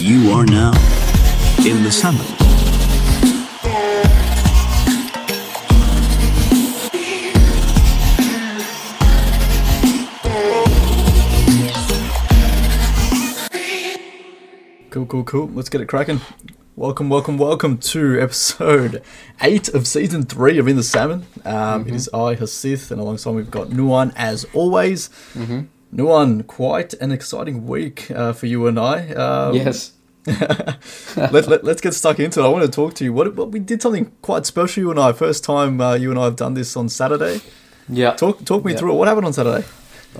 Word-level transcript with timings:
You 0.00 0.30
are 0.32 0.44
now 0.46 0.70
in 1.66 1.82
the 1.82 1.90
salmon. 1.90 2.26
Cool, 14.90 15.04
cool, 15.06 15.24
cool. 15.24 15.48
Let's 15.48 15.68
get 15.68 15.80
it 15.82 15.86
cracking. 15.86 16.20
Welcome, 16.74 17.08
welcome, 17.10 17.36
welcome 17.36 17.76
to 17.78 18.20
episode 18.20 19.02
eight 19.42 19.68
of 19.68 19.86
season 19.86 20.22
three 20.22 20.58
of 20.58 20.66
In 20.66 20.76
the 20.76 20.82
Salmon. 20.82 21.26
Um, 21.44 21.86
It 21.86 21.94
is 21.94 22.08
I, 22.14 22.36
Hasith, 22.36 22.90
and 22.90 23.00
alongside 23.00 23.32
we've 23.32 23.50
got 23.50 23.68
Nuwan 23.68 24.12
as 24.16 24.46
always. 24.54 25.10
mm 25.34 25.68
Nuwan, 25.94 26.46
quite 26.46 26.94
an 26.94 27.12
exciting 27.12 27.66
week 27.66 28.10
uh, 28.10 28.32
for 28.32 28.46
you 28.46 28.66
and 28.66 28.78
I. 28.78 29.08
Um, 29.14 29.54
Yes. 29.54 29.92
let, 31.16 31.48
let, 31.48 31.64
us 31.66 31.80
get 31.80 31.94
stuck 31.94 32.20
into 32.20 32.40
it. 32.40 32.44
I 32.44 32.48
want 32.48 32.62
to 32.64 32.70
talk 32.70 32.92
to 32.94 33.04
you. 33.04 33.14
What, 33.14 33.34
what 33.34 33.50
we 33.50 33.60
did 33.60 33.80
something 33.80 34.12
quite 34.20 34.44
special, 34.44 34.82
you 34.82 34.90
and 34.90 35.00
I. 35.00 35.12
First 35.12 35.42
time 35.42 35.80
uh, 35.80 35.94
you 35.94 36.10
and 36.10 36.18
I 36.20 36.24
have 36.24 36.36
done 36.36 36.52
this 36.52 36.76
on 36.76 36.90
Saturday. 36.90 37.40
Yeah. 37.88 38.12
Talk 38.12 38.44
talk 38.44 38.62
me 38.64 38.72
Yeah. 38.72 38.78
through 38.78 38.92
it. 38.92 38.96
What 38.96 39.08
happened 39.08 39.26
on 39.26 39.32
Saturday? 39.32 39.66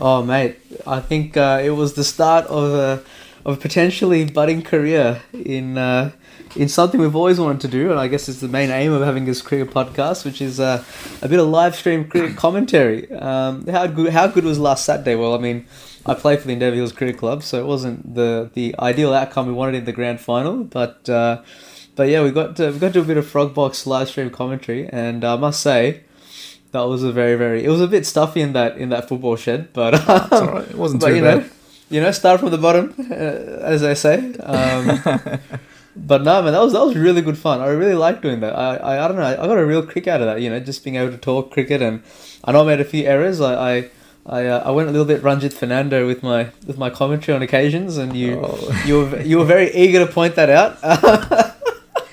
Oh, 0.01 0.23
mate. 0.23 0.57
I 0.87 1.01
think 1.01 1.37
uh, 1.37 1.61
it 1.63 1.71
was 1.71 1.93
the 1.93 2.05
start 2.05 2.47
of 2.47 2.73
a 2.73 3.03
of 3.45 3.59
a 3.59 3.61
potentially 3.61 4.25
budding 4.25 4.63
career 4.63 5.21
in 5.35 5.77
uh, 5.77 6.13
in 6.59 6.69
something 6.69 7.01
we've 7.01 7.17
always 7.17 7.39
wanted 7.39 7.61
to 7.63 7.69
do, 7.69 7.91
and 7.91 8.01
I 8.01 8.09
guess 8.09 8.29
it's 8.29 8.41
the 8.41 8.49
main 8.49 8.71
aim 8.71 8.93
of 8.93 9.03
having 9.03 9.25
this 9.25 9.41
cricket 9.41 9.73
podcast, 9.73 10.25
which 10.25 10.43
is 10.43 10.59
uh, 10.61 10.85
a 11.23 11.29
bit 11.29 11.39
of 11.39 11.49
live 11.49 11.75
stream 11.75 12.09
cricket 12.09 12.37
commentary. 12.37 13.11
Um, 13.13 13.67
how 13.67 13.87
good 13.87 14.13
how 14.13 14.27
good 14.27 14.45
was 14.45 14.59
last 14.59 14.85
Saturday? 14.85 15.15
Well, 15.15 15.35
I 15.35 15.39
mean. 15.39 15.67
I 16.07 16.15
play 16.15 16.39
for 16.39 16.47
the 16.47 16.55
Endeavour 16.55 16.77
Hills 16.77 16.93
Cricket 16.93 17.19
Club, 17.19 17.43
so 17.43 17.61
it 17.61 17.67
wasn't 17.67 18.15
the, 18.15 18.51
the 18.55 18.75
ideal 18.79 19.13
outcome 19.13 19.47
we 19.47 19.53
wanted 19.53 19.75
in 19.75 19.85
the 19.85 19.93
grand 19.93 20.23
final. 20.23 20.65
But 20.65 21.07
uh, 21.07 21.43
but 21.97 22.09
yeah, 22.09 22.23
we 22.23 22.31
got 22.31 22.57
to, 22.57 22.71
we 22.71 22.79
got 22.79 22.89
to 22.89 22.93
do 22.95 23.01
a 23.03 23.05
bit 23.05 23.19
of 23.19 23.27
Frogbox 23.27 23.85
live 23.85 24.09
stream 24.09 24.31
commentary, 24.31 24.89
and 24.89 25.23
I 25.23 25.37
must 25.37 25.61
say, 25.61 26.05
that 26.73 26.83
was 26.83 27.03
a 27.03 27.13
very 27.13 27.35
very. 27.35 27.65
It 27.65 27.69
was 27.69 27.81
a 27.81 27.89
bit 27.89 28.07
stuffy 28.07 28.41
in 28.41 28.53
that 28.55 28.79
in 28.79 28.89
that 28.91 29.09
football 29.09 29.37
shed, 29.37 29.73
but 29.73 29.93
right. 30.07 30.69
It 30.71 30.77
wasn't 30.77 31.01
but 31.03 31.09
too 31.09 31.17
you 31.17 31.23
bad. 31.23 31.39
know, 31.39 31.49
you 31.91 32.01
know, 32.01 32.11
start 32.13 32.41
from 32.41 32.53
the 32.53 32.59
bottom, 32.59 32.95
uh, 33.11 33.15
as 33.15 33.83
they 33.83 33.95
say. 33.95 34.35
Um, 34.37 35.03
but 36.07 36.23
no, 36.23 36.43
man, 36.43 36.53
that 36.53 36.61
was 36.63 36.73
that 36.73 36.85
was 36.85 36.97
really 36.97 37.23
good 37.23 37.37
fun. 37.39 37.61
I 37.61 37.69
really 37.69 37.95
liked 37.95 38.23
doing 38.23 38.41
that. 38.41 38.55
I, 38.57 38.77
I 38.77 39.05
I 39.05 39.09
don't 39.09 39.17
know. 39.17 39.25
I 39.25 39.35
got 39.47 39.59
a 39.59 39.67
real 39.67 39.85
kick 39.85 40.07
out 40.07 40.21
of 40.21 40.27
that. 40.27 40.41
You 40.41 40.51
know, 40.51 40.61
just 40.61 40.85
being 40.85 40.97
able 40.97 41.11
to 41.13 41.19
talk 41.19 41.51
cricket, 41.51 41.83
and 41.83 42.03
I 42.45 42.53
know 42.53 42.63
I 42.63 42.67
made 42.67 42.81
a 42.81 42.85
few 42.85 43.05
errors. 43.05 43.41
I. 43.41 43.55
I 43.79 43.91
I, 44.31 44.45
uh, 44.45 44.63
I 44.69 44.73
went 44.73 44.91
a 44.91 44.93
little 44.93 45.07
bit 45.07 45.23
Ranjit 45.23 45.55
Fernando 45.55 46.07
with 46.07 46.23
my 46.23 46.51
with 46.67 46.77
my 46.77 46.91
commentary 46.91 47.35
on 47.35 47.41
occasions, 47.41 47.97
and 47.97 48.15
you 48.15 48.39
Oh. 48.45 48.83
you 48.85 48.99
were 48.99 49.23
you 49.23 49.39
were 49.39 49.47
very 49.47 49.75
eager 49.75 50.05
to 50.05 50.13
point 50.13 50.35
that 50.35 50.51
out. 50.51 50.77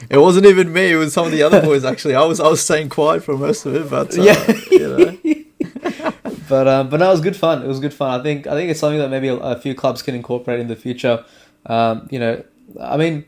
It 0.09 0.20
wasn't 0.20 0.45
even 0.45 0.72
me. 0.72 0.92
It 0.92 0.95
was 0.97 1.14
some 1.14 1.25
of 1.25 1.31
the 1.31 1.42
other 1.44 1.61
boys. 1.61 1.83
Actually, 1.83 2.16
I 2.16 2.23
was 2.23 2.39
I 2.39 2.47
was 2.47 2.61
staying 2.61 2.88
quiet 2.89 3.23
for 3.23 3.36
most 3.36 3.66
of 3.66 3.75
it. 3.75 3.89
But 3.89 4.17
uh, 4.17 4.22
Yeah. 4.22 4.61
you 4.72 4.80
know. 4.80 6.11
but 6.47 6.67
um, 6.67 6.89
but 6.89 6.99
no, 7.02 7.08
it 7.09 7.11
was 7.11 7.22
good 7.22 7.36
fun. 7.36 7.64
It 7.64 7.67
was 7.67 7.80
good 7.80 7.94
fun. 7.94 8.20
I 8.20 8.23
think 8.23 8.47
I 8.47 8.52
think 8.52 8.70
it's 8.70 8.80
something 8.80 8.99
that 8.99 9.09
maybe 9.09 9.27
a, 9.27 9.36
a 9.36 9.59
few 9.59 9.73
clubs 9.75 10.02
can 10.02 10.16
incorporate 10.16 10.59
in 10.59 10.67
the 10.67 10.75
future. 10.75 11.25
Um, 11.66 12.08
you 12.11 12.20
know, 12.20 12.44
I 12.80 12.97
mean, 12.97 13.25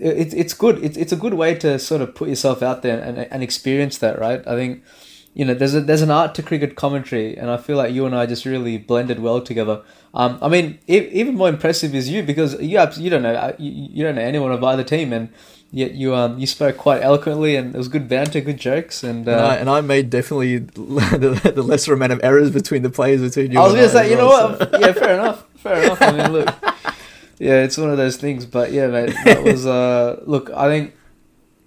it, 0.00 0.18
it's 0.18 0.34
it's 0.34 0.54
good. 0.54 0.82
It's 0.84 0.96
it's 0.96 1.12
a 1.12 1.16
good 1.16 1.34
way 1.34 1.54
to 1.56 1.78
sort 1.78 2.00
of 2.02 2.14
put 2.14 2.28
yourself 2.28 2.62
out 2.62 2.82
there 2.82 3.00
and 3.00 3.18
and 3.18 3.42
experience 3.42 3.98
that, 3.98 4.18
right? 4.18 4.40
I 4.46 4.54
think 4.56 4.82
you 5.34 5.44
know 5.44 5.54
there's 5.54 5.74
a 5.74 5.80
there's 5.80 6.02
an 6.02 6.10
art 6.10 6.34
to 6.36 6.42
cricket 6.42 6.74
commentary, 6.76 7.36
and 7.36 7.50
I 7.50 7.56
feel 7.56 7.76
like 7.76 7.92
you 7.94 8.06
and 8.06 8.14
I 8.14 8.26
just 8.26 8.44
really 8.44 8.78
blended 8.78 9.20
well 9.20 9.40
together. 9.40 9.82
Um, 10.12 10.38
I 10.42 10.48
mean, 10.48 10.78
e- 10.88 11.08
even 11.12 11.36
more 11.36 11.48
impressive 11.48 11.94
is 11.94 12.08
you 12.08 12.22
because 12.24 12.60
you 12.60 12.80
you 12.98 13.10
don't 13.10 13.22
know 13.22 13.34
uh, 13.34 13.52
you, 13.58 13.70
you 13.70 14.02
don't 14.04 14.16
know 14.16 14.22
anyone 14.22 14.50
of 14.52 14.62
either 14.64 14.82
team, 14.82 15.12
and 15.12 15.28
yet 15.70 15.92
you 15.94 16.16
um 16.16 16.36
you 16.38 16.48
spoke 16.48 16.76
quite 16.76 17.00
eloquently, 17.02 17.54
and 17.54 17.72
it 17.74 17.78
was 17.78 17.86
good 17.86 18.08
banter, 18.08 18.40
good 18.40 18.56
jokes, 18.58 19.04
and. 19.04 19.28
Uh, 19.28 19.32
And, 19.32 19.40
I, 19.40 19.54
and 19.56 19.70
I 19.70 19.80
made 19.82 20.10
definitely 20.10 20.58
the, 20.58 21.52
the 21.54 21.62
lesser 21.62 21.92
amount 21.94 22.12
of 22.12 22.20
errors 22.24 22.50
between 22.50 22.82
the 22.82 22.90
players 22.90 23.20
between 23.20 23.52
you. 23.52 23.60
I 23.60 23.64
was 23.66 23.74
gonna 23.74 23.88
say, 23.88 24.10
you 24.10 24.16
know 24.16 24.26
well, 24.28 24.48
what? 24.58 24.72
so- 24.72 24.78
Yeah, 24.80 24.92
fair 24.92 25.14
enough. 25.14 25.44
Fair 25.58 25.82
enough. 25.84 26.02
I 26.02 26.10
mean, 26.12 26.32
look, 26.32 26.48
yeah, 27.40 27.62
it's 27.62 27.78
one 27.78 27.90
of 27.90 27.96
those 27.96 28.18
things. 28.18 28.44
But 28.44 28.70
yeah, 28.70 28.86
mate, 28.86 29.16
that 29.24 29.42
was. 29.42 29.66
Uh, 29.66 30.20
look, 30.26 30.50
I 30.50 30.68
think 30.68 30.94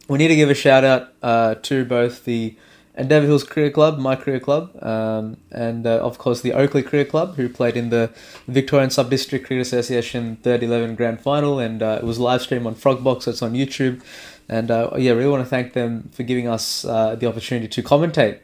we 0.07 0.19
need 0.19 0.27
to 0.27 0.35
give 0.35 0.49
a 0.49 0.53
shout 0.53 0.83
out 0.83 1.09
uh, 1.23 1.55
to 1.63 1.83
both 1.83 2.25
the 2.25 2.55
Endeavour 2.95 3.25
Hills 3.25 3.43
Cricket 3.43 3.73
Club, 3.73 3.97
my 3.97 4.15
cricket 4.15 4.43
club, 4.43 4.71
um, 4.83 5.37
and 5.51 5.87
uh, 5.87 5.97
of 5.97 6.19
course 6.19 6.41
the 6.41 6.53
Oakleigh 6.53 6.83
Cricket 6.83 7.09
Club, 7.09 7.35
who 7.37 7.49
played 7.49 7.75
in 7.75 7.89
the 7.89 8.11
Victorian 8.47 8.91
Sub 8.91 9.09
District 9.09 9.47
Cricket 9.47 9.65
Association 9.65 10.35
Third 10.43 10.61
Eleven 10.61 10.93
Grand 10.93 11.19
Final, 11.19 11.57
and 11.57 11.81
uh, 11.81 11.97
it 11.99 12.05
was 12.05 12.19
live 12.19 12.43
streamed 12.43 12.67
on 12.67 12.75
Frogbox. 12.75 13.23
So 13.23 13.31
it's 13.31 13.41
on 13.41 13.53
YouTube, 13.53 14.03
and 14.47 14.69
uh, 14.69 14.91
yeah, 14.95 15.13
really 15.13 15.29
want 15.29 15.43
to 15.43 15.49
thank 15.49 15.73
them 15.73 16.11
for 16.13 16.21
giving 16.21 16.47
us 16.47 16.85
uh, 16.85 17.15
the 17.15 17.25
opportunity 17.25 17.67
to 17.67 17.81
commentate 17.81 18.39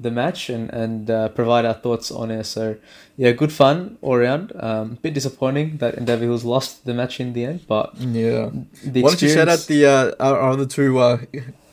the 0.00 0.10
match 0.10 0.48
and 0.48 0.70
and 0.70 1.10
uh, 1.10 1.28
provide 1.28 1.64
our 1.64 1.74
thoughts 1.74 2.10
on 2.10 2.30
it. 2.30 2.44
So 2.44 2.76
yeah, 3.16 3.32
good 3.32 3.52
fun 3.52 3.98
all 4.00 4.14
around. 4.14 4.52
Um, 4.56 4.98
bit 5.02 5.14
disappointing 5.14 5.76
that 5.78 5.94
Endeavour 5.94 6.24
Hills 6.24 6.44
lost 6.44 6.86
the 6.86 6.94
match 6.94 7.20
in 7.20 7.32
the 7.34 7.44
end, 7.44 7.66
but 7.66 7.94
yeah. 7.98 8.50
the 8.82 9.02
Why 9.02 9.10
don't 9.10 9.22
you 9.22 9.28
shout 9.28 9.48
out 9.48 9.60
the 9.60 9.86
uh, 9.86 10.12
our, 10.18 10.50
other 10.50 10.66
two 10.66 10.98
uh, 10.98 11.18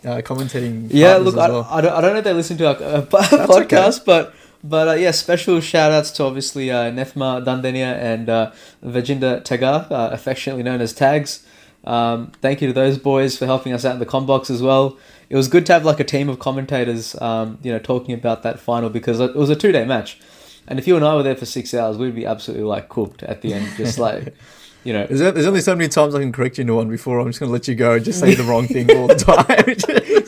uh, 0.03 0.21
commentating? 0.21 0.89
yeah, 0.91 1.15
look, 1.15 1.37
I, 1.37 1.49
well. 1.49 1.67
I, 1.69 1.81
don't, 1.81 1.93
I 1.93 2.01
don't 2.01 2.13
know 2.13 2.19
if 2.19 2.25
they 2.25 2.33
listen 2.33 2.57
to 2.57 2.67
our 2.67 2.75
uh, 2.75 3.01
po- 3.05 3.17
okay. 3.17 3.45
podcast, 3.45 4.05
but 4.05 4.33
but 4.63 4.87
uh, 4.87 4.93
yeah, 4.93 5.11
special 5.11 5.61
shout 5.61 5.91
outs 5.91 6.11
to 6.11 6.23
obviously 6.23 6.69
uh, 6.69 6.91
Nethma 6.91 7.45
Dandenia 7.45 7.95
and 7.95 8.29
uh, 8.29 8.51
Vajinda 8.83 9.41
Tagar, 9.43 9.89
uh, 9.91 10.09
affectionately 10.11 10.63
known 10.63 10.81
as 10.81 10.93
Tags. 10.93 11.45
Um, 11.83 12.31
thank 12.41 12.61
you 12.61 12.67
to 12.67 12.73
those 12.73 12.97
boys 12.97 13.37
for 13.37 13.45
helping 13.45 13.71
us 13.71 13.85
out 13.85 13.93
in 13.93 13.99
the 13.99 14.05
com 14.05 14.25
box 14.25 14.49
as 14.49 14.61
well. 14.61 14.97
It 15.29 15.35
was 15.35 15.47
good 15.47 15.65
to 15.65 15.73
have 15.73 15.83
like 15.83 15.99
a 15.99 16.03
team 16.03 16.29
of 16.29 16.39
commentators, 16.39 17.19
um, 17.21 17.57
you 17.61 17.71
know, 17.71 17.79
talking 17.79 18.13
about 18.13 18.43
that 18.43 18.59
final 18.59 18.89
because 18.89 19.19
it 19.19 19.35
was 19.35 19.49
a 19.49 19.55
two 19.55 19.71
day 19.71 19.85
match, 19.85 20.19
and 20.67 20.79
if 20.79 20.87
you 20.87 20.95
and 20.95 21.05
I 21.05 21.15
were 21.15 21.23
there 21.23 21.35
for 21.35 21.45
six 21.45 21.73
hours, 21.73 21.97
we'd 21.97 22.15
be 22.15 22.25
absolutely 22.25 22.65
like 22.65 22.89
cooked 22.89 23.23
at 23.23 23.41
the 23.41 23.53
end, 23.53 23.69
just 23.75 23.99
like 23.99 24.33
you 24.83 24.93
know. 24.93 25.05
There's, 25.05 25.19
there's 25.19 25.45
only 25.45 25.61
so 25.61 25.75
many 25.75 25.89
times 25.89 26.15
I 26.15 26.19
can 26.19 26.31
correct 26.31 26.57
you 26.57 26.61
into 26.61 26.75
one 26.75 26.89
before 26.89 27.19
I'm 27.19 27.27
just 27.27 27.39
going 27.39 27.49
to 27.49 27.53
let 27.53 27.67
you 27.67 27.75
go 27.75 27.93
and 27.93 28.05
just 28.05 28.19
say 28.19 28.35
the 28.35 28.43
wrong 28.43 28.67
thing 28.67 28.89
all 28.95 29.07
the 29.07 29.15
time. 29.15 29.75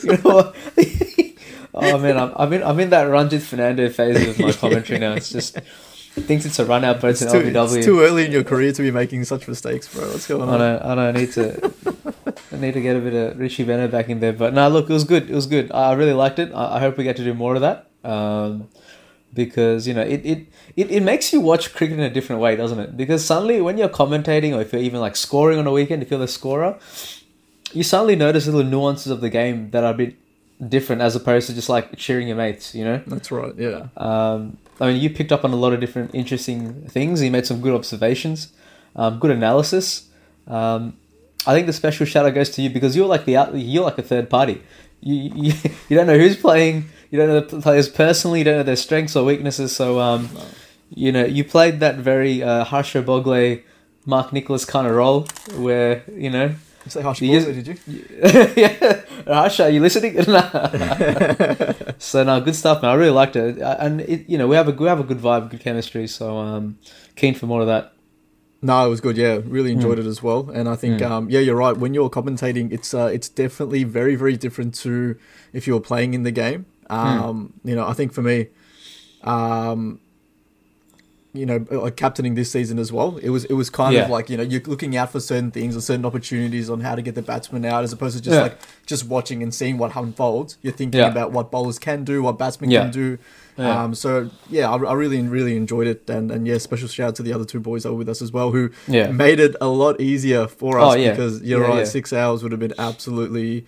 You 0.00 0.12
know 0.12 0.22
what? 0.22 0.56
oh 1.74 1.98
man, 1.98 2.16
I'm, 2.16 2.32
I'm 2.34 2.52
in 2.54 2.62
I'm 2.62 2.80
in 2.80 2.90
that 2.90 3.04
Ranjit 3.04 3.42
Fernando 3.42 3.88
phase 3.90 4.28
of 4.28 4.38
my 4.38 4.52
commentary 4.52 4.98
now. 4.98 5.12
It's 5.12 5.30
just 5.30 5.58
thinks 6.14 6.44
it's 6.44 6.58
a 6.58 6.64
run 6.64 6.84
out, 6.84 7.00
but 7.00 7.10
it's, 7.10 7.22
it's, 7.22 7.32
an 7.32 7.42
too, 7.42 7.50
LBW. 7.50 7.76
it's 7.76 7.86
too 7.86 8.00
early 8.00 8.24
in 8.24 8.32
your 8.32 8.44
career 8.44 8.72
to 8.72 8.82
be 8.82 8.90
making 8.90 9.24
such 9.24 9.46
mistakes, 9.46 9.92
bro. 9.92 10.08
What's 10.08 10.26
going 10.26 10.48
I 10.48 10.52
on? 10.52 10.58
know, 10.58 10.80
I 10.82 10.94
don't 10.94 11.14
need 11.14 11.32
to, 11.32 11.72
I 12.52 12.56
need 12.56 12.74
to 12.74 12.80
get 12.80 12.96
a 12.96 13.00
bit 13.00 13.14
of 13.14 13.38
Richie 13.38 13.64
Benaud 13.64 13.90
back 13.90 14.08
in 14.08 14.20
there. 14.20 14.32
But 14.32 14.54
no, 14.54 14.68
look, 14.68 14.90
it 14.90 14.92
was 14.92 15.04
good. 15.04 15.30
It 15.30 15.34
was 15.34 15.46
good. 15.46 15.70
I 15.72 15.92
really 15.92 16.12
liked 16.12 16.38
it. 16.38 16.52
I, 16.52 16.76
I 16.76 16.80
hope 16.80 16.96
we 16.96 17.04
get 17.04 17.16
to 17.16 17.24
do 17.24 17.34
more 17.34 17.54
of 17.54 17.60
that. 17.60 17.88
Um, 18.02 18.68
because 19.32 19.86
you 19.86 19.94
know, 19.94 20.02
it, 20.02 20.24
it 20.24 20.46
it 20.76 20.90
it 20.90 21.02
makes 21.02 21.32
you 21.32 21.40
watch 21.40 21.72
cricket 21.74 21.98
in 21.98 22.04
a 22.04 22.10
different 22.10 22.42
way, 22.42 22.56
doesn't 22.56 22.78
it? 22.78 22.96
Because 22.96 23.24
suddenly, 23.24 23.60
when 23.60 23.78
you're 23.78 23.88
commentating, 23.88 24.54
or 24.56 24.60
if 24.60 24.72
you're 24.72 24.82
even 24.82 25.00
like 25.00 25.16
scoring 25.16 25.58
on 25.58 25.66
a 25.66 25.72
weekend, 25.72 26.02
if 26.02 26.10
you're 26.10 26.18
the 26.20 26.28
scorer, 26.28 26.78
you 27.72 27.82
suddenly 27.82 28.16
notice 28.16 28.46
little 28.46 28.64
nuances 28.64 29.12
of 29.12 29.20
the 29.20 29.30
game 29.30 29.70
that 29.70 29.84
are 29.84 29.92
a 29.92 29.96
bit 29.96 30.16
different, 30.68 31.02
as 31.02 31.14
opposed 31.14 31.46
to 31.48 31.54
just 31.54 31.68
like 31.68 31.96
cheering 31.96 32.28
your 32.28 32.36
mates. 32.36 32.74
You 32.74 32.84
know. 32.84 33.02
That's 33.06 33.30
right. 33.30 33.54
Yeah. 33.56 33.88
Um, 33.96 34.58
I 34.80 34.88
mean, 34.88 35.00
you 35.00 35.10
picked 35.10 35.30
up 35.30 35.44
on 35.44 35.52
a 35.52 35.56
lot 35.56 35.72
of 35.72 35.80
different 35.80 36.14
interesting 36.14 36.88
things. 36.88 37.22
You 37.22 37.30
made 37.30 37.46
some 37.46 37.60
good 37.60 37.74
observations, 37.74 38.52
um, 38.96 39.18
good 39.18 39.30
analysis. 39.30 40.08
Um, 40.48 40.96
I 41.46 41.54
think 41.54 41.66
the 41.66 41.72
special 41.72 42.04
shout 42.06 42.26
out 42.26 42.34
goes 42.34 42.50
to 42.50 42.62
you 42.62 42.70
because 42.70 42.94
you're 42.96 43.06
like 43.06 43.24
the 43.24 43.36
out, 43.36 43.54
you're 43.54 43.84
like 43.84 43.98
a 43.98 44.02
third 44.02 44.28
party. 44.28 44.62
You, 45.00 45.14
you 45.34 45.52
you 45.88 45.96
don't 45.96 46.06
know 46.06 46.18
who's 46.18 46.36
playing. 46.36 46.86
You 47.10 47.18
don't 47.18 47.28
know 47.28 47.40
the 47.40 47.60
players 47.60 47.88
personally. 47.88 48.40
You 48.40 48.44
don't 48.44 48.56
know 48.58 48.62
their 48.62 48.76
strengths 48.76 49.16
or 49.16 49.24
weaknesses. 49.24 49.74
So 49.74 50.00
um, 50.00 50.28
you 50.94 51.12
know 51.12 51.24
you 51.24 51.44
played 51.44 51.80
that 51.80 51.96
very 51.96 52.42
uh, 52.42 52.64
Harsha 52.64 53.02
Bhogle, 53.02 53.62
Mark 54.06 54.32
Nicholas 54.32 54.64
kind 54.64 54.86
of 54.86 54.94
role 54.94 55.26
where 55.56 56.02
you 56.14 56.30
know 56.30 56.54
You 56.84 56.90
say 56.90 57.02
harsh 57.02 57.20
You 57.22 57.40
just- 57.40 57.64
did 57.64 57.78
you? 57.86 58.04
yeah, 58.62 59.00
Harsha, 59.26 59.64
are 59.64 59.70
you 59.70 59.80
listening? 59.80 60.22
so 61.98 62.22
no, 62.24 62.40
good 62.40 62.54
stuff, 62.56 62.82
man. 62.82 62.90
I 62.90 62.94
really 62.94 63.10
liked 63.10 63.36
it, 63.36 63.58
and 63.58 64.00
it, 64.02 64.28
you 64.28 64.38
know, 64.38 64.46
we 64.48 64.56
have 64.56 64.68
a 64.68 64.72
we 64.72 64.86
have 64.88 65.00
a 65.00 65.04
good 65.04 65.18
vibe, 65.18 65.50
good 65.50 65.60
chemistry. 65.60 66.06
So 66.06 66.36
um, 66.38 66.78
keen 67.16 67.34
for 67.34 67.46
more 67.46 67.60
of 67.62 67.66
that. 67.66 67.92
No, 68.62 68.84
it 68.86 68.90
was 68.90 69.00
good. 69.00 69.16
Yeah, 69.16 69.40
really 69.46 69.72
enjoyed 69.72 69.96
Hmm. 69.98 70.04
it 70.06 70.08
as 70.10 70.22
well. 70.22 70.50
And 70.52 70.68
I 70.68 70.76
think, 70.76 71.00
Mm. 71.00 71.10
um, 71.10 71.30
yeah, 71.30 71.40
you're 71.40 71.56
right. 71.56 71.74
When 71.76 71.94
you're 71.94 72.10
commentating, 72.10 72.72
it's 72.72 72.92
uh, 72.92 73.10
it's 73.12 73.28
definitely 73.28 73.84
very 73.84 74.14
very 74.16 74.36
different 74.36 74.74
to 74.82 75.16
if 75.52 75.66
you're 75.66 75.80
playing 75.80 76.12
in 76.14 76.22
the 76.24 76.30
game. 76.32 76.66
Hmm. 76.90 76.96
Um, 76.96 77.52
You 77.64 77.74
know, 77.74 77.86
I 77.86 77.94
think 77.94 78.12
for 78.12 78.22
me, 78.22 78.48
um, 79.24 80.00
you 81.32 81.46
know, 81.46 81.64
like 81.70 81.96
captaining 81.96 82.34
this 82.34 82.50
season 82.50 82.78
as 82.78 82.90
well. 82.92 83.16
It 83.22 83.30
was 83.30 83.44
it 83.44 83.52
was 83.54 83.70
kind 83.70 83.94
Yeah. 83.94 84.04
of 84.04 84.10
like 84.10 84.28
you 84.30 84.36
know 84.36 84.42
you're 84.42 84.62
looking 84.62 84.96
out 84.96 85.12
for 85.12 85.20
certain 85.20 85.50
things 85.52 85.76
or 85.76 85.80
certain 85.80 86.04
opportunities 86.04 86.68
on 86.68 86.80
how 86.80 86.94
to 86.96 87.02
get 87.02 87.14
the 87.14 87.22
batsman 87.22 87.64
out, 87.64 87.84
as 87.84 87.92
opposed 87.92 88.16
to 88.16 88.22
just 88.22 88.34
Yeah. 88.34 88.42
like 88.42 88.58
just 88.86 89.06
watching 89.06 89.42
and 89.42 89.54
seeing 89.54 89.78
what 89.78 89.94
unfolds. 89.94 90.56
You're 90.62 90.72
thinking 90.72 91.00
Yeah. 91.00 91.08
about 91.10 91.30
what 91.32 91.50
bowlers 91.52 91.78
can 91.78 92.02
do, 92.04 92.22
what 92.22 92.36
batsmen 92.38 92.70
can 92.70 92.90
do. 92.90 93.18
Um, 93.58 93.94
so 93.94 94.30
yeah, 94.48 94.70
I, 94.70 94.76
I 94.76 94.94
really 94.94 95.20
really 95.22 95.54
enjoyed 95.56 95.86
it, 95.86 96.08
and 96.10 96.30
and 96.32 96.46
yeah, 96.48 96.58
special 96.58 96.88
shout 96.88 97.08
out 97.08 97.14
to 97.16 97.22
the 97.22 97.32
other 97.32 97.44
two 97.44 97.60
boys 97.60 97.82
that 97.82 97.90
were 97.92 97.98
with 97.98 98.08
us 98.08 98.22
as 98.22 98.32
well, 98.32 98.50
who 98.52 98.70
Yeah. 98.88 99.10
made 99.12 99.38
it 99.38 99.54
a 99.60 99.68
lot 99.68 100.00
easier 100.00 100.48
for 100.48 100.78
Oh, 100.78 100.90
us 100.90 100.98
yeah. 100.98 101.10
because 101.10 101.42
you're 101.42 101.60
right, 101.60 101.86
six 101.86 102.12
hours 102.12 102.42
would 102.42 102.52
have 102.52 102.60
been 102.60 102.74
absolutely. 102.78 103.66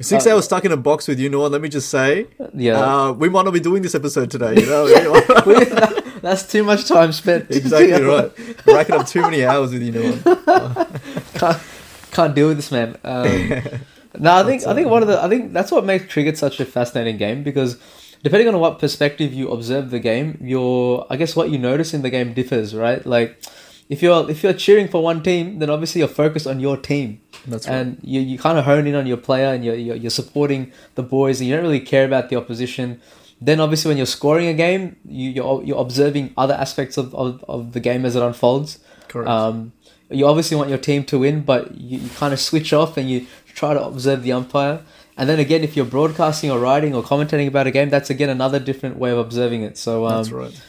Six 0.00 0.26
Uh, 0.26 0.30
hours 0.30 0.44
stuck 0.46 0.64
in 0.64 0.72
a 0.72 0.78
box 0.78 1.08
with 1.08 1.18
you, 1.20 1.28
Noah. 1.28 1.48
Let 1.48 1.60
me 1.60 1.68
just 1.68 1.90
say, 1.90 2.26
Yeah. 2.54 2.78
uh, 2.80 3.12
we 3.12 3.28
might 3.28 3.44
not 3.44 3.52
be 3.52 3.60
doing 3.60 3.82
this 3.82 3.94
episode 3.94 4.30
today. 4.30 4.54
You 4.58 4.66
know, 4.66 4.86
That's 6.20 6.50
too 6.50 6.62
much 6.62 6.86
time 6.86 7.12
spent. 7.12 7.50
exactly 7.50 8.02
right. 8.02 8.32
Racking 8.66 8.94
up 8.94 9.06
too 9.06 9.22
many 9.22 9.44
hours 9.44 9.72
with 9.72 9.82
you, 9.82 9.92
Noah. 9.92 11.00
can't, 11.34 11.62
can't 12.10 12.34
deal 12.34 12.48
with 12.48 12.56
this 12.56 12.70
man. 12.70 12.96
Um, 13.04 13.26
no, 14.18 14.34
I 14.34 14.44
think 14.44 14.66
I 14.66 14.74
think 14.74 14.88
one 14.88 15.02
of 15.02 15.08
the 15.08 15.22
I 15.22 15.28
think 15.28 15.52
that's 15.52 15.70
what 15.70 15.84
makes 15.84 16.12
cricket 16.12 16.36
such 16.38 16.60
a 16.60 16.64
fascinating 16.64 17.16
game 17.16 17.42
because 17.42 17.78
depending 18.22 18.48
on 18.48 18.60
what 18.60 18.78
perspective 18.78 19.32
you 19.32 19.50
observe 19.50 19.90
the 19.90 20.00
game, 20.00 20.38
your 20.40 21.06
I 21.10 21.16
guess 21.16 21.36
what 21.36 21.50
you 21.50 21.58
notice 21.58 21.94
in 21.94 22.02
the 22.02 22.10
game 22.10 22.34
differs, 22.34 22.74
right? 22.74 23.04
Like 23.04 23.42
if 23.88 24.02
you're 24.02 24.30
if 24.30 24.42
you're 24.42 24.52
cheering 24.52 24.88
for 24.88 25.02
one 25.02 25.22
team, 25.22 25.58
then 25.58 25.68
obviously 25.68 25.98
you're 25.98 26.08
focused 26.08 26.46
on 26.46 26.60
your 26.60 26.76
team, 26.76 27.20
That's 27.46 27.66
right. 27.66 27.74
and 27.74 27.98
you, 28.02 28.20
you 28.20 28.38
kind 28.38 28.56
of 28.56 28.64
hone 28.64 28.86
in 28.86 28.94
on 28.94 29.06
your 29.06 29.16
player 29.16 29.52
and 29.52 29.64
you're, 29.64 29.74
you're 29.74 29.96
you're 29.96 30.10
supporting 30.10 30.72
the 30.94 31.02
boys, 31.02 31.40
and 31.40 31.48
you 31.48 31.56
don't 31.56 31.64
really 31.64 31.80
care 31.80 32.04
about 32.04 32.28
the 32.28 32.36
opposition. 32.36 33.00
Then 33.40 33.60
obviously 33.60 33.88
when 33.88 33.96
you're 33.96 34.06
scoring 34.06 34.48
a 34.48 34.54
game, 34.54 34.96
you, 35.04 35.30
you're 35.30 35.62
you're 35.64 35.80
observing 35.80 36.34
other 36.36 36.54
aspects 36.54 36.98
of, 36.98 37.14
of, 37.14 37.44
of 37.48 37.72
the 37.72 37.80
game 37.80 38.04
as 38.04 38.14
it 38.16 38.22
unfolds. 38.22 38.78
Correct. 39.08 39.28
Um, 39.28 39.72
you 40.10 40.26
obviously 40.26 40.56
want 40.56 40.68
your 40.68 40.78
team 40.78 41.04
to 41.04 41.18
win, 41.20 41.42
but 41.42 41.74
you, 41.76 41.98
you 42.00 42.08
kind 42.10 42.32
of 42.32 42.40
switch 42.40 42.72
off 42.72 42.96
and 42.96 43.08
you 43.08 43.26
try 43.54 43.72
to 43.74 43.82
observe 43.82 44.22
the 44.22 44.32
umpire. 44.32 44.82
And 45.16 45.28
then 45.28 45.38
again, 45.38 45.62
if 45.62 45.76
you're 45.76 45.86
broadcasting 45.86 46.50
or 46.50 46.58
writing 46.58 46.94
or 46.94 47.02
commentating 47.02 47.46
about 47.46 47.66
a 47.66 47.70
game, 47.70 47.90
that's 47.90 48.10
again 48.10 48.28
another 48.28 48.58
different 48.58 48.96
way 48.96 49.10
of 49.10 49.18
observing 49.18 49.62
it. 49.62 49.78
So 49.78 50.06
um, 50.06 50.16
That's 50.16 50.30
right. 50.32 50.62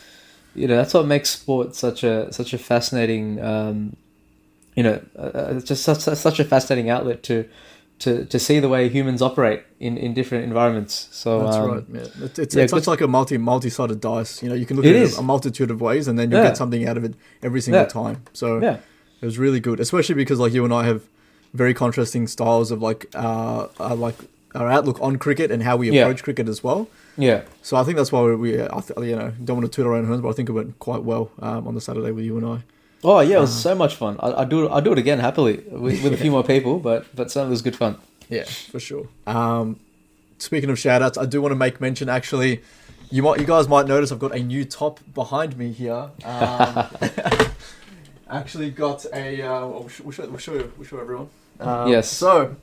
you 0.56 0.68
know 0.68 0.76
that's 0.76 0.94
what 0.94 1.06
makes 1.06 1.30
sport 1.30 1.76
such 1.76 2.04
a 2.04 2.32
such 2.32 2.54
a 2.54 2.58
fascinating, 2.58 3.42
um, 3.42 3.96
you 4.76 4.84
know, 4.84 5.02
uh, 5.18 5.22
uh, 5.22 5.54
it's 5.56 5.66
just 5.66 5.84
such, 5.84 6.00
such 6.00 6.40
a 6.40 6.44
fascinating 6.46 6.90
outlet 6.90 7.24
to 7.24 7.48
to 8.02 8.26
to 8.26 8.40
see 8.40 8.60
the 8.60 8.68
way 8.68 8.90
humans 8.90 9.22
operate 9.22 9.62
in, 9.80 9.98
in 9.98 10.14
different 10.14 10.44
environments. 10.44 11.08
So 11.12 11.44
That's 11.44 11.56
um, 11.58 11.72
right. 11.72 11.84
Yeah. 11.94 12.26
It's, 12.26 12.40
it's, 12.40 12.56
yeah, 12.56 12.64
it's 12.64 12.74
such 12.74 12.88
like 12.88 13.02
a 13.02 13.08
multi 13.08 13.38
multi 13.38 13.70
sided 13.70 14.02
dice. 14.02 14.42
You 14.44 14.50
know, 14.50 14.56
you 14.56 14.66
can 14.66 14.76
look 14.78 14.86
at 14.86 14.96
it 14.96 15.18
a 15.18 15.22
multitude 15.22 15.72
of 15.72 15.82
ways, 15.82 16.08
and 16.08 16.18
then 16.18 16.32
you 16.32 16.38
Yeah. 16.38 16.44
get 16.44 16.58
something 16.58 16.88
out 16.88 16.98
of 16.98 17.04
it 17.04 17.14
every 17.42 17.62
single 17.62 17.86
time. 17.86 18.18
So 18.34 18.60
Yeah, 18.60 18.78
it 19.22 19.26
was 19.26 19.38
really 19.38 19.60
good, 19.60 19.80
especially 19.80 20.16
because 20.16 20.40
like 20.40 20.54
you 20.54 20.66
and 20.66 20.74
I 20.74 20.84
have 20.86 21.02
very 21.54 21.74
contrasting 21.74 22.28
styles 22.28 22.72
of 22.72 22.82
like 22.82 23.08
uh, 23.14 23.68
uh 23.80 23.96
like 23.96 24.16
our 24.56 24.70
outlook 24.70 25.00
on 25.02 25.18
cricket 25.18 25.52
and 25.52 25.64
how 25.64 25.78
we 25.78 25.88
approach 25.90 26.24
cricket 26.24 26.50
as 26.50 26.64
well. 26.64 26.88
yeah, 27.18 27.42
So 27.62 27.78
I 27.78 27.84
think 27.84 27.98
that's 27.98 28.12
why 28.12 28.22
we, 28.24 28.36
we 28.36 28.62
I 28.62 28.82
th- 28.82 29.00
you 29.10 29.16
know 29.16 29.32
don't 29.44 29.58
want 29.58 29.72
to 29.72 29.76
toot 29.76 29.86
our 29.86 29.94
own 29.94 30.06
horns, 30.08 30.22
but 30.22 30.30
I 30.30 30.34
think 30.34 30.50
it 30.50 30.54
went 30.54 30.80
quite 30.80 31.04
well 31.04 31.32
um, 31.40 31.68
on 31.68 31.76
the 31.76 31.82
Saturday 31.82 32.12
with 32.12 32.26
you 32.26 32.38
and 32.38 32.46
I. 32.46 32.58
Oh 33.04 33.20
yeah, 33.20 33.38
it 33.38 33.42
was 33.42 33.52
Uh, 33.56 33.70
so 33.70 33.76
much 33.76 33.96
fun. 33.96 34.18
I, 34.20 34.42
I 34.42 34.46
do 34.46 34.70
I 34.70 34.80
do 34.80 34.92
it 34.92 34.98
again 35.00 35.20
happily 35.20 35.58
with, 35.70 36.04
with 36.04 36.14
a 36.14 36.18
few 36.18 36.32
more 36.38 36.44
people, 36.44 36.80
but 36.80 37.06
but 37.16 37.32
certainly 37.32 37.50
it 37.52 37.58
was 37.58 37.62
good 37.62 37.76
fun. 37.76 37.98
Yeah, 38.30 38.44
for 38.44 38.80
sure. 38.80 39.08
Um, 39.28 39.80
speaking 40.38 40.70
of 40.70 40.78
shout 40.80 41.02
outs, 41.02 41.18
I 41.18 41.26
do 41.26 41.42
want 41.42 41.52
to 41.52 41.56
make 41.58 41.82
mention 41.82 42.10
actually. 42.10 42.62
You 43.14 43.24
might, 43.24 43.42
you 43.42 43.46
guys 43.46 43.68
might 43.68 43.88
notice 43.88 44.10
I've 44.14 44.20
got 44.20 44.34
a 44.34 44.42
new 44.42 44.64
top 44.64 45.02
behind 45.14 45.58
me 45.58 45.74
here. 45.74 46.12
Um, 46.24 46.88
actually 48.30 48.72
got 48.72 49.06
a. 49.14 49.42
Uh, 49.42 49.68
we'll, 49.68 49.88
show, 49.90 50.04
we'll, 50.04 50.12
show, 50.14 50.28
we'll 50.30 50.38
show 50.38 50.70
we'll 50.78 50.88
show 50.88 51.00
everyone. 51.00 51.30
Um, 51.60 51.90
Yes. 51.90 52.10
So 52.10 52.56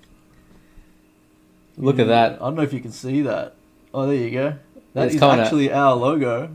Look 1.76 1.99
at 1.99 2.06
that. 2.08 2.32
I 2.35 2.37
don't 2.38 2.56
know 2.56 2.62
if 2.62 2.73
you 2.73 2.81
can 2.81 2.93
see 2.93 3.23
that. 3.23 3.55
Oh, 3.94 4.06
there 4.06 4.17
you 4.17 4.31
go. 4.31 4.55
That 4.94 5.06
It's 5.06 5.14
is 5.14 5.20
coming 5.20 5.38
out. 5.40 5.44
actually 5.46 5.70
our 5.73 5.94
logo 5.94 6.50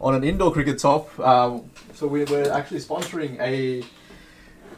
on 0.00 0.14
an 0.14 0.24
indoor 0.24 0.52
cricket 0.52 0.78
top. 0.78 1.18
Um, 1.18 1.70
so 1.94 2.06
we're, 2.06 2.26
we're 2.26 2.50
actually 2.50 2.80
sponsoring 2.80 3.38
a 3.40 3.84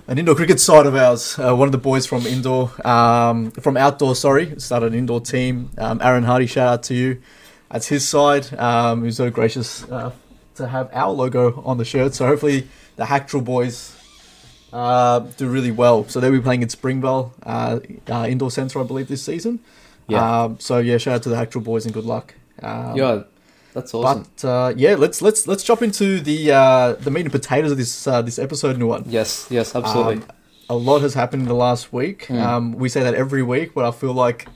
an 0.08 0.18
indoor 0.18 0.34
cricket 0.34 0.58
side 0.58 0.86
of 0.86 0.94
ours. 0.94 1.38
Uh, 1.38 1.54
one 1.54 1.68
of 1.68 1.72
the 1.72 1.78
boys 1.78 2.06
from 2.06 2.26
indoor, 2.26 2.70
um, 2.86 3.50
from 3.52 3.76
outdoor, 3.76 4.16
sorry, 4.16 4.58
started 4.58 4.92
an 4.92 4.98
indoor 4.98 5.20
team. 5.20 5.70
Um, 5.78 6.00
Aaron 6.02 6.24
Hardy, 6.24 6.46
shout 6.46 6.68
out 6.68 6.82
to 6.84 6.94
you. 6.94 7.22
That's 7.70 7.86
his 7.86 8.06
side. 8.06 8.52
Um, 8.58 9.00
he 9.00 9.06
was 9.06 9.16
so 9.16 9.30
gracious 9.30 9.84
uh, 9.84 10.12
to 10.56 10.66
have 10.66 10.90
our 10.92 11.10
logo 11.10 11.62
on 11.64 11.78
the 11.78 11.84
shirt. 11.84 12.14
So 12.14 12.26
hopefully 12.26 12.68
the 12.96 13.04
Hacktrell 13.04 13.44
boys 13.44 13.96
uh, 14.72 15.20
do 15.20 15.48
really 15.48 15.70
well. 15.70 16.06
So 16.08 16.20
they'll 16.20 16.32
be 16.32 16.40
playing 16.40 16.62
at 16.62 16.70
Springvale 16.70 17.32
uh, 17.44 17.80
uh, 18.08 18.26
Indoor 18.28 18.50
Centre, 18.50 18.80
I 18.80 18.84
believe, 18.84 19.08
this 19.08 19.22
season. 19.22 19.60
Yeah. 20.08 20.42
Um, 20.42 20.58
so 20.58 20.78
yeah, 20.78 20.98
shout 20.98 21.14
out 21.14 21.22
to 21.24 21.28
the 21.28 21.36
Hacktrell 21.36 21.64
boys 21.64 21.84
and 21.84 21.94
good 21.94 22.04
luck. 22.04 22.34
Um, 22.62 22.96
yeah, 22.96 23.22
that's 23.72 23.92
awesome. 23.94 24.26
But 24.40 24.48
uh, 24.48 24.74
yeah, 24.76 24.94
let's 24.96 25.20
let's 25.22 25.46
let's 25.46 25.62
jump 25.64 25.82
into 25.82 26.20
the 26.20 26.52
uh, 26.52 26.92
the 26.94 27.10
meat 27.10 27.22
and 27.22 27.32
potatoes 27.32 27.70
of 27.72 27.78
this 27.78 28.06
uh, 28.06 28.22
this 28.22 28.38
episode. 28.38 28.76
Nuwan. 28.78 29.04
yes, 29.06 29.46
yes, 29.50 29.74
absolutely. 29.74 30.16
Um, 30.16 30.24
a 30.70 30.76
lot 30.76 31.00
has 31.02 31.14
happened 31.14 31.42
in 31.42 31.48
the 31.48 31.54
last 31.54 31.92
week. 31.92 32.26
Mm. 32.28 32.40
Um, 32.42 32.72
we 32.74 32.88
say 32.88 33.02
that 33.02 33.14
every 33.14 33.42
week, 33.42 33.74
but 33.74 33.84
I 33.84 33.90
feel 33.90 34.12
like 34.14 34.48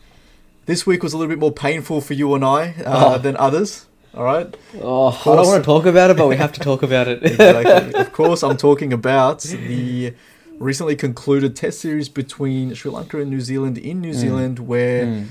this 0.67 0.87
week 0.87 1.03
was 1.03 1.13
a 1.13 1.19
little 1.19 1.29
bit 1.29 1.39
more 1.39 1.53
painful 1.53 2.01
for 2.01 2.15
you 2.15 2.35
and 2.35 2.45
I 2.45 2.75
uh, 2.85 3.15
Oh. 3.15 3.19
than 3.19 3.37
others. 3.37 3.87
All 4.15 4.25
right. 4.25 4.57
oh, 4.81 5.09
I 5.09 5.37
don't 5.37 5.47
want 5.47 5.63
to 5.63 5.67
talk 5.67 5.85
about 5.85 6.09
it, 6.11 6.17
but 6.17 6.27
we 6.27 6.37
have 6.37 6.53
to 6.53 6.61
talk 6.61 6.83
about 6.83 7.07
it. 7.07 7.23
Exactly. 7.33 7.95
of 8.01 8.13
course, 8.15 8.43
I'm 8.43 8.57
talking 8.57 8.91
about 8.95 9.43
the 9.43 10.15
recently 10.59 10.97
concluded 10.97 11.55
Test 11.55 11.81
series 11.81 12.09
between 12.09 12.73
Sri 12.73 12.91
Lanka 12.91 13.21
and 13.21 13.29
New 13.31 13.43
Zealand 13.43 13.77
in 13.77 14.01
New 14.01 14.13
Mm. 14.13 14.23
Zealand, 14.25 14.59
where 14.61 15.05
Mm. 15.05 15.25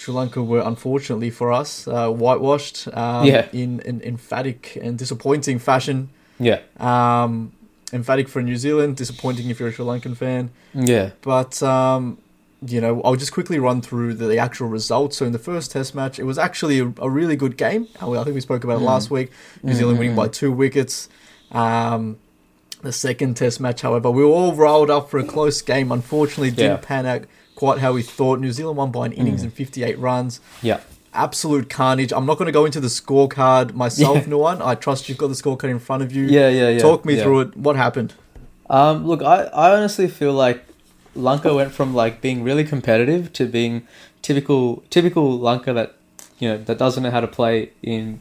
Sri 0.00 0.14
Lanka 0.14 0.42
were 0.42 0.60
unfortunately 0.62 1.28
for 1.28 1.52
us 1.52 1.86
uh, 1.86 2.08
whitewashed 2.08 2.88
um, 2.96 3.26
Yeah. 3.26 3.48
in 3.52 3.82
an 3.84 4.00
emphatic 4.02 4.78
and 4.80 4.96
disappointing 4.96 5.58
fashion. 5.58 6.08
Yeah, 6.38 6.60
Um, 6.78 7.52
emphatic 7.92 8.26
for 8.26 8.40
New 8.40 8.56
Zealand, 8.56 8.96
disappointing 8.96 9.50
if 9.50 9.60
you're 9.60 9.68
a 9.68 9.72
Sri 9.72 9.84
Lankan 9.84 10.16
fan. 10.16 10.52
yeah, 10.72 11.10
But 11.20 11.62
um, 11.62 12.16
you 12.66 12.80
know, 12.80 13.02
I'll 13.02 13.16
just 13.16 13.32
quickly 13.34 13.58
run 13.58 13.82
through 13.82 14.14
the, 14.14 14.26
the 14.26 14.38
actual 14.38 14.68
results. 14.68 15.18
So 15.18 15.26
in 15.26 15.32
the 15.32 15.38
first 15.38 15.70
Test 15.72 15.94
match, 15.94 16.18
it 16.18 16.24
was 16.24 16.38
actually 16.38 16.78
a, 16.78 16.86
a 16.98 17.10
really 17.10 17.36
good 17.36 17.58
game. 17.58 17.86
Uh, 18.00 18.12
I 18.18 18.24
think 18.24 18.34
we 18.34 18.40
spoke 18.40 18.64
about 18.64 18.78
it 18.78 18.84
Mm. 18.84 18.92
last 18.94 19.10
week. 19.10 19.30
New 19.62 19.74
Zealand 19.74 19.96
Mm, 19.96 20.00
winning 20.00 20.14
mm, 20.14 20.22
by 20.22 20.28
two 20.28 20.50
wickets. 20.50 21.10
Um, 21.52 22.16
the 22.80 22.92
second 22.92 23.34
Test 23.36 23.60
match, 23.60 23.82
however, 23.82 24.10
we 24.10 24.22
were 24.24 24.30
all 24.30 24.54
rolled 24.54 24.88
up 24.90 25.10
for 25.10 25.18
a 25.18 25.24
close 25.24 25.60
game. 25.60 25.92
Unfortunately, 25.92 26.50
didn't 26.50 26.70
Yeah. 26.80 26.88
pan 26.88 27.04
out 27.04 27.24
quite 27.60 27.78
how 27.84 27.92
we 27.92 28.02
thought. 28.02 28.40
New 28.40 28.52
Zealand 28.52 28.76
won 28.78 28.90
by 28.90 29.04
an 29.06 29.12
innings 29.12 29.40
Mm. 29.42 29.44
and 29.44 29.52
58 29.52 29.98
runs. 29.98 30.40
yeah. 30.62 30.80
Absolute 31.12 31.68
carnage. 31.68 32.12
I'm 32.16 32.24
not 32.30 32.38
going 32.38 32.46
to 32.46 32.52
go 32.60 32.64
into 32.64 32.78
the 32.86 32.86
scorecard 33.00 33.74
myself, 33.74 34.16
Yeah. 34.26 34.32
Nuwan. 34.32 34.56
I 34.70 34.76
trust 34.76 35.08
you've 35.08 35.18
got 35.18 35.26
the 35.34 35.34
scorecard 35.42 35.70
in 35.76 35.80
front 35.80 36.02
of 36.04 36.12
you. 36.16 36.22
Yeah, 36.24 36.48
yeah, 36.48 36.68
yeah. 36.68 36.78
Talk 36.78 37.04
me 37.04 37.14
yeah. 37.16 37.22
through 37.24 37.40
it. 37.44 37.56
What 37.66 37.74
happened? 37.84 38.14
Um, 38.78 39.04
look, 39.10 39.20
I, 39.20 39.38
I 39.64 39.66
honestly 39.76 40.06
feel 40.08 40.32
like 40.32 40.58
Lanka 41.16 41.52
went 41.52 41.72
from 41.72 41.88
like 42.02 42.20
being 42.20 42.44
really 42.44 42.62
competitive 42.64 43.32
to 43.38 43.42
being 43.46 43.74
typical 44.22 44.84
typical 44.96 45.26
Lanka 45.48 45.72
that 45.78 45.96
you 46.38 46.46
know 46.48 46.58
that 46.68 46.78
doesn't 46.78 47.02
know 47.02 47.10
how 47.10 47.20
to 47.28 47.32
play 47.40 47.72
in 47.82 48.20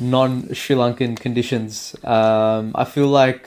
non 0.00 0.30
Sri 0.54 0.74
Lankan 0.74 1.12
conditions. 1.26 1.94
Um, 2.16 2.64
I 2.74 2.84
feel 2.94 3.08
like 3.08 3.42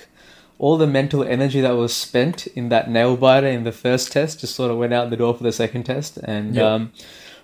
all 0.58 0.78
the 0.78 0.88
mental 0.88 1.24
energy 1.24 1.62
that 1.62 1.72
was 1.76 1.94
spent 1.94 2.48
in 2.48 2.70
that 2.70 2.90
nail 2.90 3.18
biter 3.18 3.48
in 3.48 3.64
the 3.66 3.72
first 3.72 4.12
test 4.12 4.40
just 4.40 4.56
sort 4.56 4.72
of 4.72 4.78
went 4.78 4.94
out 4.94 5.10
the 5.10 5.18
door 5.18 5.34
for 5.34 5.44
the 5.44 5.52
second 5.52 5.84
test, 5.84 6.18
and 6.24 6.56
Yeah. 6.56 6.74
um, 6.74 6.92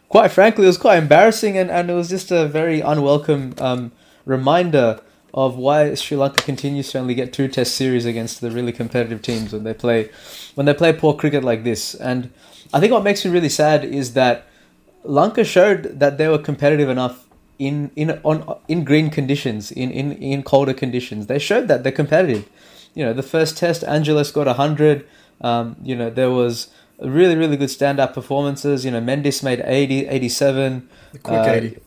quite 0.10 0.32
frankly, 0.32 0.64
it 0.64 0.68
was 0.68 0.78
quite 0.78 0.98
embarrassing, 0.98 1.58
and, 1.58 1.70
and 1.70 1.90
it 1.90 1.94
was 1.94 2.10
just 2.10 2.32
a 2.32 2.46
very 2.48 2.80
unwelcome 2.82 3.54
um, 3.60 3.92
reminder 4.26 5.00
of 5.34 5.56
why 5.56 5.94
Sri 5.94 6.18
Lanka 6.18 6.42
continues 6.44 6.92
to 6.92 7.00
only 7.00 7.14
get 7.14 7.32
two 7.32 7.48
Test 7.48 7.76
series 7.76 8.06
against 8.06 8.42
the 8.42 8.52
really 8.52 8.74
competitive 8.74 9.22
teams 9.22 9.54
when 9.54 9.64
they 9.64 9.74
play 9.74 10.10
when 10.56 10.66
they 10.66 10.74
play 10.74 10.92
poor 10.92 11.14
cricket 11.14 11.44
like 11.44 11.64
this. 11.64 11.96
And 11.96 12.32
I 12.74 12.80
think 12.82 12.92
what 12.92 13.04
makes 13.04 13.24
me 13.24 13.32
really 13.32 13.50
sad 13.50 13.86
is 13.86 14.14
that 14.14 14.46
Lanka 15.04 15.44
showed 15.46 16.00
that 16.00 16.18
they 16.18 16.28
were 16.28 16.38
competitive 16.38 16.90
enough 16.90 17.26
in 17.60 17.92
in 17.96 18.20
on 18.24 18.58
in 18.68 18.84
green 18.84 19.10
conditions, 19.10 19.72
in 19.72 19.90
in 19.92 20.12
in 20.14 20.44
colder 20.44 20.74
conditions. 20.74 21.28
They 21.28 21.40
showed 21.40 21.68
that 21.70 21.84
they're 21.84 21.92
competitive. 21.92 22.46
You 22.94 23.06
know, 23.06 23.14
the 23.14 23.24
first 23.24 23.58
Test, 23.58 23.84
Angelo 23.84 24.24
scored 24.24 24.48
hundred. 24.48 25.08
Um, 25.42 25.76
you 25.82 25.96
know, 25.96 26.10
there 26.10 26.30
was 26.30 26.70
really 27.00 27.36
really 27.36 27.58
good 27.58 27.70
standout 27.70 28.14
performances. 28.14 28.86
You 28.86 28.92
know, 28.92 29.02
Mendis 29.02 29.44
made 29.44 29.62
80, 29.64 30.08
87. 30.08 30.90
The 31.14 31.20
quick 31.20 31.40
Uh, 31.40 31.52
80. 31.52 31.78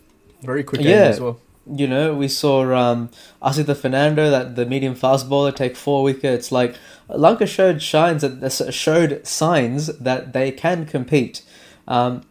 Very 0.43 0.63
quick 0.65 0.81
80 0.81 0.91
yeah. 0.91 0.97
as 0.97 1.21
well. 1.21 1.41
You 1.67 1.87
know, 1.87 2.15
we 2.15 2.29
saw 2.29 2.75
um, 2.75 3.09
Asitha 3.43 3.75
Fernando, 3.75 4.31
that 4.31 4.55
the 4.55 4.67
medium 4.67 4.95
fast 4.95 5.31
bowler, 5.31 5.51
take 5.51 5.77
four 5.77 6.03
wickets. 6.03 6.53
Like 6.53 6.75
Lanka 7.09 7.47
showed 7.47 7.81
shines 7.81 8.23
that 8.23 8.69
showed 8.75 9.27
signs 9.27 9.87
that 9.87 10.33
they 10.35 10.51
can 10.51 10.85
compete. 10.85 11.43
Um, 11.89 12.23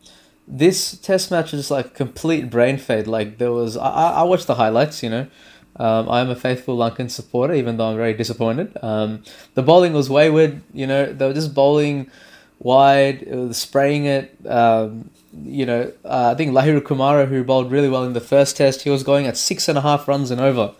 this 0.47 0.97
test 0.97 1.31
match 1.31 1.51
was 1.51 1.71
like 1.71 1.93
complete 1.95 2.49
brain 2.49 2.77
fade. 2.77 3.07
Like 3.07 3.37
there 3.37 3.51
was, 3.51 3.77
I 3.77 4.11
I 4.11 4.23
watched 4.23 4.47
the 4.47 4.55
highlights, 4.55 5.01
you 5.01 5.09
know, 5.09 5.27
Um, 5.75 6.07
I 6.09 6.21
am 6.21 6.29
a 6.29 6.35
faithful 6.35 6.77
Lankan 6.77 7.09
supporter, 7.09 7.53
even 7.53 7.77
though 7.77 7.89
I'm 7.89 7.97
very 7.97 8.13
disappointed. 8.13 8.77
Um, 8.81 9.23
the 9.55 9.63
bowling 9.63 9.93
was 9.93 10.09
wayward. 10.09 10.61
You 10.73 10.87
know, 10.87 11.11
they 11.11 11.25
were 11.25 11.33
just 11.33 11.53
bowling 11.53 12.11
wide, 12.59 13.27
was 13.27 13.57
spraying 13.57 14.05
it. 14.05 14.35
Um, 14.47 15.09
you 15.43 15.65
know, 15.65 15.91
uh, 16.05 16.31
I 16.31 16.35
think 16.35 16.51
Lahiru 16.51 16.79
Kumara, 16.79 17.27
who 17.27 17.43
bowled 17.43 17.71
really 17.71 17.89
well 17.89 18.03
in 18.03 18.13
the 18.13 18.21
first 18.21 18.55
test, 18.55 18.83
he 18.83 18.89
was 18.89 19.03
going 19.03 19.25
at 19.25 19.35
six 19.35 19.67
and 19.67 19.77
a 19.77 19.81
half 19.81 20.07
runs 20.07 20.29
and 20.29 20.39
over. 20.39 20.73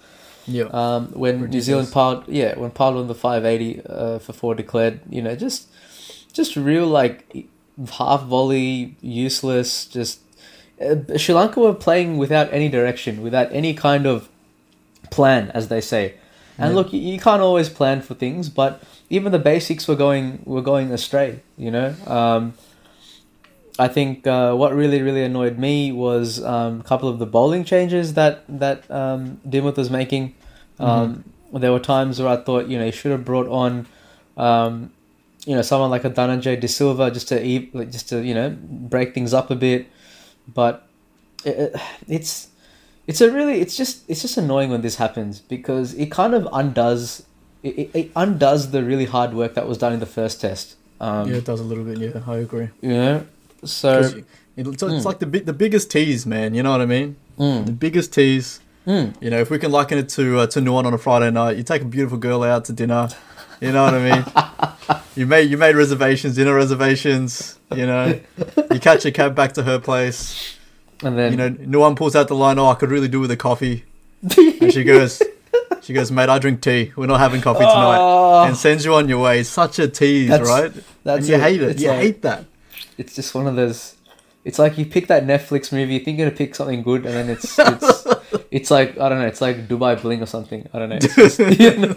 Yeah. 0.46 0.66
Um, 0.66 1.08
when 1.14 1.50
New 1.50 1.62
Zealand 1.62 1.92
piled, 1.92 2.28
yeah, 2.28 2.58
when 2.58 2.72
piled 2.72 2.98
on 2.98 3.08
the 3.08 3.16
580 3.16 3.82
uh, 3.86 4.20
for 4.20 4.34
four 4.34 4.56
declared, 4.56 5.00
you 5.10 5.22
know, 5.22 5.36
just 5.36 5.70
just 6.34 6.56
real 6.56 6.86
like 6.86 7.48
half 7.92 8.24
volley, 8.24 8.96
useless. 9.02 9.86
Just 9.86 10.20
uh, 10.82 11.18
Sri 11.18 11.34
Lanka 11.34 11.60
were 11.60 11.74
playing 11.74 12.18
without 12.18 12.52
any 12.52 12.70
direction, 12.70 13.22
without 13.22 13.52
any 13.52 13.74
kind 13.74 14.06
of 14.06 14.30
plan, 15.16 15.52
as 15.60 15.68
they 15.68 15.82
say. 15.82 16.04
And 16.58 16.70
Yeah. 16.72 16.78
look, 16.80 16.94
you, 16.94 17.20
can't 17.28 17.42
always 17.42 17.70
plan 17.80 18.02
for 18.08 18.14
things, 18.24 18.44
but 18.62 18.72
even 19.10 19.32
the 19.32 19.44
basics 19.54 19.88
were 19.90 20.00
going 20.06 20.26
were 20.54 20.66
going 20.74 20.88
astray. 20.92 21.32
You 21.66 21.72
know, 21.76 21.90
um, 22.20 22.42
I 23.86 23.88
think 23.96 24.28
uh, 24.28 24.54
what 24.62 24.72
really 24.82 25.02
really 25.08 25.24
annoyed 25.24 25.58
me 25.58 25.92
was 25.92 26.28
um, 26.44 26.74
a 26.84 26.86
couple 26.92 27.10
of 27.10 27.18
the 27.24 27.26
bowling 27.26 27.64
changes 27.66 28.14
that 28.20 28.36
that 28.64 28.80
um, 29.02 29.40
Dimuth 29.54 29.78
was 29.78 29.90
making. 29.90 30.24
Um, 30.80 31.24
There 31.64 31.72
were 31.72 31.86
times 31.96 32.14
where 32.20 32.32
I 32.36 32.38
thought 32.46 32.64
you 32.72 32.78
know 32.80 32.86
he 32.92 32.92
should 33.00 33.12
have 33.18 33.26
brought 33.32 33.50
on. 33.64 33.72
Um, 34.38 34.74
you 35.46 35.56
know, 35.56 35.62
someone 35.62 35.92
like 35.96 36.06
a 36.06 36.10
Dhananjay 36.18 36.56
De 36.60 36.68
Silva 36.68 37.12
just 37.12 37.28
to 37.32 37.36
e- 37.52 37.70
like, 37.74 37.92
just 37.92 38.10
to 38.10 38.16
you 38.30 38.34
know 38.34 38.48
break 38.94 39.14
things 39.14 39.34
up 39.34 39.52
a 39.52 39.56
bit, 39.68 39.82
but 40.60 40.74
it, 41.46 41.76
it's 42.08 42.48
it's 43.08 43.22
a 43.22 43.32
really 43.32 43.60
it's 43.62 43.76
just 43.76 44.04
it's 44.10 44.22
just 44.22 44.38
annoying 44.38 44.70
when 44.72 44.82
this 44.82 44.96
happens 44.96 45.40
because 45.40 45.94
it 45.96 46.08
kind 46.12 46.34
of 46.34 46.48
undoes 46.54 47.24
it, 47.64 47.90
it, 47.94 48.12
undoes 48.16 48.72
the 48.72 48.84
really 48.84 49.06
hard 49.06 49.34
work 49.34 49.54
that 49.56 49.68
was 49.68 49.78
done 49.78 49.94
in 49.94 50.00
the 50.02 50.06
first 50.06 50.42
test. 50.42 50.76
Um, 51.00 51.30
yeah, 51.30 51.38
it 51.38 51.46
does 51.46 51.62
a 51.62 51.64
little 51.64 51.86
bit. 51.86 51.98
Yeah, 51.98 52.22
I 52.28 52.38
agree. 52.38 52.70
You 52.82 52.90
know, 52.90 53.26
so 53.64 54.00
it- 54.02 54.26
it's, 54.58 54.70
it's 54.70 54.84
Mm. 54.84 55.06
like 55.06 55.18
the 55.20 55.26
big, 55.26 55.46
the 55.48 55.54
biggest 55.54 55.90
tease, 55.90 56.26
man. 56.28 56.54
You 56.54 56.62
know 56.62 56.72
what 56.72 56.82
I 56.82 56.86
mean? 56.86 57.16
The 57.38 57.44
mm, 57.44 57.80
biggest 57.80 58.14
tease. 58.14 58.60
mm, 58.86 59.16
You 59.20 59.30
know, 59.32 59.40
if 59.40 59.50
we 59.50 59.58
can 59.58 59.72
liken 59.72 59.98
it 59.98 60.10
to 60.10 60.40
uh, 60.42 60.48
to 60.48 60.60
Nuwan 60.62 60.86
on 60.86 60.94
a 60.94 60.98
Friday 61.00 61.32
night, 61.32 61.58
you 61.58 61.64
take 61.64 61.82
a 61.82 61.86
beautiful 61.86 62.18
girl 62.20 62.44
out 62.44 62.66
to 62.66 62.74
dinner. 62.74 63.08
You 63.62 63.72
know 63.72 63.84
what 63.86 63.94
I 63.96 64.12
mean? 64.12 65.02
you 65.16 65.26
made 65.26 65.50
you 65.50 65.58
made 65.58 65.76
reservations, 65.76 66.36
dinner 66.36 66.54
reservations. 66.54 67.58
You 67.74 67.88
know, 67.88 68.20
you 68.72 68.80
catch 68.80 69.06
a 69.06 69.12
cab 69.12 69.34
back 69.36 69.54
to 69.54 69.64
her 69.64 69.80
place. 69.80 70.56
And 71.02 71.18
then 71.18 71.32
You 71.32 71.38
know, 71.38 71.50
Nuwan 71.50 71.96
pulls 71.96 72.16
out 72.16 72.28
the 72.28 72.36
line. 72.36 72.60
Oh, 72.60 72.68
I 72.68 72.76
could 72.76 72.90
really 72.92 73.08
do 73.08 73.20
with 73.20 73.32
a 73.32 73.38
coffee. 73.38 73.86
And 74.38 74.72
she 74.72 74.84
goes, 74.84 75.22
she 75.82 75.92
goes, 75.94 76.12
mate, 76.12 76.30
I 76.30 76.40
drink 76.40 76.62
tea. 76.62 76.94
We're 76.96 77.08
not 77.08 77.20
having 77.20 77.42
coffee 77.42 77.60
tonight. 77.60 77.98
Oh, 78.00 78.44
And 78.46 78.56
sends 78.56 78.86
you 78.86 78.94
on 78.94 79.10
your 79.10 79.22
way. 79.22 79.40
It's 79.42 79.50
such 79.50 79.80
a 79.80 79.88
tease, 79.88 80.30
That's- 80.30 80.48
right? 80.48 80.72
that's 81.04 81.20
and 81.20 81.28
you 81.28 81.38
hate 81.40 81.62
it. 81.62 81.70
It's 81.72 81.82
You 81.82 81.90
like- 81.90 82.00
hate 82.00 82.22
that. 82.22 82.46
it's 82.98 83.16
just 83.16 83.34
one 83.36 83.48
of 83.48 83.56
those. 83.56 83.96
It's 84.46 84.60
like 84.60 84.78
you 84.78 84.86
pick 84.86 85.08
that 85.08 85.26
Netflix 85.26 85.72
movie, 85.72 85.94
you 85.94 86.00
think 86.02 86.18
you're 86.18 86.28
gonna 86.28 86.38
pick 86.38 86.54
something 86.54 86.84
good, 86.84 87.06
and 87.06 87.14
then 87.16 87.30
it's 87.30 87.58
it's 87.58 88.08
it's 88.52 88.70
like 88.72 89.00
I 89.00 89.08
don't 89.10 89.20
know, 89.20 89.26
it's 89.28 89.40
like 89.40 89.68
Dubai 89.70 90.02
Bling 90.02 90.22
or 90.22 90.26
something. 90.26 90.68
I 90.74 90.80
don't 90.80 90.90
know. 90.90 90.96
It's 91.02 91.16
just, 91.16 91.40
you 91.60 91.78
know? 91.78 91.96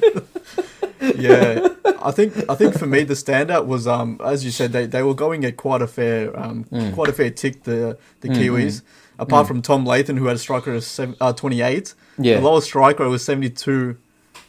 Yeah, 1.17 1.69
I 2.03 2.11
think 2.11 2.35
I 2.49 2.55
think 2.55 2.79
for 2.79 2.87
me 2.87 3.03
the 3.05 3.15
standout 3.15 3.67
was 3.67 3.87
um 3.87 4.21
as 4.25 4.45
you 4.45 4.51
said 4.51 4.73
they, 4.73 4.87
they 4.87 5.03
were 5.03 5.15
going 5.15 5.45
at 5.45 5.57
quite 5.57 5.83
a 5.83 5.87
fair 5.87 6.39
um 6.39 6.65
Mm. 6.73 6.95
quite 6.95 7.09
a 7.09 7.13
fair 7.13 7.31
tick 7.31 7.63
the 7.65 7.99
the 8.21 8.29
Mm, 8.29 8.37
Kiwis 8.37 8.83
apart 9.19 9.47
from 9.49 9.63
Tom 9.63 9.85
Latham 9.87 10.17
who 10.17 10.27
had 10.27 10.37
a 10.37 10.39
striker 10.39 10.73
of 10.75 10.85
seven, 10.85 11.17
uh, 11.21 11.33
28 11.33 11.95
Yeah. 12.19 12.37
the 12.37 12.43
lowest 12.43 12.67
striker 12.69 13.09
was 13.09 13.25
72 13.25 13.97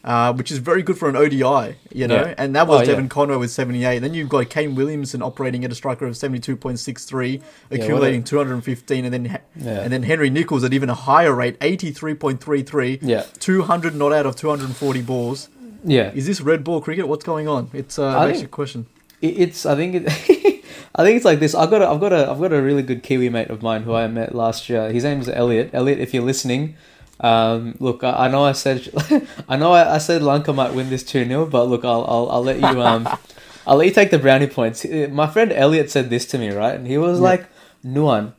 uh, 0.03 0.31
which 0.33 0.51
is 0.51 0.57
very 0.59 0.83
good 0.83 0.97
for 0.97 1.09
an 1.09 1.15
ODI 1.15 1.75
you 1.93 2.07
know 2.07 2.15
Yeah. 2.25 2.33
and 2.37 2.55
that 2.55 2.67
was 2.67 2.79
Oh, 2.79 2.81
yeah. 2.81 2.87
Devon 2.89 3.09
Conway 3.09 3.37
with 3.37 3.51
78 3.51 3.99
then 3.99 4.13
you've 4.13 4.29
got 4.29 4.49
Kane 4.49 4.75
Williamson 4.75 5.21
operating 5.21 5.63
at 5.65 5.71
a 5.71 5.75
striker 5.75 6.05
of 6.05 6.13
72.63 6.15 7.39
what 7.69 7.79
accumulating 7.79 8.23
215 8.23 9.05
and 9.05 9.13
then 9.13 9.25
Yeah. 9.55 9.81
and 9.81 9.91
then 9.93 10.03
Henry 10.03 10.29
Nicholls 10.29 10.63
at 10.63 10.73
even 10.73 10.89
a 10.89 10.93
higher 10.95 11.33
rate 11.33 11.57
83.33 11.59 12.99
Yeah. 13.01 13.23
200 13.39 13.95
not 13.95 14.13
out 14.13 14.25
of 14.25 14.35
240 14.35 15.01
balls 15.01 15.49
Yeah. 15.83 16.11
is 16.13 16.25
this 16.27 16.41
red 16.41 16.63
ball 16.63 16.81
cricket? 16.81 17.07
What's 17.07 17.23
going 17.25 17.47
on? 17.47 17.69
It's 17.73 17.97
uh, 17.99 18.17
I 18.17 18.33
think- 18.33 18.51
question. 18.51 18.85
It's 19.21 19.65
I 19.65 19.75
think 19.75 19.95
it, 19.95 20.05
I 20.95 21.03
think 21.03 21.15
it's 21.17 21.25
like 21.25 21.39
this. 21.39 21.55
I've 21.55 21.71
got 21.71 21.81
a, 21.81 21.87
I've 21.89 21.99
got 21.99 22.13
a 22.13 22.29
I've 22.29 22.39
got 22.39 22.53
a 22.53 22.61
really 22.61 22.83
good 22.83 23.01
Kiwi 23.01 23.29
mate 23.29 23.49
of 23.49 23.63
mine 23.63 23.81
who 23.83 23.95
I 23.95 24.07
met 24.07 24.35
last 24.35 24.69
year. 24.69 24.91
His 24.91 25.03
name's 25.03 25.27
Elliot. 25.27 25.71
Elliot, 25.73 25.99
if 25.99 26.13
you're 26.13 26.23
listening, 26.23 26.75
um, 27.21 27.75
look, 27.79 28.03
I, 28.03 28.25
I 28.25 28.27
know 28.27 28.43
I 28.43 28.51
said 28.51 28.87
I 29.49 29.57
know 29.57 29.71
I, 29.71 29.95
I 29.95 29.97
said 29.97 30.21
Lanka 30.21 30.53
might 30.53 30.75
win 30.75 30.91
this 30.91 31.03
two 31.03 31.25
0 31.25 31.47
but 31.47 31.63
look, 31.65 31.83
I'll, 31.83 32.05
I'll 32.07 32.29
I'll 32.29 32.43
let 32.43 32.59
you 32.59 32.81
um 32.81 33.09
I'll 33.65 33.77
let 33.77 33.87
you 33.87 33.93
take 33.93 34.11
the 34.11 34.19
brownie 34.19 34.45
points. 34.47 34.85
Uh, 34.85 35.07
My 35.11 35.25
friend 35.27 35.51
Elliot 35.51 35.89
said 35.89 36.09
this 36.11 36.25
to 36.27 36.37
me, 36.37 36.49
right? 36.51 36.75
And 36.75 36.85
he 36.87 36.97
was 36.99 37.17
Yeah. 37.17 37.23
like, 37.23 37.47
Nuwan, 37.83 38.33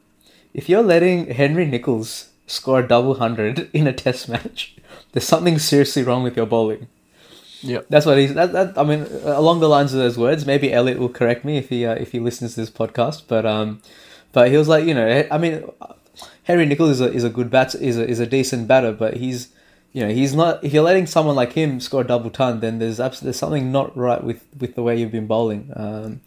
if 0.55 0.69
you're 0.69 0.83
letting 0.83 1.27
Henry 1.33 1.67
Nicholls 1.67 2.29
score 2.47 2.79
a 2.81 2.87
double 2.87 3.15
hundred 3.17 3.69
in 3.73 3.87
a 3.89 3.93
test 3.93 4.29
match, 4.29 4.77
there's 5.13 5.27
something 5.27 5.59
seriously 5.59 6.05
wrong 6.05 6.23
with 6.23 6.37
your 6.37 6.47
bowling. 6.47 6.87
Yep. 7.63 7.87
That's 7.89 8.07
what 8.07 8.19
he's. 8.19 8.35
That, 8.35 8.53
that 8.53 8.79
I 8.79 8.85
mean, 8.85 9.03
along 9.25 9.61
the 9.61 9.69
lines 9.69 9.93
of 9.93 9.99
those 9.99 10.17
words. 10.17 10.47
Maybe 10.47 10.73
Elliot 10.73 10.99
will 10.99 11.09
correct 11.09 11.45
me 11.45 11.59
if 11.59 11.69
he 11.69 11.85
uh, 11.85 11.95
if 11.95 12.13
he 12.13 12.21
listens 12.21 12.55
to 12.55 12.61
this 12.61 12.71
podcast. 12.71 13.25
But 13.27 13.45
um, 13.47 13.83
but 14.33 14.51
he 14.51 14.57
was 14.57 14.69
like, 14.69 14.85
you 14.85 14.95
know, 14.95 15.27
I 15.31 15.39
mean, 15.39 15.65
Henry 16.45 16.67
Nicholls 16.67 16.91
is 16.93 17.01
a 17.01 17.13
is 17.13 17.25
a 17.25 17.31
good 17.31 17.51
bat 17.51 17.75
is 17.75 17.99
a 17.99 18.07
is 18.09 18.21
a 18.21 18.27
decent 18.27 18.69
batter, 18.69 18.93
but 18.93 19.17
he's 19.17 19.49
you 19.93 20.03
know 20.03 20.13
he's 20.13 20.35
not. 20.35 20.63
If 20.63 20.73
you're 20.73 20.85
letting 20.85 21.07
someone 21.07 21.35
like 21.35 21.53
him 21.55 21.81
score 21.81 22.03
a 22.03 22.07
double 22.07 22.31
ton, 22.31 22.61
then 22.61 22.79
there's 22.79 23.01
abs- 23.01 23.21
there's 23.21 23.39
something 23.39 23.73
not 23.73 23.97
right 23.97 24.23
with 24.23 24.45
with 24.59 24.75
the 24.75 24.83
way 24.83 24.97
you've 24.97 25.13
been 25.13 25.27
bowling. 25.27 25.73
Um, 25.75 26.21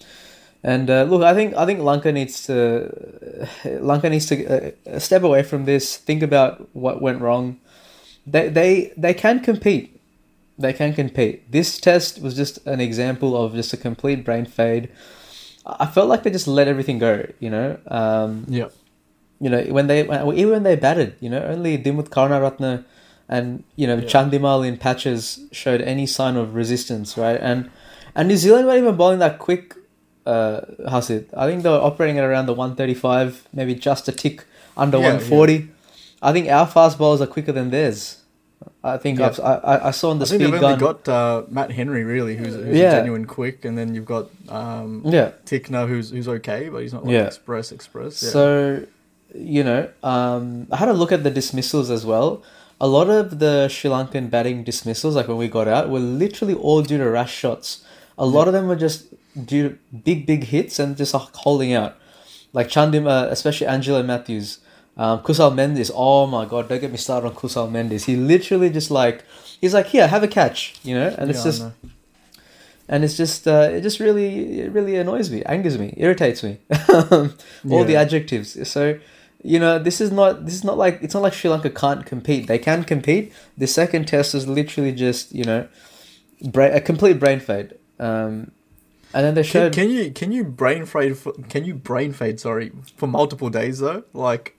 and 0.63 0.89
uh, 0.89 1.03
look, 1.03 1.23
I 1.23 1.33
think 1.33 1.55
I 1.55 1.65
think 1.65 1.79
Lanka 1.79 2.11
needs 2.11 2.45
to 2.47 3.47
Lanka 3.65 4.09
needs 4.09 4.25
to 4.27 4.73
uh, 4.85 4.99
step 4.99 5.23
away 5.23 5.43
from 5.43 5.65
this. 5.65 5.95
Think 5.95 6.21
about 6.23 6.67
what 6.75 7.01
went 7.01 7.21
wrong. 7.21 7.59
They 8.27 8.49
they 8.49 8.93
they 8.97 9.13
can 9.13 9.39
compete 9.39 10.00
they 10.61 10.73
can 10.73 10.93
compete. 10.93 11.51
This 11.51 11.79
test 11.79 12.21
was 12.21 12.35
just 12.35 12.65
an 12.65 12.79
example 12.79 13.35
of 13.41 13.53
just 13.53 13.73
a 13.73 13.77
complete 13.77 14.23
brain 14.23 14.45
fade. 14.45 14.89
I 15.65 15.85
felt 15.85 16.07
like 16.09 16.23
they 16.23 16.31
just 16.31 16.47
let 16.47 16.67
everything 16.67 16.97
go, 16.99 17.25
you 17.39 17.49
know. 17.49 17.77
Um, 17.87 18.45
Yep. 18.49 18.73
you 19.39 19.49
know 19.49 19.61
when 19.63 19.87
they 19.87 20.03
when, 20.03 20.35
even 20.37 20.51
when 20.53 20.63
they 20.63 20.75
batted, 20.75 21.15
you 21.19 21.29
know, 21.29 21.43
only 21.43 21.77
Dimuth 21.77 22.09
Karunaratne 22.09 22.83
and 23.29 23.63
you 23.75 23.87
know 23.87 23.97
Yeah. 23.97 24.03
Chandimal 24.09 24.67
in 24.67 24.77
patches 24.77 25.39
showed 25.51 25.81
any 25.81 26.05
sign 26.07 26.35
of 26.37 26.55
resistance, 26.55 27.17
right? 27.17 27.39
And 27.41 27.69
and 28.15 28.27
New 28.27 28.37
Zealand 28.37 28.67
weren't 28.67 28.79
even 28.79 28.95
bowling 28.95 29.19
that 29.19 29.39
quick. 29.39 29.75
Uh, 30.23 30.61
Hasith, 30.87 31.25
I 31.35 31.47
think 31.47 31.63
they 31.63 31.69
were 31.69 31.81
operating 31.81 32.19
at 32.19 32.23
around 32.23 32.45
the 32.45 32.53
one 32.53 32.75
thirty 32.75 32.93
five, 32.93 33.47
maybe 33.53 33.73
just 33.73 34.07
a 34.07 34.11
tick 34.11 34.45
under 34.77 34.99
Yeah, 34.99 35.13
one 35.13 35.19
forty. 35.19 35.69
I 36.21 36.31
think 36.31 36.47
our 36.47 36.67
fast 36.67 36.99
bowlers 36.99 37.21
are 37.21 37.27
quicker 37.27 37.51
than 37.51 37.71
theirs. 37.71 38.20
I 38.83 38.97
think 38.97 39.19
Yeah. 39.19 39.31
I 39.43 39.89
I- 39.89 39.91
saw 39.91 40.09
on 40.09 40.17
the 40.19 40.25
I 40.25 40.29
think 40.29 40.41
speed 40.41 40.53
they've 40.53 40.61
gun. 40.61 40.73
only 40.73 40.79
got 40.79 41.07
uh, 41.07 41.43
Matt 41.49 41.71
Henry 41.71 42.03
really, 42.03 42.35
who's, 42.35 42.55
who's 42.55 42.75
Yeah. 42.77 42.93
a 42.93 42.95
genuine 42.97 43.25
quick, 43.25 43.63
and 43.65 43.77
then 43.77 43.93
you've 43.93 44.05
got 44.15 44.29
um, 44.49 45.03
yeah, 45.05 45.31
Tickner, 45.45 45.87
who's 45.87 46.09
who's 46.09 46.27
okay, 46.27 46.69
but 46.69 46.81
he's 46.81 46.93
not 46.93 47.05
like 47.05 47.13
Yeah. 47.13 47.25
express 47.27 47.71
express. 47.71 48.23
Yeah. 48.23 48.29
So, 48.31 48.83
you 49.35 49.63
know, 49.63 49.87
um, 50.03 50.67
I 50.71 50.77
had 50.77 50.89
a 50.89 50.93
look 50.93 51.11
at 51.11 51.23
the 51.23 51.29
dismissals 51.29 51.89
as 51.91 52.05
well. 52.05 52.41
A 52.79 52.87
lot 52.87 53.07
of 53.11 53.37
the 53.37 53.67
Sri 53.67 53.91
Lankan 53.91 54.31
batting 54.31 54.63
dismissals, 54.63 55.15
like 55.15 55.27
when 55.27 55.37
we 55.37 55.47
got 55.47 55.67
out, 55.67 55.89
were 55.91 55.99
literally 55.99 56.55
all 56.55 56.81
due 56.81 56.97
to 56.97 57.07
rash 57.07 57.33
shots. 57.33 57.83
A 58.17 58.25
lot 58.25 58.47
of 58.47 58.53
them 58.53 58.67
were 58.67 58.75
just 58.75 59.05
due 59.45 59.69
to 59.69 59.77
big, 60.03 60.25
big 60.25 60.45
hits 60.45 60.79
and 60.79 60.97
just 60.97 61.13
uh, 61.13 61.19
holding 61.35 61.71
out. 61.73 61.95
Like 62.53 62.67
Chandim, 62.67 63.05
uh, 63.07 63.27
especially 63.29 63.67
Angelo 63.67 64.01
Mathews. 64.01 64.57
Um, 65.01 65.19
Kusal 65.23 65.51
Mendis, 65.51 65.89
oh 65.95 66.27
my 66.27 66.45
god, 66.45 66.69
don't 66.69 66.79
get 66.79 66.91
me 66.91 66.97
started 66.97 67.27
on 67.27 67.33
Kusal 67.33 67.71
Mendis. 67.71 68.05
He 68.05 68.15
literally 68.15 68.69
just 68.69 68.91
like, 68.91 69.25
he's 69.59 69.73
like, 69.73 69.87
here, 69.87 70.07
have 70.07 70.21
a 70.21 70.27
catch, 70.27 70.75
you 70.83 70.93
know? 70.93 71.15
And 71.17 71.31
it's 71.31 71.43
Yeah, 71.43 71.51
I 71.51 71.71
just, 71.71 71.91
and 72.87 73.03
it's 73.03 73.17
just 73.17 73.47
uh, 73.47 73.69
it 73.71 73.81
just 73.81 73.99
really 73.99 74.59
it 74.59 74.71
really 74.71 74.97
annoys 74.97 75.31
me 75.31 75.41
angers 75.45 75.77
me 75.79 75.93
irritates 75.97 76.43
me. 76.43 76.59
All 77.71 77.85
the 77.85 77.95
adjectives. 77.95 78.69
So 78.69 78.99
you 79.43 79.57
know 79.57 79.79
this 79.79 80.01
is 80.01 80.11
not 80.11 80.45
this 80.45 80.53
is 80.53 80.63
not 80.63 80.77
like 80.77 80.99
it's 81.01 81.13
not 81.13 81.23
like 81.23 81.33
sri 81.33 81.49
lanka 81.49 81.69
can't 81.69 82.05
compete. 82.05 82.47
They 82.47 82.59
can 82.59 82.83
compete. 82.83 83.33
The 83.57 83.65
second 83.65 84.07
test 84.07 84.35
is 84.35 84.45
literally 84.45 84.91
just 84.91 85.33
you 85.33 85.45
know 85.45 85.67
bra- 86.43 86.75
a 86.75 86.81
complete 86.81 87.17
brain 87.17 87.39
fade. 87.39 87.75
Um, 87.97 88.51
and 89.13 89.25
then 89.25 89.35
they 89.35 89.43
Can, 89.43 89.71
can 89.71 89.89
you 89.89 90.11
can 90.11 90.31
you 90.33 90.43
brain 90.43 90.85
fade 90.85 91.17
for, 91.17 91.31
can 91.49 91.63
you 91.63 91.75
brain 91.75 92.11
fade 92.11 92.39
sorry 92.39 92.71
for 92.97 93.07
multiple 93.07 93.49
days 93.49 93.79
though? 93.79 94.03
Like 94.13 94.57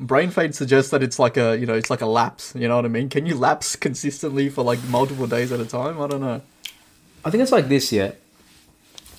brain 0.00 0.30
fade 0.30 0.54
suggests 0.54 0.90
that 0.92 1.02
it's 1.02 1.18
like 1.18 1.36
a 1.36 1.56
you 1.58 1.66
know 1.66 1.74
it's 1.74 1.90
like 1.90 2.00
a 2.00 2.06
lapse 2.06 2.54
you 2.56 2.68
know 2.68 2.76
what 2.76 2.84
I 2.84 2.88
mean 2.88 3.08
can 3.08 3.26
you 3.26 3.34
lapse 3.34 3.74
consistently 3.76 4.48
for 4.48 4.62
like 4.62 4.82
multiple 4.84 5.26
days 5.26 5.50
at 5.52 5.60
a 5.60 5.66
time 5.66 6.00
I 6.00 6.06
don't 6.06 6.20
know 6.20 6.40
I 7.24 7.30
think 7.30 7.42
it's 7.42 7.50
like 7.52 7.68
this, 7.68 7.92
yeah. 7.92 8.12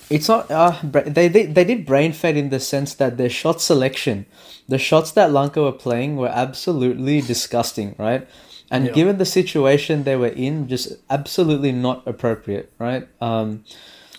It's 0.08 0.26
not. 0.26 0.50
Uh, 0.50 0.74
they, 0.82 1.28
they 1.28 1.46
they 1.46 1.64
did 1.64 1.86
brain 1.86 2.12
fade 2.12 2.36
in 2.36 2.48
the 2.50 2.58
sense 2.58 2.94
that 2.94 3.16
their 3.18 3.28
shot 3.28 3.60
selection, 3.60 4.26
the 4.68 4.78
shots 4.78 5.12
that 5.12 5.30
Lanka 5.30 5.62
were 5.62 5.70
playing 5.86 6.16
were 6.16 6.28
absolutely 6.28 7.20
disgusting, 7.20 7.94
right? 7.98 8.26
And 8.70 8.86
Yeah. 8.86 8.92
given 8.92 9.18
the 9.18 9.24
situation 9.26 10.02
they 10.04 10.16
were 10.16 10.28
in, 10.48 10.66
just 10.66 10.94
absolutely 11.10 11.70
not 11.72 12.02
appropriate, 12.06 12.72
right? 12.80 13.06
Um, 13.20 13.64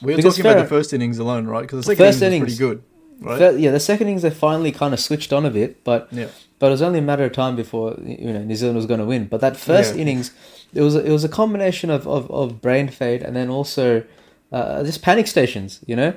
We 0.02 0.16
were 0.16 0.22
talking 0.22 0.42
about 0.42 0.54
fair- 0.54 0.64
the 0.64 0.70
first 0.70 0.94
innings 0.94 1.18
alone, 1.18 1.48
right? 1.48 1.62
Because 1.64 1.80
the 1.86 1.92
second 1.92 2.06
First 2.06 2.22
innings, 2.22 2.34
innings. 2.36 2.58
pretty 2.58 2.76
good, 2.76 2.84
right? 3.22 3.58
yeah, 3.58 3.72
the 3.72 3.80
second 3.80 4.08
innings 4.08 4.24
they 4.24 4.30
finally 4.32 4.72
kind 4.72 4.94
of 4.94 5.00
switched 5.00 5.32
on 5.32 5.46
a 5.46 5.50
bit, 5.50 5.84
but 5.84 6.08
yeah, 6.12 6.28
but 6.60 6.68
it 6.68 6.72
was 6.72 6.82
only 6.82 7.00
a 7.00 7.02
matter 7.02 7.24
of 7.26 7.32
time 7.34 7.56
before 7.56 7.96
you 8.04 8.34
know 8.34 8.44
New 8.44 8.56
Zealand 8.56 8.76
was 8.78 8.86
going 8.86 9.00
to 9.00 9.06
win. 9.06 9.26
But 9.26 9.42
that 9.42 9.58
first 9.58 9.96
Yeah. 9.96 10.02
innings, 10.02 10.32
it 10.74 10.82
was 10.82 10.96
it 10.96 11.10
was 11.12 11.24
a 11.24 11.30
combination 11.30 11.90
of, 11.90 12.08
of, 12.08 12.30
of 12.32 12.62
brain 12.62 12.88
fade 12.90 13.22
and 13.24 13.36
then 13.36 13.50
also 13.50 14.04
uh, 14.52 14.84
just 14.84 15.02
panic 15.02 15.28
stations. 15.28 15.80
You 15.86 15.96
know, 15.96 16.14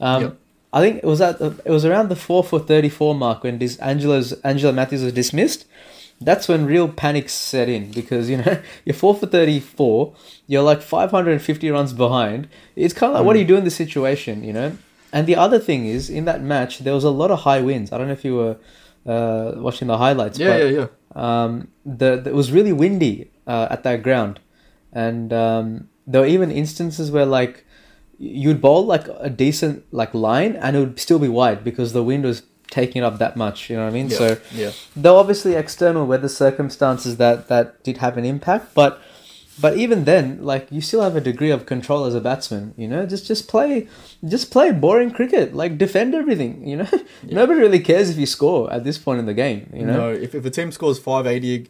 um, 0.00 0.22
Yep. 0.22 0.36
I 0.72 0.80
think 0.80 0.96
it 0.98 1.04
was 1.04 1.20
at 1.20 1.38
the, 1.38 1.58
it 1.64 1.70
was 1.70 1.84
around 1.84 2.08
the 2.08 2.16
four 2.16 2.42
for 2.44 2.58
thirty 2.58 2.88
four 2.88 3.14
mark 3.14 3.44
when 3.44 3.60
Angelo's 3.80 4.32
Angelo 4.42 4.72
Mathews 4.72 5.02
was 5.02 5.12
dismissed. 5.12 5.64
That's 6.18 6.48
when 6.48 6.64
real 6.64 6.88
panic 6.88 7.28
set 7.28 7.68
in 7.68 7.90
because 7.90 8.28
you 8.30 8.38
know 8.38 8.58
you're 8.84 8.94
four 8.94 9.14
for 9.14 9.26
thirty 9.26 9.60
four, 9.60 10.14
you're 10.46 10.62
like 10.62 10.82
five 10.82 11.10
hundred 11.10 11.32
and 11.32 11.42
fifty 11.42 11.70
runs 11.70 11.92
behind. 11.92 12.48
It's 12.74 12.94
kind 12.94 13.10
of 13.12 13.16
like 13.18 13.26
what 13.26 13.34
do 13.34 13.38
you 13.38 13.44
do 13.46 13.56
in 13.56 13.64
this 13.64 13.76
situation, 13.76 14.42
you 14.42 14.52
know? 14.52 14.76
And 15.12 15.26
the 15.26 15.36
other 15.36 15.58
thing 15.58 15.86
is 15.86 16.10
in 16.10 16.24
that 16.26 16.42
match 16.42 16.80
there 16.80 16.94
was 16.94 17.04
a 17.04 17.10
lot 17.10 17.30
of 17.30 17.40
high 17.40 17.60
winds. 17.60 17.92
I 17.92 17.98
don't 17.98 18.06
know 18.08 18.12
if 18.12 18.24
you 18.24 18.36
were 18.36 18.56
uh, 19.06 19.52
watching 19.56 19.88
the 19.88 19.98
highlights. 19.98 20.38
yeah, 20.38 20.48
but, 20.58 20.60
yeah, 20.72 20.78
yeah. 20.80 20.86
Um, 21.14 21.68
the, 21.84 22.16
the- 22.16 22.30
it 22.30 22.34
was 22.34 22.52
really 22.52 22.72
windy 22.72 23.30
uh, 23.46 23.68
at 23.70 23.84
that 23.84 24.02
ground, 24.02 24.40
and 24.92 25.32
um, 25.32 25.88
there 26.06 26.20
were 26.22 26.26
even 26.26 26.50
instances 26.50 27.10
where 27.10 27.24
like 27.26 27.64
you'd 28.18 28.60
bowl 28.60 28.84
like 28.84 29.06
a 29.20 29.28
decent 29.30 29.84
like 29.92 30.12
line 30.14 30.56
and 30.56 30.74
it 30.74 30.80
would 30.80 30.98
still 30.98 31.18
be 31.18 31.28
wide 31.28 31.62
because 31.62 31.92
the 31.92 32.02
wind 32.02 32.24
was 32.24 32.42
taking 32.70 33.02
it 33.02 33.04
up 33.04 33.18
that 33.18 33.36
much. 33.36 33.68
You 33.70 33.76
know 33.76 33.84
what 33.84 33.90
I 33.90 33.92
mean? 33.92 34.08
yeah, 34.08 34.16
So 34.16 34.36
yeah. 34.52 34.70
though 34.96 35.18
obviously 35.18 35.54
external 35.54 36.06
weather 36.06 36.28
circumstances 36.28 37.18
that 37.18 37.48
that 37.48 37.82
did 37.84 37.98
have 37.98 38.16
an 38.18 38.24
impact, 38.24 38.74
but 38.74 39.00
but 39.60 39.76
even 39.76 40.04
then, 40.04 40.42
like 40.42 40.66
you 40.70 40.80
still 40.80 41.00
have 41.02 41.16
a 41.16 41.20
degree 41.20 41.50
of 41.50 41.64
control 41.66 42.04
as 42.04 42.14
a 42.14 42.20
batsman. 42.20 42.74
You 42.76 42.88
know, 42.88 43.06
just 43.06 43.26
just 43.26 43.48
play, 43.48 43.88
just 44.28 44.50
play 44.50 44.70
boring 44.72 45.10
cricket. 45.10 45.54
Like 45.54 45.78
defend 45.78 46.14
everything. 46.14 46.66
You 46.66 46.76
know, 46.78 46.88
nobody 47.24 47.60
really 47.60 47.80
cares 47.80 48.10
if 48.10 48.16
you 48.18 48.26
score 48.26 48.72
at 48.72 48.84
this 48.84 48.98
point 48.98 49.18
in 49.20 49.26
the 49.26 49.34
game. 49.34 49.70
You 49.74 49.86
know, 49.86 49.98
no, 49.98 50.12
if, 50.12 50.34
if 50.34 50.44
a 50.44 50.50
team 50.50 50.72
scores 50.72 50.98
580 50.98 51.68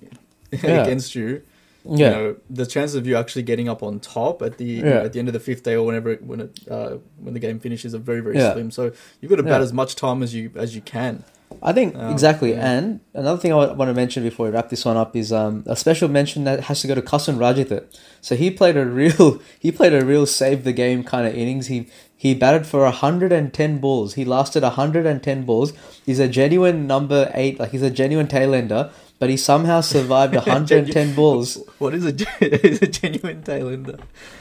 Yeah. 0.53 0.83
against 0.83 1.15
you, 1.15 1.43
you 1.85 1.99
yeah, 1.99 2.11
know, 2.11 2.37
the 2.51 2.67
chances 2.67 2.95
of 2.97 3.07
you 3.07 3.17
actually 3.17 3.43
getting 3.43 3.69
up 3.69 3.83
on 3.83 4.01
top 4.01 4.43
at 4.43 4.59
the 4.59 4.65
you 4.65 4.83
know, 4.83 4.89
Yeah. 4.99 5.05
at 5.05 5.13
the 5.13 5.19
end 5.19 5.29
of 5.29 5.35
the 5.35 5.41
fifth 5.41 5.63
day 5.65 5.75
or 5.75 5.85
whenever 5.87 6.11
it, 6.11 6.23
when 6.25 6.41
it 6.41 6.59
uh, 6.71 6.97
when 7.19 7.35
the 7.35 7.41
game 7.41 7.59
finishes 7.61 7.95
are 7.95 7.99
very 8.11 8.21
very 8.21 8.37
Yeah. 8.37 8.53
slim. 8.53 8.71
So 8.71 8.93
you've 9.21 9.31
got 9.31 9.37
to 9.37 9.43
bat 9.43 9.61
Yeah. 9.61 9.69
as 9.69 9.73
much 9.73 9.95
time 9.97 10.23
as 10.23 10.35
you 10.35 10.51
as 10.57 10.75
you 10.75 10.83
can. 10.83 11.25
I 11.63 11.73
think 11.73 11.95
Um, 11.97 12.13
exactly. 12.13 12.53
yeah. 12.53 12.71
And 12.71 13.01
another 13.15 13.39
thing 13.39 13.53
I 13.53 13.57
want 13.57 13.89
to 13.89 13.95
mention 13.95 14.23
before 14.23 14.47
we 14.47 14.53
wrap 14.53 14.69
this 14.71 14.85
one 14.85 14.97
up 14.97 15.15
is 15.17 15.33
um, 15.33 15.65
a 15.67 15.77
special 15.77 16.09
mention 16.09 16.45
that 16.45 16.61
has 16.65 16.81
to 16.83 16.87
go 16.87 16.95
to 16.95 17.03
Kasun 17.03 17.37
Rajitha. 17.37 17.85
So 18.21 18.35
he 18.37 18.51
played 18.51 18.77
a 18.77 18.85
real 18.87 19.41
he 19.59 19.71
played 19.73 19.95
a 19.95 20.05
real 20.05 20.27
save 20.27 20.65
the 20.65 20.73
game 20.73 21.05
kind 21.05 21.27
of 21.27 21.35
innings. 21.35 21.67
He 21.69 21.89
he 22.17 22.35
batted 22.35 22.67
for 22.67 22.81
110 22.81 23.79
balls. 23.79 24.15
He 24.15 24.25
lasted 24.25 24.63
110 24.63 25.45
balls. 25.45 25.73
He's 26.05 26.19
a 26.19 26.29
genuine 26.29 26.87
number 26.87 27.31
8, 27.35 27.61
like 27.61 27.71
he's 27.73 27.83
a 27.83 27.91
genuine 27.91 28.27
tail 28.27 28.55
ender, 28.55 28.91
but 29.19 29.31
he 29.31 29.37
somehow 29.37 29.81
survived 29.81 30.35
110 30.47 31.15
balls. 31.15 31.59
What 31.79 31.95
is 31.95 32.05
a, 32.07 32.15
is 32.67 32.83
a 32.83 32.87
genuine 32.87 33.43
tail 33.43 33.69
ender? 33.69 33.99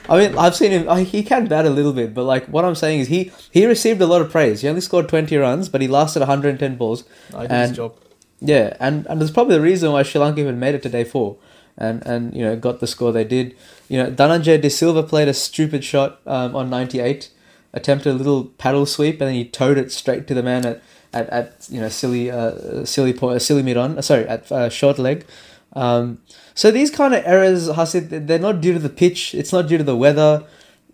I 0.09 0.17
mean, 0.17 0.37
I've 0.37 0.55
seen 0.55 0.71
him. 0.71 1.05
He 1.05 1.23
can 1.23 1.47
bat 1.47 1.65
a 1.65 1.69
little 1.69 1.93
bit, 1.93 2.13
but 2.13 2.23
like 2.23 2.45
what 2.47 2.65
I'm 2.65 2.75
saying 2.75 2.99
is 3.01 3.07
he 3.07 3.31
he 3.51 3.65
received 3.65 4.01
a 4.01 4.05
lot 4.07 4.21
of 4.21 4.29
praise. 4.31 4.61
He 4.61 4.67
only 4.67 4.81
scored 4.81 5.07
20 5.09 5.35
runs, 5.37 5.69
but 5.69 5.81
he 5.81 5.87
lasted 5.87 6.19
110 6.19 6.75
balls. 6.75 7.03
I 7.33 7.41
did 7.43 7.51
And- 7.51 7.69
his 7.69 7.77
job. 7.77 7.95
Yeah, 8.41 8.75
and 8.81 9.05
and 9.07 9.19
there's 9.21 9.31
probably 9.31 9.55
the 9.55 9.61
reason 9.61 9.91
why 9.93 10.03
Sri 10.03 10.19
Lanka 10.19 10.41
even 10.41 10.59
made 10.59 10.75
it 10.75 10.83
to 10.83 10.89
day 10.89 11.05
four, 11.05 11.37
and 11.77 12.05
and 12.05 12.35
you 12.35 12.43
know 12.43 12.55
got 12.57 12.81
the 12.81 12.85
score 12.87 13.13
they 13.13 13.23
did. 13.23 13.55
You 13.87 13.97
know, 14.03 14.11
Dhananjay 14.11 14.61
De 14.61 14.69
Silva 14.69 15.03
played 15.03 15.29
a 15.29 15.33
stupid 15.33 15.83
shot 15.85 16.19
um, 16.27 16.53
on 16.53 16.69
98, 16.69 17.29
attempted 17.71 18.09
a 18.09 18.13
little 18.13 18.43
paddle 18.57 18.85
sweep, 18.85 19.21
and 19.21 19.29
then 19.29 19.35
he 19.35 19.45
towed 19.45 19.77
it 19.77 19.89
straight 19.91 20.27
to 20.27 20.33
the 20.33 20.43
man 20.43 20.65
at 20.65 20.81
at, 21.15 21.27
at 21.39 21.67
you 21.69 21.79
know 21.81 21.89
silly 21.89 22.29
uh, 22.29 22.85
silly 22.85 23.13
point 23.13 23.41
silly 23.41 23.63
mid 23.63 23.77
on 23.77 23.97
uh, 23.97 24.01
sorry 24.01 24.25
at 24.27 24.51
uh, 24.51 24.69
short 24.69 24.97
leg. 24.99 25.25
Um, 25.73 26.19
so 26.53 26.71
these 26.71 26.89
kind 26.99 27.13
of 27.13 27.21
errors, 27.25 27.67
Hasith, 27.69 28.27
they're 28.27 28.39
not 28.49 28.61
due 28.61 28.73
to 28.73 28.79
the 28.79 28.93
pitch. 29.01 29.35
It's 29.35 29.51
not 29.51 29.67
due 29.67 29.77
to 29.77 29.83
the 29.83 29.97
weather. 30.05 30.31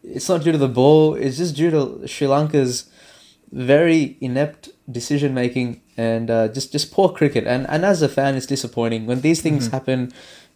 It's 0.04 0.28
not 0.28 0.44
due 0.44 0.52
to 0.52 0.58
the 0.58 0.68
ball. 0.82 1.14
It's 1.14 1.38
just 1.38 1.56
due 1.56 1.70
to 1.70 2.08
Sri 2.08 2.26
Lanka's 2.28 2.90
very 3.52 4.18
inept 4.22 4.70
decision 4.92 5.34
making 5.34 5.82
and 5.98 6.32
uh, 6.32 6.48
just 6.48 6.72
just 6.72 6.92
poor 6.92 7.10
cricket. 7.10 7.46
And 7.46 7.70
and 7.70 7.86
as 7.86 8.02
a 8.02 8.10
fan, 8.10 8.36
it's 8.36 8.46
disappointing 8.48 9.06
when 9.06 9.22
these 9.22 9.42
things 9.42 9.66
Mm-hmm. 9.66 9.76
happen. 9.78 10.14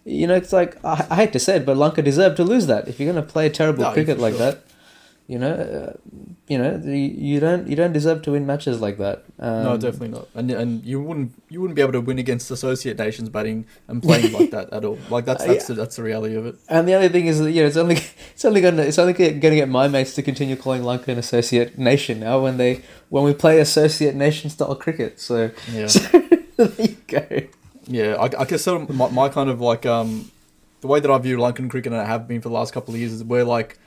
You 0.07 0.27
know, 0.27 0.35
it's 0.35 0.53
like 0.53 0.77
I, 0.85 1.05
I 1.09 1.15
hate 1.21 1.33
to 1.33 1.39
say 1.39 1.57
it, 1.57 1.65
but 1.65 1.77
Lanka 1.77 2.01
deserved 2.01 2.37
to 2.37 2.43
lose 2.43 2.65
that. 2.67 2.87
If 2.87 2.99
you're 2.99 3.11
going 3.11 3.23
to 3.25 3.31
play 3.31 3.49
terrible 3.49 3.83
No, 3.83 3.91
cricket 3.93 4.19
like 4.19 4.35
sure. 4.35 4.51
that, 4.51 4.63
you 5.27 5.39
know, 5.39 5.53
uh, 5.53 5.93
you 6.47 6.57
know, 6.59 6.79
you, 6.83 6.93
you 6.93 7.39
don't 7.39 7.67
you 7.67 7.75
don't 7.75 7.93
deserve 7.93 8.21
to 8.23 8.31
win 8.33 8.45
matches 8.45 8.79
like 8.79 8.99
that. 8.99 9.23
Um, 9.39 9.63
no, 9.63 9.77
definitely 9.77 10.09
not. 10.09 10.27
And 10.35 10.51
and 10.51 10.85
you 10.85 11.01
wouldn't 11.01 11.33
you 11.49 11.61
wouldn't 11.61 11.75
be 11.75 11.81
able 11.81 11.93
to 11.93 12.01
win 12.01 12.19
against 12.19 12.51
associate 12.51 12.99
nations 12.99 13.29
batting 13.29 13.65
and 13.87 14.03
playing 14.03 14.31
like 14.33 14.51
that 14.51 14.71
at 14.71 14.85
all. 14.85 14.99
Like 15.09 15.25
that's 15.25 15.43
Uh, 15.45 15.47
that's 15.47 15.69
yeah. 15.69 15.75
the, 15.75 15.81
that's 15.81 15.95
the 15.95 16.03
reality 16.03 16.35
of 16.35 16.45
it. 16.45 16.55
And 16.69 16.87
the 16.87 16.93
other 16.93 17.09
thing 17.09 17.25
is 17.25 17.39
that 17.39 17.51
you 17.51 17.61
know 17.61 17.67
it's 17.67 17.77
only 17.77 17.97
it's 18.33 18.45
only 18.45 18.61
gonna 18.61 18.83
it's 18.83 18.99
only 18.99 19.13
going 19.13 19.39
to 19.39 19.55
get 19.55 19.69
my 19.69 19.87
mates 19.87 20.13
to 20.15 20.21
continue 20.21 20.55
calling 20.55 20.83
Lanka 20.83 21.11
an 21.11 21.17
associate 21.17 21.77
nation 21.77 22.19
now 22.19 22.39
when 22.39 22.57
they 22.57 22.81
when 23.09 23.23
we 23.23 23.33
play 23.33 23.59
associate 23.59 24.15
nation 24.15 24.49
style 24.49 24.75
cricket. 24.75 25.19
So 25.19 25.51
Yeah. 25.71 25.87
there 26.57 26.71
you 26.77 26.97
go. 27.07 27.27
Yeah, 27.87 28.15
I, 28.15 28.41
I 28.41 28.45
guess 28.45 28.63
sort 28.63 28.81
of 28.81 28.95
my, 28.95 29.09
my 29.09 29.29
kind 29.29 29.49
of 29.49 29.61
like 29.61 29.85
um, 29.85 30.31
the 30.81 30.87
way 30.87 30.99
that 30.99 31.09
I 31.09 31.17
view 31.17 31.37
Lankan 31.37 31.69
cricket 31.69 31.91
and 31.91 32.01
I 32.01 32.05
have 32.05 32.27
been 32.27 32.41
for 32.41 32.49
the 32.49 32.55
last 32.55 32.73
couple 32.73 32.93
of 32.93 32.99
years 32.99 33.11
is 33.13 33.23
we're 33.23 33.43
like 33.43 33.77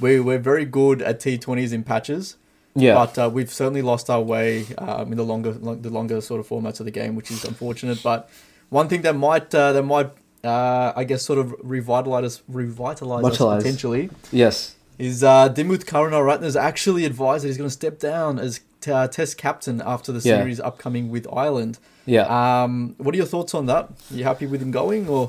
we 0.00 0.20
we're 0.20 0.38
very 0.38 0.64
good 0.64 1.02
at 1.02 1.20
T 1.20 1.38
twenties 1.38 1.72
in 1.72 1.82
patches, 1.84 2.36
Yeah. 2.74 2.94
but 2.94 3.18
uh, 3.18 3.30
we've 3.32 3.52
certainly 3.52 3.82
lost 3.82 4.08
our 4.10 4.22
way 4.22 4.66
um, 4.78 5.10
in 5.12 5.16
the 5.18 5.24
longer 5.24 5.52
long, 5.52 5.82
the 5.82 5.90
longer 5.90 6.20
sort 6.20 6.40
of 6.40 6.48
formats 6.48 6.80
of 6.80 6.86
the 6.86 6.92
game, 6.92 7.14
which 7.16 7.30
is 7.30 7.44
unfortunate. 7.44 8.02
But 8.02 8.28
one 8.70 8.88
thing 8.88 9.02
that 9.02 9.16
might 9.16 9.54
uh, 9.54 9.72
that 9.72 9.82
might 9.82 10.10
uh, 10.44 10.92
I 10.94 11.04
guess 11.04 11.22
sort 11.22 11.38
of 11.38 11.54
revitalize 11.62 12.24
us 12.24 12.42
revitalize 12.48 13.24
us 13.24 13.38
potentially 13.38 14.10
yes. 14.30 14.76
is 14.98 15.24
uh, 15.24 15.48
Dimuth 15.48 15.84
Karunaratne 15.84 16.54
actually 16.56 17.04
advised 17.04 17.42
that 17.44 17.48
he's 17.48 17.56
going 17.58 17.68
to 17.68 17.72
step 17.74 17.98
down 17.98 18.38
as 18.38 18.60
t- 18.80 18.92
uh, 18.92 19.08
Test 19.08 19.36
captain 19.36 19.82
after 19.84 20.12
the 20.12 20.20
Yeah. 20.20 20.36
series 20.38 20.60
upcoming 20.60 21.10
with 21.10 21.26
Ireland. 21.32 21.78
Yeah. 22.06 22.22
Um, 22.62 22.94
what 22.98 23.14
are 23.14 23.18
your 23.18 23.26
thoughts 23.26 23.52
on 23.52 23.66
that? 23.66 23.90
Are 24.12 24.14
you 24.16 24.24
happy 24.24 24.46
with 24.46 24.62
him 24.62 24.70
going, 24.70 25.08
or 25.08 25.28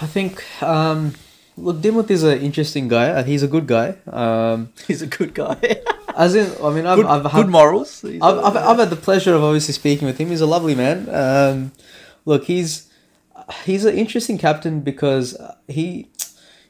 I 0.00 0.06
think 0.06 0.42
um, 0.62 1.14
look, 1.56 1.76
Dimuth 1.76 2.10
is 2.10 2.22
an 2.22 2.40
interesting 2.40 2.88
guy. 2.88 3.08
Uh, 3.08 3.24
He's 3.24 3.42
a 3.42 3.48
good 3.48 3.66
guy. 3.66 3.96
Um, 4.06 4.72
he's 4.86 5.02
a 5.02 5.06
good 5.06 5.34
guy? 5.34 5.56
as 6.16 6.34
in, 6.34 6.52
I 6.62 6.70
mean, 6.70 6.86
I've 6.86 6.96
good, 6.96 7.06
I've, 7.06 7.32
good 7.32 7.48
morals. 7.48 8.04
I've, 8.04 8.22
uh, 8.22 8.42
I've, 8.42 8.56
I've 8.56 8.78
had 8.78 8.90
the 8.90 8.96
pleasure 8.96 9.34
of 9.34 9.42
obviously 9.42 9.74
speaking 9.74 10.06
with 10.06 10.18
him. 10.18 10.28
He's 10.28 10.40
a 10.40 10.46
lovely 10.46 10.74
man. 10.74 11.08
Um, 11.08 11.72
look, 12.24 12.44
he's 12.44 12.90
he's 13.64 13.84
an 13.84 13.96
interesting 13.96 14.38
captain 14.38 14.80
because 14.80 15.36
he 15.68 16.08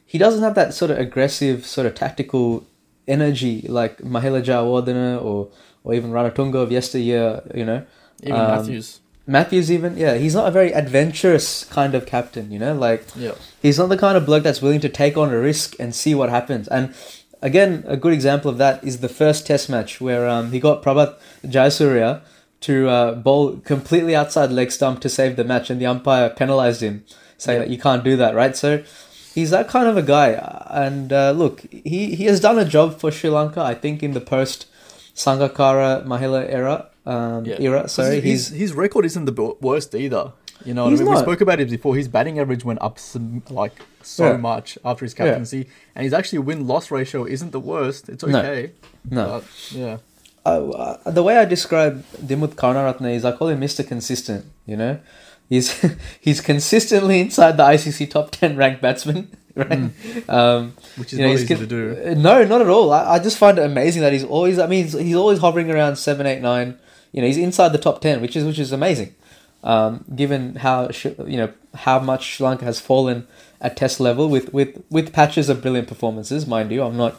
he 0.05 0.17
doesn't 0.17 0.43
have 0.43 0.55
that 0.55 0.73
sort 0.73 0.91
of 0.91 0.97
aggressive, 0.97 1.65
sort 1.65 1.87
of 1.87 1.95
tactical 1.95 2.65
energy 3.07 3.65
like 3.67 3.97
Mahela 3.97 4.43
Jayawardene 4.43 5.21
or 5.23 5.49
or 5.83 5.93
even 5.93 6.11
Ranatunga 6.11 6.55
of 6.55 6.71
yesteryear. 6.71 7.41
You 7.53 7.65
know, 7.65 7.85
even 8.21 8.39
um, 8.39 8.47
Mathews. 8.47 8.99
Mathews. 9.25 9.71
Even 9.71 9.97
yeah, 9.97 10.15
he's 10.15 10.35
not 10.35 10.47
a 10.47 10.51
very 10.51 10.71
adventurous 10.73 11.65
kind 11.65 11.95
of 11.95 12.05
captain. 12.05 12.51
You 12.51 12.59
know, 12.59 12.73
like 12.73 13.05
Yeah, 13.15 13.33
he's 13.61 13.77
not 13.79 13.89
the 13.89 13.97
kind 13.97 14.17
of 14.17 14.25
bloke 14.25 14.43
that's 14.43 14.61
willing 14.61 14.81
to 14.81 14.89
take 14.89 15.17
on 15.17 15.31
a 15.33 15.37
risk 15.39 15.75
and 15.79 15.93
see 15.95 16.13
what 16.15 16.29
happens. 16.29 16.67
And 16.67 16.93
again, 17.41 17.83
a 17.87 17.97
good 17.97 18.13
example 18.13 18.49
of 18.51 18.57
that 18.57 18.83
is 18.83 18.99
the 18.99 19.09
first 19.09 19.45
Test 19.47 19.69
match 19.69 19.99
where 20.01 20.27
um, 20.27 20.51
he 20.51 20.59
got 20.59 20.83
Prabath 20.83 21.15
Jayasuriya 21.45 22.21
to 22.61 22.87
uh, 22.89 23.13
bowl 23.15 23.57
completely 23.57 24.15
outside 24.15 24.49
leg 24.49 24.71
stump 24.71 25.01
to 25.01 25.09
save 25.09 25.35
the 25.35 25.43
match, 25.43 25.69
and 25.69 25.81
the 25.81 25.85
umpire 25.85 26.29
penalised 26.29 26.81
him, 26.81 27.03
saying 27.37 27.59
Yeah. 27.59 27.65
that 27.65 27.71
you 27.71 27.77
can't 27.77 28.03
do 28.05 28.15
that, 28.15 28.35
right? 28.35 28.55
So 28.55 28.83
he's 29.35 29.49
that 29.49 29.67
kind 29.67 29.87
of 29.87 29.97
a 29.97 30.01
guy. 30.01 30.29
And 30.69 31.11
uh, 31.11 31.31
look, 31.31 31.61
he, 31.71 32.15
he 32.15 32.23
has 32.25 32.39
done 32.39 32.57
a 32.57 32.63
job 32.63 32.99
for 33.01 33.11
Sri 33.11 33.29
Lanka, 33.29 33.59
I 33.61 33.73
think, 33.73 34.01
in 34.01 34.13
the 34.13 34.21
post 34.21 34.67
Sangakkara 35.13 36.05
Mahela 36.05 36.47
era. 36.49 36.87
Um, 37.05 37.45
yeah. 37.45 37.57
Era, 37.59 37.81
'Cause 37.81 37.93
sorry, 37.93 38.21
his, 38.21 38.47
he's 38.49 38.57
his 38.59 38.73
record 38.73 39.05
isn't 39.05 39.25
the 39.25 39.55
worst 39.59 39.93
either. 39.95 40.31
You 40.65 40.73
know, 40.73 40.83
what 40.83 40.87
I 40.87 40.91
He's 40.91 41.01
mean, 41.01 41.09
we 41.11 41.17
spoke 41.17 41.41
about 41.41 41.59
it 41.59 41.69
before. 41.69 41.95
His 41.95 42.07
batting 42.07 42.39
average 42.39 42.63
went 42.63 42.81
up 42.81 42.97
some, 42.97 43.43
like 43.49 43.73
so 44.01 44.31
Yeah. 44.31 44.37
much 44.37 44.77
after 44.85 45.03
his 45.03 45.13
Yeah. 45.13 45.25
captaincy, 45.25 45.67
and 45.95 46.05
his 46.05 46.13
actually 46.13 46.39
win 46.39 46.65
loss 46.67 46.89
ratio 46.91 47.25
isn't 47.25 47.51
the 47.51 47.59
worst. 47.59 48.07
It's 48.07 48.23
okay. 48.23 48.71
no. 49.09 49.41
But, 49.41 49.43
yeah. 49.77 49.97
uh, 50.45 50.69
uh, 50.69 51.11
the 51.11 51.23
way 51.23 51.37
I 51.37 51.43
describe 51.45 52.05
Dimuth 52.25 52.55
Karunaratne 52.55 53.13
is 53.13 53.25
I 53.25 53.33
call 53.33 53.49
him 53.49 53.59
Mr. 53.59 53.85
Consistent. 53.85 54.45
You 54.65 54.77
know, 54.77 54.99
he's 55.49 55.67
he's 56.21 56.39
consistently 56.39 57.19
inside 57.19 57.57
the 57.57 57.63
ICC 57.63 58.09
top 58.09 58.31
ten 58.31 58.55
ranked 58.55 58.81
batsman. 58.81 59.27
Right? 59.55 59.91
Um, 60.27 60.73
Which 60.97 61.13
is 61.13 61.19
you 61.19 61.25
know, 61.25 61.31
not 61.33 61.39
easy 61.41 61.55
to 61.55 61.67
do. 61.67 62.15
No, 62.15 62.43
not 62.43 62.61
at 62.61 62.69
all. 62.69 62.91
I, 62.91 63.13
I 63.15 63.19
just 63.19 63.37
find 63.37 63.59
it 63.59 63.63
amazing 63.63 64.01
that 64.01 64.11
he's 64.11 64.23
always. 64.23 64.57
I 64.57 64.65
mean, 64.65 64.85
he's, 64.85 64.93
he's 64.93 65.15
always 65.15 65.37
hovering 65.37 65.69
around 65.69 65.97
seven, 65.97 66.25
eight, 66.25 66.41
nine. 66.41 66.79
You 67.13 67.21
know, 67.21 67.27
he's 67.27 67.37
inside 67.37 67.69
the 67.69 67.77
top 67.77 68.01
ten, 68.01 68.19
which 68.21 68.35
is 68.35 68.43
which 68.43 68.59
is 68.59 68.71
amazing. 68.73 69.15
Um, 69.63 70.03
given 70.13 70.55
how 70.55 70.89
you 71.25 71.37
know 71.37 71.53
how 71.73 71.99
much 71.99 72.35
Sri 72.35 72.45
Lanka 72.45 72.65
has 72.65 72.81
fallen 72.81 73.27
at 73.61 73.77
Test 73.77 74.01
level 74.01 74.27
with 74.27 74.51
with 74.53 74.83
with 74.89 75.13
patches 75.13 75.47
of 75.47 75.61
brilliant 75.61 75.87
performances, 75.87 76.45
mind 76.45 76.71
you. 76.71 76.83
I'm 76.83 76.97
not. 76.97 77.15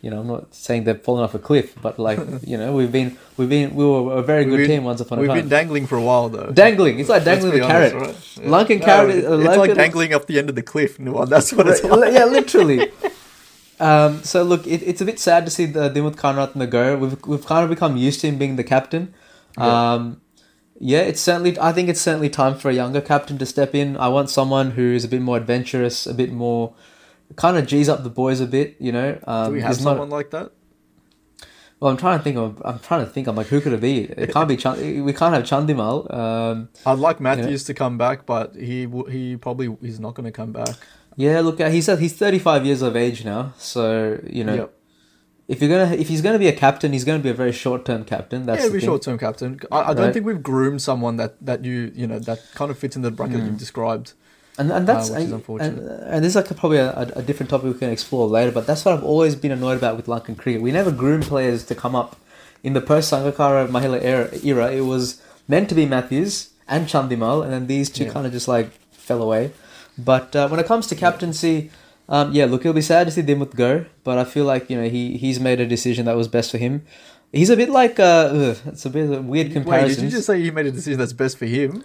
You 0.00 0.10
know, 0.10 0.20
I'm 0.20 0.28
not 0.28 0.54
saying 0.54 0.84
they've 0.84 1.02
fallen 1.02 1.24
off 1.24 1.34
a 1.34 1.40
cliff, 1.40 1.74
but 1.82 1.98
like, 1.98 2.20
you 2.46 2.56
know, 2.56 2.72
we've 2.72 2.92
been, 2.92 3.18
we've 3.36 3.48
been, 3.48 3.74
we 3.74 3.84
were 3.84 4.18
a 4.18 4.22
very 4.22 4.44
good 4.44 4.58
been- 4.58 4.68
team 4.68 4.84
once 4.84 5.00
upon 5.00 5.18
a 5.18 5.26
time. 5.26 5.34
We've 5.34 5.42
been 5.42 5.48
dangling 5.48 5.88
for 5.88 5.96
a 5.96 6.00
while 6.02 6.28
though. 6.28 6.52
dangling, 6.52 7.00
it's 7.00 7.08
like 7.08 7.24
dangling 7.24 7.54
the 7.54 7.62
honest, 7.62 7.94
carrot. 7.96 8.06
right? 8.06 8.36
Yeah. 8.36 8.48
Lankan 8.48 8.78
No, 8.78 8.84
carrot, 8.86 9.16
It's 9.16 9.56
like 9.56 9.74
dangling 9.74 10.14
off 10.14 10.28
the 10.28 10.38
end 10.38 10.50
of 10.50 10.54
the 10.54 10.62
cliff. 10.62 11.00
No, 11.00 11.24
that's 11.24 11.52
what 11.52 11.66
it's 11.66 11.82
like. 11.82 12.12
yeah, 12.12 12.26
literally. 12.26 12.92
Um, 13.80 14.22
so 14.24 14.42
look, 14.42 14.66
it, 14.66 14.82
it's 14.82 15.00
a 15.00 15.04
bit 15.04 15.18
sad 15.20 15.44
to 15.46 15.50
see 15.52 15.64
the 15.66 15.88
Dimuth 15.88 16.16
Karunaratne 16.16 16.68
go. 16.68 16.96
We've 16.96 17.26
we've 17.26 17.46
kind 17.46 17.62
of 17.64 17.70
become 17.70 17.96
used 17.96 18.20
to 18.22 18.26
him 18.28 18.36
being 18.38 18.56
the 18.56 18.64
captain. 18.64 19.14
Yeah. 19.58 19.92
Um, 19.92 20.20
yeah, 20.80 21.00
it's 21.00 21.20
certainly. 21.20 21.58
I 21.58 21.72
think 21.72 21.88
it's 21.88 22.00
certainly 22.00 22.30
time 22.30 22.56
for 22.56 22.70
a 22.70 22.72
younger 22.74 23.00
captain 23.00 23.36
to 23.38 23.46
step 23.46 23.74
in. 23.74 23.96
I 23.96 24.08
want 24.08 24.30
someone 24.30 24.72
who 24.72 24.92
is 24.94 25.04
a 25.04 25.08
bit 25.08 25.20
more 25.20 25.36
adventurous, 25.36 26.06
a 26.06 26.14
bit 26.14 26.30
more, 26.32 26.74
kind 27.36 27.56
of 27.56 27.66
g's 27.66 27.88
up 27.88 28.04
the 28.04 28.10
boys 28.10 28.40
a 28.40 28.46
bit. 28.46 28.76
You 28.78 28.92
know, 28.92 29.18
um, 29.26 29.46
Do 29.48 29.52
we 29.54 29.60
have 29.62 29.72
is 29.72 29.84
not- 29.84 29.90
someone 29.92 30.10
like 30.10 30.30
that? 30.30 30.52
well, 31.80 31.90
I'm 31.90 31.96
trying 31.96 32.18
to 32.18 32.24
think 32.24 32.36
of. 32.36 32.62
I'm 32.64 32.78
trying 32.78 33.04
to 33.04 33.10
think. 33.10 33.26
I'm 33.26 33.34
like, 33.36 33.48
who 33.48 33.60
could 33.60 33.72
it 33.72 33.80
be? 33.80 34.02
It 34.04 34.32
can't 34.32 34.48
be. 34.48 34.56
Chand- 34.56 35.04
we 35.04 35.12
can't 35.12 35.34
have 35.34 35.44
Chandimal. 35.44 36.12
Um, 36.14 36.68
I'd 36.86 36.98
like 36.98 37.20
Mathews 37.20 37.64
to 37.64 37.74
come 37.74 37.98
back, 37.98 38.24
but 38.26 38.54
he 38.54 38.88
he 39.10 39.36
probably 39.36 39.76
he's 39.80 39.98
not 39.98 40.14
going 40.14 40.26
to 40.26 40.32
come 40.32 40.52
back. 40.52 40.76
yeah, 41.16 41.40
look, 41.40 41.60
he's 41.60 41.86
he's 41.98 42.14
35 42.14 42.64
years 42.66 42.82
of 42.82 42.94
age 42.96 43.24
now. 43.24 43.52
So 43.58 44.20
you 44.28 44.44
know, 44.44 44.54
Yep. 44.54 44.74
If 45.48 45.62
you're 45.62 45.70
gonna 45.70 45.94
if 45.96 46.08
he's 46.08 46.20
gonna 46.20 46.38
be 46.38 46.48
a 46.48 46.52
captain, 46.52 46.92
he's 46.92 47.04
gonna 47.04 47.18
be 47.28 47.30
a 47.30 47.34
very 47.34 47.52
short 47.52 47.84
term 47.86 48.04
captain. 48.04 48.44
That's 48.46 48.64
yeah, 48.64 48.70
be 48.70 48.80
short 48.80 49.02
term 49.02 49.18
captain. 49.18 49.58
I, 49.72 49.90
I 49.90 49.94
don't 49.94 50.12
think 50.12 50.26
we've 50.26 50.42
groomed 50.42 50.82
someone 50.82 51.16
that, 51.16 51.32
that 51.44 51.64
you 51.64 51.90
you 51.94 52.06
know 52.06 52.18
that 52.18 52.40
kind 52.54 52.70
of 52.70 52.78
fits 52.78 52.96
in 52.96 53.02
the 53.02 53.10
bracket 53.10 53.40
Hmm. 53.40 53.46
you've 53.46 53.58
described. 53.58 54.12
And 54.58 54.70
and 54.70 54.86
that's 54.86 55.08
Uh, 55.08 55.12
which 55.14 55.20
is 55.22 55.24
and, 55.26 55.34
unfortunate. 55.34 55.78
and, 55.78 56.02
and 56.14 56.24
this 56.24 56.30
is 56.32 56.36
like 56.36 56.50
a, 56.50 56.54
probably 56.54 56.78
a, 56.78 56.90
a 57.16 57.22
different 57.22 57.48
topic 57.48 57.72
we 57.72 57.78
can 57.78 57.90
explore 57.90 58.26
later. 58.28 58.52
But 58.52 58.66
that's 58.66 58.84
what 58.84 58.92
I've 58.94 59.04
always 59.04 59.34
been 59.36 59.52
annoyed 59.52 59.78
about 59.78 59.96
with 59.96 60.06
Lankan 60.06 60.36
cricket. 60.36 60.60
We 60.60 60.72
never 60.72 60.90
groom 60.90 61.22
players 61.22 61.64
to 61.66 61.74
come 61.74 61.94
up 61.94 62.16
in 62.62 62.72
the 62.74 62.80
post 62.82 63.10
Sangakkara 63.12 63.68
Mahela 63.68 64.02
era, 64.02 64.28
era. 64.42 64.70
It 64.70 64.82
was 64.82 65.22
meant 65.46 65.68
to 65.70 65.74
be 65.74 65.86
Mathews 65.86 66.50
and 66.66 66.86
Chandimal, 66.88 67.42
and 67.44 67.50
then 67.52 67.66
these 67.68 67.88
two 67.88 68.04
Yeah. 68.04 68.12
kind 68.12 68.26
of 68.26 68.32
just 68.32 68.48
like 68.48 68.68
fell 68.92 69.22
away. 69.22 69.52
But 69.96 70.34
uh, 70.36 70.48
when 70.48 70.60
it 70.60 70.66
comes 70.66 70.86
to 70.88 70.94
captaincy, 70.96 71.70
um, 72.08 72.32
yeah, 72.32 72.46
look, 72.46 72.62
it'll 72.62 72.72
be 72.72 72.80
sad 72.80 73.06
to 73.06 73.10
see 73.10 73.22
Dimuth 73.22 73.54
go, 73.54 73.84
but 74.04 74.18
I 74.18 74.24
feel 74.24 74.44
like 74.44 74.70
you 74.70 74.80
know 74.80 74.88
he 74.88 75.16
he's 75.18 75.38
made 75.38 75.60
a 75.60 75.66
decision 75.66 76.06
that 76.06 76.16
was 76.16 76.28
best 76.28 76.50
for 76.50 76.58
him. 76.58 76.84
He's 77.32 77.50
a 77.50 77.56
bit 77.56 77.68
like 77.68 78.00
uh, 78.00 78.30
ugh, 78.32 78.56
it's 78.66 78.86
a 78.86 78.90
bit 78.90 79.04
of 79.04 79.12
a 79.12 79.22
weird 79.22 79.48
Wait, 79.48 79.52
comparison. 79.52 80.04
did 80.04 80.12
you 80.12 80.16
just 80.16 80.26
say 80.26 80.40
he 80.40 80.50
made 80.50 80.66
a 80.66 80.70
decision 80.72 80.98
that's 80.98 81.12
best 81.12 81.36
for 81.36 81.44
him? 81.46 81.84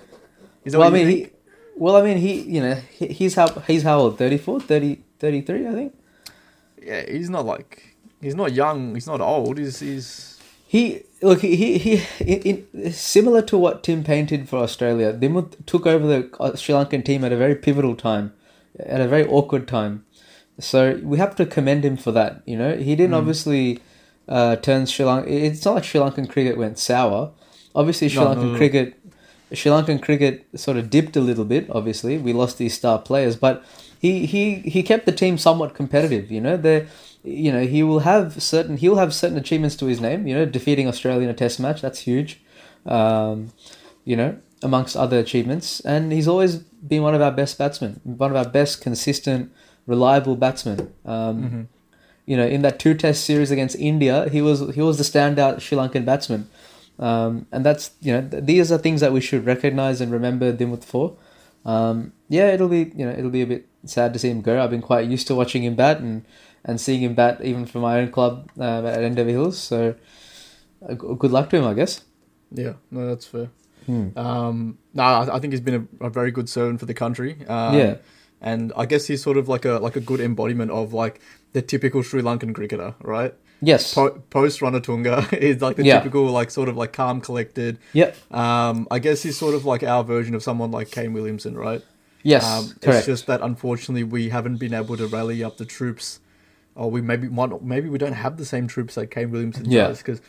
Is 0.63 0.71
that 0.71 0.79
well, 0.79 0.87
I 0.87 0.91
mean, 0.91 1.07
he, 1.07 1.29
well, 1.75 1.97
I 1.97 2.01
mean, 2.01 2.17
he, 2.17 2.41
you 2.41 2.61
know, 2.61 2.75
he, 2.75 3.07
he's 3.07 3.35
how 3.35 3.49
he's 3.67 3.83
how 3.83 3.99
old? 3.99 4.17
34, 4.17 4.61
30, 4.61 4.99
33, 5.19 5.67
I 5.67 5.71
think. 5.73 5.93
yeah, 6.81 7.03
he's 7.09 7.29
not 7.29 7.45
like 7.45 7.97
he's 8.21 8.35
not 8.35 8.53
young. 8.53 8.93
He's 8.93 9.07
not 9.07 9.19
old. 9.19 9.57
He's 9.57 9.79
he's 9.79 10.39
He 10.65 11.03
look, 11.21 11.41
he 11.41 11.77
he, 11.77 12.01
in, 12.19 12.65
in, 12.73 12.93
similar 12.93 13.41
to 13.41 13.57
what 13.57 13.83
Tim 13.83 14.05
painted 14.05 14.47
for 14.47 14.59
Australia. 14.59 15.11
Dimuth 15.11 15.65
took 15.65 15.85
over 15.85 16.07
the 16.07 16.29
uh, 16.39 16.55
Sri 16.55 16.73
Lankan 16.73 17.03
team 17.03 17.25
at 17.25 17.33
a 17.33 17.37
very 17.37 17.55
pivotal 17.55 17.95
time, 17.97 18.33
at 18.79 19.01
a 19.01 19.07
very 19.09 19.25
awkward 19.27 19.67
time. 19.67 20.05
So 20.59 20.99
we 21.03 21.17
have 21.17 21.35
to 21.37 21.45
commend 21.45 21.83
him 21.83 21.97
for 21.97 22.11
that. 22.11 22.41
You 22.45 22.57
know, 22.57 22.75
he 22.77 22.95
didn't 22.95 23.13
Mm. 23.15 23.17
obviously 23.19 23.79
uh, 24.27 24.55
turn 24.57 24.85
Sri 24.85 25.03
Lanka. 25.05 25.29
It's 25.31 25.65
not 25.65 25.75
like 25.75 25.83
Sri 25.83 25.99
Lankan 25.99 26.29
cricket 26.29 26.57
went 26.57 26.77
sour. 26.79 27.31
Obviously, 27.75 28.07
Sri 28.09 28.23
No, 28.23 28.29
Lankan 28.29 28.43
no, 28.43 28.51
no. 28.51 28.57
cricket. 28.57 28.93
Sri 29.51 29.69
Lankan 29.71 30.01
cricket 30.01 30.45
sort 30.55 30.77
of 30.77 30.89
dipped 30.89 31.15
a 31.17 31.21
little 31.21 31.45
bit. 31.45 31.67
Obviously, 31.69 32.17
we 32.17 32.33
lost 32.33 32.57
these 32.57 32.73
star 32.73 32.99
players, 32.99 33.35
but 33.35 33.63
he 33.99 34.25
he 34.25 34.55
he 34.59 34.81
kept 34.83 35.05
the 35.05 35.11
team 35.11 35.37
somewhat 35.37 35.73
competitive. 35.75 36.31
You 36.31 36.41
know, 36.41 36.55
they 36.57 36.87
you 37.23 37.51
know 37.51 37.65
he 37.65 37.83
will 37.83 37.99
have 37.99 38.41
certain 38.41 38.77
he'll 38.77 38.95
have 38.97 39.13
certain 39.13 39.37
achievements 39.37 39.75
to 39.77 39.85
his 39.87 39.99
name. 39.99 40.25
You 40.27 40.35
know, 40.35 40.45
defeating 40.45 40.87
Australia 40.87 41.23
in 41.23 41.29
a 41.29 41.33
Test 41.33 41.59
match 41.59 41.81
that's 41.81 41.99
huge. 41.99 42.41
Um, 42.85 43.51
you 44.05 44.15
know, 44.15 44.37
amongst 44.61 44.95
other 44.95 45.17
achievements, 45.19 45.79
and 45.81 46.11
he's 46.11 46.27
always 46.27 46.57
been 46.57 47.01
one 47.03 47.15
of 47.15 47.21
our 47.21 47.31
best 47.31 47.57
batsmen, 47.57 48.01
one 48.03 48.29
of 48.31 48.35
our 48.37 48.47
best 48.49 48.81
consistent, 48.81 49.51
reliable 49.87 50.35
batsman. 50.35 50.93
Um, 51.05 51.43
Mhm. 51.43 51.65
You 52.25 52.37
know, 52.37 52.47
in 52.47 52.61
that 52.61 52.79
two 52.79 52.93
Test 52.93 53.25
series 53.25 53.51
against 53.51 53.75
India, 53.75 54.29
he 54.29 54.41
was 54.41 54.59
he 54.75 54.81
was 54.81 54.97
the 54.97 55.03
standout 55.03 55.59
Sri 55.59 55.77
Lankan 55.77 56.05
batsman. 56.05 56.47
Um, 56.99 57.47
and 57.51 57.65
that's 57.65 57.91
you 58.01 58.13
know 58.13 58.21
th- 58.29 58.43
these 58.45 58.71
are 58.71 58.77
things 58.77 59.01
that 59.01 59.11
we 59.11 59.19
should 59.19 59.45
recognize 59.45 59.99
and 59.99 60.09
remember 60.11 60.53
Dimuth 60.53 60.85
for. 60.85 61.15
Um, 61.65 62.13
yeah, 62.29 62.47
it'll 62.53 62.69
be 62.69 62.91
you 62.95 63.05
know 63.05 63.11
it'll 63.11 63.29
be 63.29 63.41
a 63.41 63.47
bit 63.47 63.65
sad 63.85 64.13
to 64.13 64.19
see 64.19 64.29
him 64.29 64.41
go. 64.41 64.61
I've 64.63 64.69
been 64.69 64.81
quite 64.81 65.09
used 65.09 65.27
to 65.27 65.35
watching 65.35 65.63
him 65.63 65.75
bat 65.75 65.99
and 65.99 66.23
and 66.63 66.79
seeing 66.79 67.01
him 67.01 67.13
bat 67.13 67.41
even 67.43 67.65
for 67.65 67.79
my 67.79 67.99
own 67.99 68.09
club 68.09 68.49
uh, 68.57 68.85
at 68.85 69.03
Endeavour 69.03 69.31
Hills. 69.31 69.57
So 69.59 69.95
uh, 70.87 70.93
good 70.93 71.31
luck 71.31 71.49
to 71.49 71.57
him, 71.57 71.65
I 71.65 71.73
guess. 71.73 72.01
yeah. 72.51 72.73
No, 72.91 73.07
that's 73.07 73.25
fair. 73.25 73.49
Um, 74.15 74.77
no, 74.93 75.03
I, 75.03 75.35
I 75.35 75.39
think 75.39 75.51
he's 75.51 75.59
been 75.61 75.87
a, 75.99 76.05
a 76.05 76.09
very 76.09 76.31
good 76.31 76.47
servant 76.47 76.79
for 76.79 76.85
the 76.85 76.93
country. 76.93 77.35
Um, 77.49 77.75
Yeah. 77.77 77.95
And 78.43 78.71
I 78.75 78.85
guess 78.85 79.07
he's 79.07 79.23
sort 79.23 79.37
of 79.37 79.47
like 79.47 79.65
a 79.65 79.73
like 79.79 79.95
a 79.95 79.99
good 80.01 80.19
embodiment 80.19 80.69
of 80.71 80.93
like 80.93 81.19
the 81.53 81.61
typical 81.61 82.03
Sri 82.03 82.21
Lankan 82.21 82.53
cricketer, 82.53 82.93
right? 83.01 83.33
Yes. 83.61 83.93
Po- 83.93 84.21
Post 84.29 84.59
Ranatunga 84.59 85.31
is 85.49 85.61
like 85.61 85.77
the 85.77 85.85
Yeah. 85.85 85.99
typical 85.99 86.25
like 86.25 86.51
sort 86.51 86.67
of 86.67 86.75
like 86.75 86.91
calm, 86.93 87.21
collected. 87.21 87.77
Yep. 87.93 88.15
Um, 88.33 88.87
I 88.91 88.99
guess 88.99 89.23
he's 89.23 89.37
sort 89.37 89.55
of 89.55 89.63
like 89.65 89.83
our 89.83 90.03
version 90.03 90.35
of 90.35 90.43
someone 90.43 90.71
like 90.71 90.91
Kane 90.91 91.13
Williamson, 91.13 91.57
right? 91.57 91.81
Yes. 92.23 92.45
Um, 92.45 92.73
it's 92.81 93.05
just 93.05 93.27
that 93.27 93.41
unfortunately 93.41 94.03
we 94.03 94.29
haven't 94.29 94.57
been 94.57 94.73
able 94.73 94.97
to 94.97 95.07
rally 95.07 95.43
up 95.43 95.57
the 95.57 95.65
troops, 95.65 96.19
or 96.75 96.89
we 96.89 97.01
maybe 97.01 97.27
might 97.27 97.49
not, 97.49 97.63
maybe 97.63 97.87
we 97.89 97.97
don't 97.97 98.13
have 98.13 98.37
the 98.37 98.45
same 98.45 98.67
troops 98.67 98.95
that 98.95 99.07
Kane 99.07 99.31
Williamson 99.31 99.65
Yeah. 99.69 99.87
does. 99.87 99.99
Because 99.99 100.21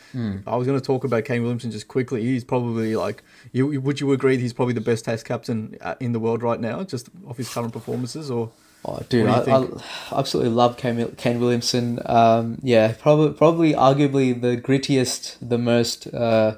I 0.47 0.57
was 0.57 0.67
going 0.67 0.79
to 0.79 0.85
talk 0.85 1.05
about 1.05 1.25
Kane 1.25 1.43
Williamson 1.43 1.71
just 1.71 1.89
quickly. 1.89 2.23
He's 2.23 2.45
probably 2.45 2.97
like, 2.97 3.23
you, 3.53 3.81
would 3.81 4.01
you 4.01 4.13
agree 4.13 4.37
he's 4.37 4.53
probably 4.53 4.75
the 4.75 4.81
best 4.81 5.05
Test 5.07 5.25
captain 5.25 5.77
uh, 5.81 5.95
in 6.01 6.13
the 6.13 6.21
world 6.21 6.43
right 6.43 6.61
now, 6.61 6.83
just 6.85 7.09
off 7.29 7.37
his 7.39 7.49
current 7.53 7.73
performances? 7.73 8.31
Or 8.31 8.51
Oh, 8.87 8.99
dude, 9.09 9.27
do 9.27 9.33
I, 9.33 9.63
I 9.63 9.67
absolutely 10.13 10.53
love 10.53 10.77
Kane, 10.77 11.15
Kane 11.17 11.41
Williamson. 11.41 12.01
Um, 12.05 12.59
yeah, 12.63 12.93
probably, 12.99 13.33
probably, 13.33 13.73
arguably 13.73 14.39
the 14.39 14.59
grittiest, 14.59 15.37
the 15.41 15.57
most, 15.57 16.07
uh, 16.09 16.57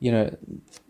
you 0.00 0.10
know, 0.10 0.36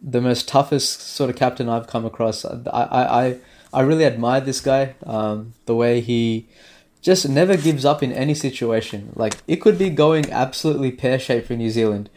the 0.03 0.23
most 0.23 0.49
toughest 0.49 1.01
sort 1.03 1.29
of 1.29 1.37
captain 1.37 1.69
I've 1.69 1.87
come 1.87 2.07
across. 2.07 2.47
I, 2.47 2.59
I, 2.73 3.27
I, 3.27 3.37
I 3.75 3.81
really 3.83 4.07
admire 4.07 4.41
this 4.41 4.61
guy. 4.61 4.95
Um, 5.05 5.53
the 5.67 5.75
way 5.75 6.01
he 6.01 6.49
just 7.03 7.29
never 7.29 7.57
gives 7.57 7.85
up 7.85 8.03
in 8.03 8.13
any 8.13 8.35
situation. 8.35 9.13
Like 9.15 9.35
it 9.47 9.57
could 9.57 9.77
be 9.77 9.91
going 9.91 10.31
absolutely 10.31 10.93
pear 10.93 11.19
shaped 11.19 11.49
for 11.49 11.55
New 11.55 11.71
Zealand. 11.71 12.09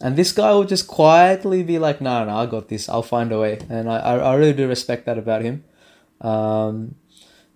And 0.00 0.16
this 0.16 0.32
guy 0.32 0.52
will 0.52 0.64
just 0.64 0.88
quietly 0.88 1.62
be 1.62 1.78
like, 1.78 2.00
no, 2.00 2.24
no, 2.24 2.36
I 2.36 2.46
got 2.46 2.68
this. 2.68 2.88
I'll 2.88 3.04
find 3.04 3.30
a 3.30 3.38
way. 3.38 3.60
And 3.70 3.88
I, 3.88 3.98
I, 3.98 4.34
really 4.34 4.52
do 4.52 4.66
respect 4.66 5.06
that 5.06 5.16
about 5.16 5.42
him. 5.42 5.62
Um, 6.20 6.96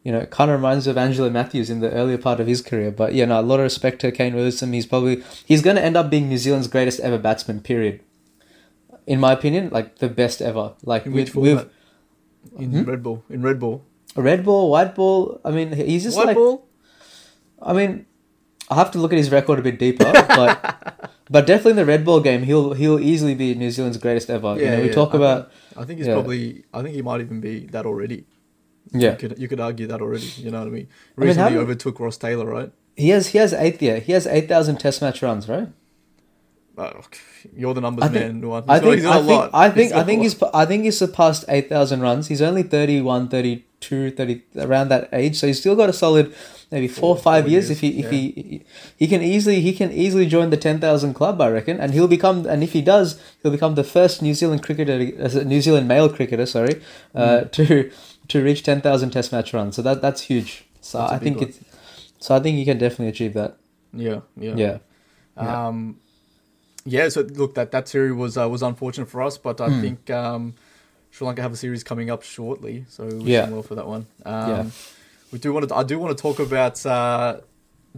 you 0.05 0.13
know, 0.13 0.21
it 0.21 0.31
kind 0.31 0.53
of 0.53 0.61
reminds 0.61 0.87
me 0.87 0.93
of 0.93 0.97
Angelo 0.97 1.29
Mathews 1.29 1.71
in 1.71 1.81
the 1.81 1.91
earlier 1.91 2.19
part 2.19 2.39
of 2.39 2.47
his 2.47 2.63
career. 2.63 2.93
But 2.93 3.15
yeah, 3.15 3.25
no, 3.25 3.41
a 3.41 3.43
lot 3.43 3.59
of 3.59 3.65
respect 3.65 4.01
to 4.03 4.13
Kane 4.13 4.35
Williamson. 4.35 4.73
He's 4.73 4.87
probably 4.87 5.25
he's 5.45 5.61
going 5.61 5.75
to 5.75 5.85
end 5.85 5.97
up 5.97 6.09
being 6.09 6.29
New 6.29 6.39
Zealand's 6.39 6.69
greatest 6.69 7.01
ever 7.01 7.19
batsman. 7.19 7.63
Period. 7.63 8.01
In 9.09 9.19
my 9.19 9.33
opinion, 9.33 9.71
like 9.71 9.99
the 9.99 10.09
best 10.09 10.41
ever. 10.41 10.75
Like 10.85 11.07
in 11.07 11.13
which 11.13 11.35
with 11.35 11.59
format? 11.59 11.73
In 12.57 12.71
Hmm? 12.71 12.89
Red 12.89 13.03
Bull. 13.03 13.25
In 13.29 13.43
Red 13.43 13.59
Bull. 13.59 13.85
red 14.15 14.45
ball, 14.45 14.71
white 14.71 14.95
ball. 14.95 15.41
I 15.45 15.51
mean, 15.51 15.73
he's 15.73 16.05
just 16.05 16.17
White 16.17 16.29
like. 16.29 16.37
ball? 16.37 16.66
I 17.63 17.73
mean, 17.73 18.07
I 18.71 18.75
have 18.77 18.91
to 18.93 18.99
look 18.99 19.13
at 19.13 19.19
his 19.19 19.31
record 19.31 19.59
a 19.59 19.63
bit 19.63 19.79
deeper, 19.79 20.05
but 20.13 21.11
but 21.31 21.47
definitely 21.47 21.73
in 21.73 21.77
the 21.77 21.87
red 21.87 22.05
ball 22.05 22.21
game, 22.21 22.43
he'll 22.43 22.73
he'll 22.75 23.01
easily 23.01 23.35
be 23.35 23.55
New 23.55 23.71
Zealand's 23.71 23.99
greatest 23.99 24.29
ever. 24.31 24.57
you 24.59 24.67
know, 24.71 24.81
we 24.81 24.87
yeah, 24.89 24.93
talk 24.93 25.15
I 25.15 25.17
about 25.19 25.51
think- 25.51 25.79
I 25.79 25.85
think 25.85 25.99
he's 25.99 26.07
yeah. 26.07 26.15
probably. 26.15 26.65
I 26.73 26.83
think 26.83 26.95
he 26.95 27.03
might 27.03 27.21
even 27.21 27.41
be 27.41 27.67
that 27.67 27.85
already. 27.87 28.25
yeah. 28.93 29.13
You 29.13 29.17
could 29.17 29.39
you 29.39 29.49
could 29.49 29.61
argue 29.61 29.87
that 29.89 30.01
already. 30.01 30.27
You 30.39 30.51
know 30.51 30.61
what 30.61 30.69
I 30.69 30.71
mean? 30.71 30.89
I 31.17 31.21
mean, 31.21 31.29
Recently 31.29 31.59
overtook 31.59 32.01
Ross 32.01 32.17
Taylor, 32.17 32.47
right? 32.47 32.73
He 32.97 33.11
has 33.11 33.29
he 33.29 33.39
has 33.39 33.53
eight 33.53 33.81
yeah 33.83 33.99
he 33.99 34.13
has 34.13 34.27
eight 34.27 34.49
thousand 34.49 34.79
Test 34.79 35.03
match 35.03 35.23
runs, 35.23 35.49
right? 35.49 35.69
Oh, 36.79 36.93
you're 37.57 37.73
the 37.73 37.81
numbers 37.81 38.05
I 38.05 38.09
think- 38.09 38.43
man. 38.43 38.65
I 38.69 38.79
think 38.81 39.05
I 39.05 39.17
a 39.17 39.19
think 39.19 39.29
lot. 39.29 39.51
I 39.55 39.71
think 39.71 39.93
I 39.93 40.03
think 40.05 40.23
he's 40.23 40.43
I 40.55 40.67
think 40.67 40.85
he's 40.85 40.99
surpassed 40.99 41.45
8,000 41.49 42.01
runs. 42.03 42.29
He's 42.29 42.43
only 42.43 42.63
31, 42.63 43.29
32, 43.81 44.11
30 44.13 44.43
around 44.59 44.89
that 44.89 45.09
age. 45.13 45.37
So 45.37 45.47
he's 45.47 45.61
still 45.61 45.77
got 45.77 45.89
a 45.89 45.93
solid 45.93 46.35
maybe 46.71 46.89
4 46.89 47.09
or 47.11 47.17
5 47.17 47.23
four 47.45 47.51
years, 47.51 47.69
years, 47.69 47.71
if 47.71 47.81
he 47.81 48.01
if 48.01 48.11
he 48.11 48.65
he 48.97 49.07
can 49.07 49.23
easily 49.23 49.61
he 49.61 49.73
can 49.73 49.93
easily 49.93 50.27
join 50.27 50.51
the 50.51 50.57
10,000 50.57 51.15
club, 51.15 51.41
I 51.41 51.49
reckon. 51.51 51.79
And 51.81 51.93
he'll 51.95 52.09
become 52.09 52.47
and 52.47 52.63
if 52.63 52.73
he 52.73 52.83
does, 52.83 53.21
he'll 53.43 53.53
become 53.53 53.75
the 53.75 53.85
first 53.85 54.23
New 54.23 54.35
Zealand 54.35 54.63
cricketer 54.63 55.13
as 55.19 55.35
a 55.37 55.45
New 55.45 55.61
Zealand 55.61 55.87
male 55.89 56.09
cricketer, 56.09 56.47
sorry, 56.47 56.81
uh, 57.15 57.45
Mm. 57.45 57.53
to 57.57 57.91
to 58.29 58.43
reach 58.43 58.63
10,000 58.65 59.11
test 59.11 59.31
match 59.33 59.53
runs. 59.55 59.77
So 59.77 59.83
that 59.83 60.03
that's 60.03 60.23
huge. 60.23 60.65
So 60.81 60.99
That's 60.99 61.13
I 61.13 61.19
think 61.19 61.37
one. 61.39 61.49
it's 61.49 61.61
so 62.19 62.35
I 62.35 62.41
think 62.41 62.57
he 62.57 62.65
can 62.65 62.79
definitely 62.79 63.09
achieve 63.09 63.35
that. 63.35 63.57
Yeah, 63.93 64.21
yeah, 64.37 64.57
Yeah. 64.57 64.79
Yeah. 65.41 65.67
Um, 65.69 66.01
yeah. 66.85 67.09
So 67.09 67.21
look, 67.23 67.55
that 67.55 67.71
that 67.73 67.89
series 67.89 68.13
was 68.15 68.37
uh, 68.37 68.49
was 68.49 68.63
unfortunate 68.63 69.09
for 69.09 69.23
us, 69.23 69.37
but 69.39 69.61
I 69.61 69.69
Hmm. 69.69 69.81
think 69.81 70.11
um, 70.11 70.55
Sri 71.17 71.27
Lanka 71.27 71.41
have 71.41 71.53
a 71.55 71.57
series 71.57 71.83
coming 71.83 72.11
up 72.11 72.23
shortly, 72.23 72.85
so 72.91 73.07
wish 73.07 73.23
Yeah. 73.25 73.43
them 73.47 73.53
well 73.53 73.63
for 73.63 73.75
that 73.75 73.87
one. 73.87 74.07
Um, 74.27 74.51
Yeah. 74.51 74.65
We 75.33 75.39
do 75.39 75.51
want 75.53 75.67
to. 75.67 75.75
I 75.75 75.83
do 75.83 75.99
want 75.99 76.15
to 76.17 76.21
talk 76.21 76.39
about 76.39 76.85
uh, 76.85 77.39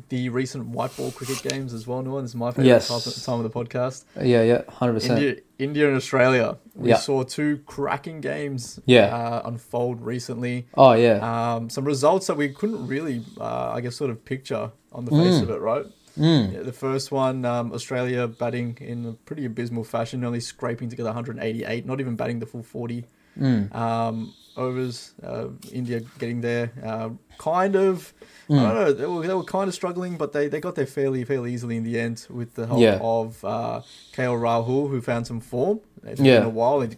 the 0.09 0.29
recent 0.29 0.67
white 0.69 0.97
ball 0.97 1.11
cricket 1.11 1.43
games 1.43 1.75
as 1.75 1.85
well. 1.85 2.01
Nuwan, 2.01 2.23
this 2.23 2.31
is 2.31 2.37
my 2.37 2.53
favorite 2.53 2.67
Yes. 2.67 2.87
time, 3.27 3.41
of 3.41 3.43
the 3.43 3.51
podcast. 3.51 4.05
Yeah, 4.23 4.43
yeah, 4.45 4.63
hundred 4.69 4.95
percent. 4.95 5.19
India, 5.19 5.43
India 5.59 5.89
and 5.89 5.97
Australia. 5.97 6.59
We 6.77 6.91
Yeah. 6.91 6.99
saw 6.99 7.25
two 7.25 7.59
cracking 7.67 8.21
games. 8.21 8.79
Yeah. 8.87 9.07
Uh, 9.15 9.43
unfold 9.47 10.01
recently. 10.01 10.69
Oh 10.77 10.93
yeah. 10.93 11.19
Um, 11.57 11.69
some 11.71 11.85
results 11.85 12.29
that 12.29 12.37
we 12.37 12.49
couldn't 12.51 12.87
really, 12.87 13.23
uh, 13.41 13.73
I 13.75 13.81
guess, 13.81 13.97
sort 13.97 14.11
of 14.11 14.25
picture 14.25 14.71
on 14.93 15.05
the 15.07 15.11
face 15.11 15.39
Mm. 15.41 15.43
of 15.43 15.51
it, 15.51 15.61
right? 15.61 15.87
Mm. 16.19 16.53
Yeah, 16.53 16.63
the 16.63 16.73
first 16.73 17.13
one, 17.13 17.45
um, 17.45 17.73
Australia 17.73 18.27
batting 18.27 18.77
in 18.81 19.07
a 19.07 19.13
pretty 19.13 19.45
abysmal 19.45 19.85
fashion, 19.85 20.25
only 20.25 20.41
scraping 20.41 20.89
together 20.89 21.11
188, 21.11 21.87
not 21.87 22.01
even 22.01 22.17
batting 22.17 22.41
the 22.41 22.47
full 22.47 22.63
40 22.63 23.05
Mm. 23.39 23.73
um, 23.75 24.35
overs. 24.57 25.13
Uh, 25.23 25.47
India 25.73 26.01
getting 26.19 26.41
there, 26.41 26.73
uh, 26.85 27.11
kind 27.39 27.77
of. 27.77 28.13
I 28.51 28.53
Mm. 28.53 28.57
don't 28.63 28.75
know. 28.75 28.93
They 28.93 29.07
were, 29.07 29.27
they 29.29 29.35
were 29.35 29.45
kind 29.45 29.69
of 29.69 29.75
struggling, 29.75 30.17
but 30.17 30.33
they, 30.33 30.49
they 30.49 30.61
got 30.61 30.75
there 30.75 30.87
fairly 30.87 31.23
fairly 31.25 31.55
easily 31.55 31.77
in 31.77 31.85
the 31.85 32.01
end 32.01 32.27
with 32.29 32.55
the 32.57 32.67
help 32.67 32.81
Yeah. 32.81 32.99
of 33.01 33.45
uh, 33.45 33.83
KL 34.13 34.35
Rahul, 34.41 34.91
who 34.91 35.01
found 35.01 35.27
some 35.29 35.41
form. 35.41 35.81
It's 36.05 36.21
Yeah. 36.21 36.39
been 36.41 36.47
a 36.47 36.51
while. 36.51 36.81
He'd 36.81 36.97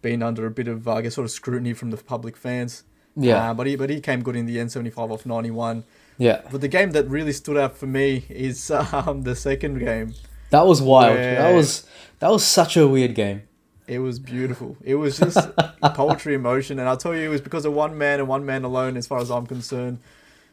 been 0.00 0.22
under 0.22 0.46
a 0.46 0.50
bit 0.50 0.68
of, 0.68 0.88
uh, 0.88 0.94
I 0.94 1.02
guess, 1.02 1.14
sort 1.14 1.26
of 1.26 1.30
scrutiny 1.30 1.74
from 1.74 1.90
the 1.90 1.98
public 1.98 2.36
fans. 2.36 2.84
Yeah. 3.16 3.50
Uh, 3.50 3.54
but 3.54 3.66
he 3.66 3.76
but 3.76 3.90
he 3.90 4.00
came 4.00 4.22
good 4.22 4.36
in 4.36 4.46
the 4.46 4.58
end, 4.58 4.72
75 4.72 5.10
off 5.12 5.26
91. 5.26 5.84
Yeah. 6.18 6.42
But 6.50 6.60
the 6.60 6.68
game 6.68 6.92
that 6.92 7.08
really 7.08 7.32
stood 7.32 7.56
out 7.56 7.76
for 7.76 7.86
me 7.86 8.24
is 8.28 8.70
um, 8.92 9.22
the 9.22 9.34
second 9.34 9.78
game. 9.78 10.14
That 10.50 10.66
was 10.66 10.80
wild. 10.80 11.16
That 11.16 11.52
was 11.54 11.86
that 12.20 12.30
was 12.30 12.44
such 12.44 12.76
a 12.76 12.86
weird 12.86 13.14
game. 13.14 13.42
It 13.86 13.98
was 13.98 14.18
beautiful. 14.18 14.76
It 14.82 14.94
was 14.94 15.18
just 15.18 15.38
poetry 15.82 16.34
in 16.36 16.42
motion, 16.42 16.78
and 16.78 16.88
I'll 16.88 16.96
tell 16.96 17.14
you, 17.14 17.20
it 17.22 17.28
was 17.28 17.40
because 17.42 17.64
of 17.66 17.74
one 17.74 17.98
man 17.98 18.18
and 18.20 18.28
one 18.28 18.46
man 18.46 18.64
alone, 18.64 18.96
as 18.96 19.06
far 19.06 19.18
as 19.18 19.30
I'm 19.30 19.46
concerned. 19.46 19.98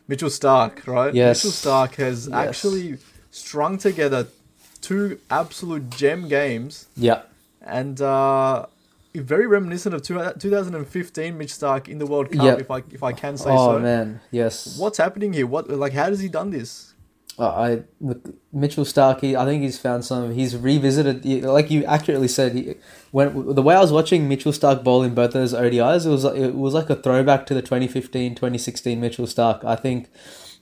Mitchell 0.07 0.29
Stark, 0.29 0.83
right? 0.85 1.13
Yes. 1.13 1.37
Mitchell 1.39 1.51
Stark 1.51 1.95
has 1.95 2.27
Yes. 2.27 2.35
actually 2.47 2.97
strung 3.29 3.77
together 3.77 4.27
two 4.81 5.19
absolute 5.29 5.89
gem 5.91 6.27
games, 6.27 6.87
Yeah. 6.97 7.21
and 7.61 8.01
uh, 8.01 8.65
very 9.13 9.47
reminiscent 9.47 9.93
of 9.95 10.01
two, 10.01 10.15
2015 10.39 11.37
Mitch 11.37 11.53
Stark 11.53 11.89
in 11.89 11.97
the 11.99 12.05
World 12.05 12.31
Cup, 12.31 12.43
Yep. 12.43 12.59
if 12.61 12.71
I 12.71 12.83
if 12.91 13.03
I 13.03 13.11
can 13.13 13.37
say 13.37 13.49
Oh 13.51 13.55
so. 13.57 13.75
Oh 13.75 13.79
man, 13.79 14.21
yes. 14.31 14.77
What's 14.77 14.97
happening 14.97 15.33
here? 15.33 15.47
What 15.47 15.69
like 15.69 15.93
how 15.93 16.05
has 16.05 16.19
he 16.19 16.29
done 16.29 16.51
this? 16.51 16.93
Uh, 17.39 17.47
I 17.49 17.83
look, 18.01 18.21
Mitchell 18.51 18.83
Starkey. 18.85 19.35
I 19.37 19.45
think 19.45 19.63
he's 19.63 19.79
found 19.79 20.03
some. 20.05 20.33
He's 20.33 20.55
revisited, 20.55 21.25
like 21.45 21.71
you 21.71 21.83
accurately 21.85 22.27
said. 22.27 22.53
He, 22.53 22.75
when 23.11 23.55
the 23.55 23.61
way 23.61 23.73
I 23.73 23.79
was 23.79 23.91
watching 23.91 24.27
Mitchell 24.27 24.51
Stark 24.53 24.83
bowl 24.83 25.01
in 25.01 25.15
both 25.15 25.31
those 25.31 25.53
ODIs, 25.53 26.05
it 26.05 26.09
was 26.09 26.23
like- 26.25 26.35
it 26.37 26.55
was 26.55 26.73
like 26.73 26.89
a 26.89 26.95
throwback 26.95 27.45
to 27.47 27.53
the 27.53 27.61
2015, 27.61 28.35
2016 28.35 28.99
Mitchell 28.99 29.25
Stark. 29.27 29.63
I 29.63 29.75
think, 29.77 30.09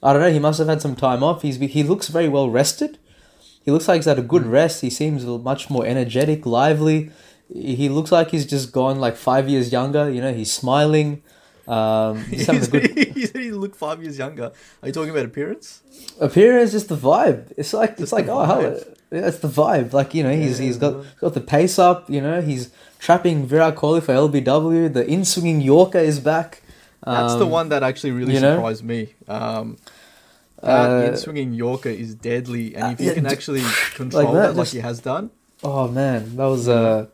I 0.02 0.12
don't 0.12 0.22
know. 0.22 0.30
He 0.30 0.38
must 0.38 0.58
have 0.60 0.68
had 0.68 0.80
some 0.80 0.94
time 0.96 1.22
off. 1.24 1.42
He's 1.42 1.56
he 1.56 1.82
looks 1.82 2.08
very 2.08 2.28
well 2.28 2.48
rested. 2.50 2.98
He 3.62 3.70
looks 3.72 3.86
like 3.88 3.96
he's 3.96 4.06
had 4.06 4.18
a 4.18 4.22
good 4.22 4.46
rest. 4.46 4.80
He 4.80 4.90
seems 4.90 5.24
much 5.26 5.68
more 5.70 5.84
energetic, 5.84 6.46
lively. 6.46 7.10
He 7.52 7.88
looks 7.88 8.12
like 8.12 8.30
he's 8.30 8.46
just 8.46 8.72
gone 8.72 9.00
like 9.00 9.16
five 9.16 9.48
years 9.48 9.72
younger. 9.72 10.08
You 10.10 10.20
know, 10.20 10.32
he's 10.32 10.52
smiling. 10.52 11.22
Um, 11.68 12.18
he's 12.30 12.46
having 12.46 12.62
a 12.62 12.66
good 12.66 12.98
he 13.14 13.26
said 13.26 13.42
he 13.42 13.50
looked 13.52 13.76
five 13.76 14.02
years 14.02 14.18
younger. 14.18 14.52
Are 14.82 14.86
you 14.88 14.92
talking 14.92 15.10
about 15.10 15.24
appearance? 15.24 15.82
appearance 16.20 16.72
just 16.72 16.88
the 16.88 16.96
vibe 16.96 17.52
it's 17.56 17.72
like 17.72 18.00
it's 18.00 18.12
like 18.12 18.26
oh 18.28 18.44
hell 18.44 18.62
vibe. 18.62 18.96
yeah, 19.12 19.26
it's 19.28 19.38
the 19.38 19.48
vibe 19.48 19.92
like 19.92 20.14
you 20.14 20.22
know 20.22 20.34
he's 20.34 20.58
Yeah, 20.58 20.66
he's 20.66 20.78
got 20.78 21.04
got 21.20 21.34
the 21.34 21.40
pace 21.40 21.78
up 21.78 22.08
you 22.10 22.20
know 22.20 22.40
he's 22.40 22.70
trapping 22.98 23.46
Virat 23.46 23.76
Kohli 23.76 24.02
for 24.02 24.12
LBW 24.14 24.92
the 24.92 25.06
in 25.06 25.24
swinging 25.24 25.60
Yorker 25.60 25.98
is 25.98 26.18
back 26.18 26.62
That's 27.04 27.34
the 27.34 27.44
Um, 27.44 27.50
one 27.50 27.68
that 27.70 27.82
actually 27.82 28.12
really 28.12 28.34
you 28.34 28.40
know? 28.40 28.56
surprised 28.56 28.84
me. 28.84 29.14
Um, 29.28 29.76
Uh, 30.62 31.06
in 31.08 31.16
swinging 31.16 31.54
Yorker 31.54 31.88
is 31.88 32.14
deadly, 32.14 32.74
and 32.76 32.92
if 32.92 33.00
uh, 33.00 33.04
you 33.04 33.14
can 33.14 33.24
yeah, 33.24 33.30
d- 33.30 33.34
actually 33.36 33.62
control 33.94 34.32
that, 34.34 34.52
that, 34.52 34.56
like 34.56 34.68
he 34.68 34.80
has 34.80 35.00
done, 35.00 35.30
oh 35.64 35.88
man 35.88 36.36
that 36.36 36.46
was 36.54 36.68
uh 36.68 37.06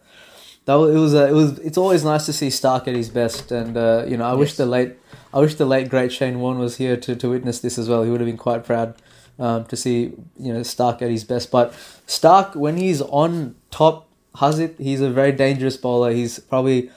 that 0.66 0.74
was, 0.74 0.94
it 0.94 0.98
was 0.98 1.14
uh, 1.14 1.26
it 1.26 1.32
was 1.32 1.58
it's 1.60 1.78
always 1.78 2.04
nice 2.04 2.26
to 2.26 2.32
see 2.32 2.50
Stark 2.50 2.86
at 2.88 2.94
his 2.94 3.08
best 3.08 3.50
and 3.52 3.76
uh, 3.76 4.04
you 4.06 4.16
know 4.16 4.24
I 4.24 4.34
wish 4.34 4.54
the 4.54 4.66
late 4.66 4.94
I 5.32 5.38
wish 5.38 5.54
the 5.54 5.64
late 5.64 5.88
great 5.88 6.12
Shane 6.12 6.40
Warne 6.40 6.58
was 6.58 6.76
here 6.76 6.96
to, 6.96 7.14
to 7.16 7.30
witness 7.30 7.60
this 7.60 7.78
as 7.78 7.88
well. 7.88 8.02
He 8.02 8.10
would 8.10 8.20
have 8.20 8.28
been 8.28 8.36
quite 8.36 8.64
proud 8.64 8.94
um, 9.38 9.64
to 9.66 9.76
see 9.76 10.12
you 10.38 10.52
know 10.52 10.62
Stark 10.64 11.02
at 11.02 11.10
his 11.10 11.24
best. 11.24 11.50
But 11.52 11.72
Stark 12.06 12.54
when 12.54 12.76
he's 12.76 13.00
on 13.00 13.54
top 13.70 14.08
Hasith 14.36 14.78
he's 14.78 15.00
a 15.00 15.10
very 15.10 15.32
dangerous 15.32 15.76
bowler. 15.76 16.10
He's 16.12 16.40
probably 16.40 16.90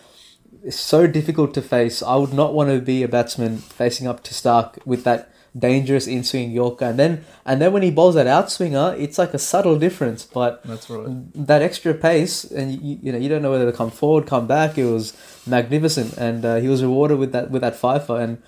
so 0.70 1.06
difficult 1.06 1.54
to 1.54 1.62
face. 1.62 2.02
I 2.02 2.16
would 2.16 2.34
not 2.34 2.54
want 2.56 2.72
to 2.72 2.82
be 2.82 3.04
a 3.04 3.08
batsman 3.08 3.58
facing 3.58 4.08
up 4.08 4.24
to 4.24 4.34
Stark 4.34 4.80
with 4.84 5.04
that 5.04 5.32
dangerous 5.58 6.08
in 6.08 6.24
swing 6.24 6.52
Yorker 6.52 6.86
and 6.86 7.00
then 7.00 7.26
and 7.46 7.62
then 7.62 7.74
when 7.74 7.82
he 7.82 7.92
bowls 7.92 8.16
that 8.16 8.28
outswinger 8.28 8.98
it's 9.00 9.18
like 9.18 9.34
a 9.34 9.40
subtle 9.40 9.80
difference 9.80 10.26
but 10.26 10.64
that's 10.64 10.90
right. 10.90 11.08
that 11.48 11.62
extra 11.62 11.94
pace, 11.94 12.44
and 12.44 12.82
you, 12.82 13.00
you 13.02 13.12
know 13.12 13.18
you 13.18 13.30
don't 13.30 13.42
know 13.42 13.52
whether 13.52 13.70
to 13.70 13.76
come 13.76 13.92
forward, 13.92 14.26
come 14.28 14.48
back. 14.48 14.78
It 14.78 14.86
was 14.86 15.14
magnificent, 15.46 16.18
and 16.18 16.46
uh, 16.46 16.56
he 16.56 16.68
was 16.68 16.82
rewarded 16.82 17.20
with 17.20 17.32
that 17.32 17.52
with 17.52 17.62
that 17.62 17.76
fifer. 17.76 18.20
And 18.20 18.42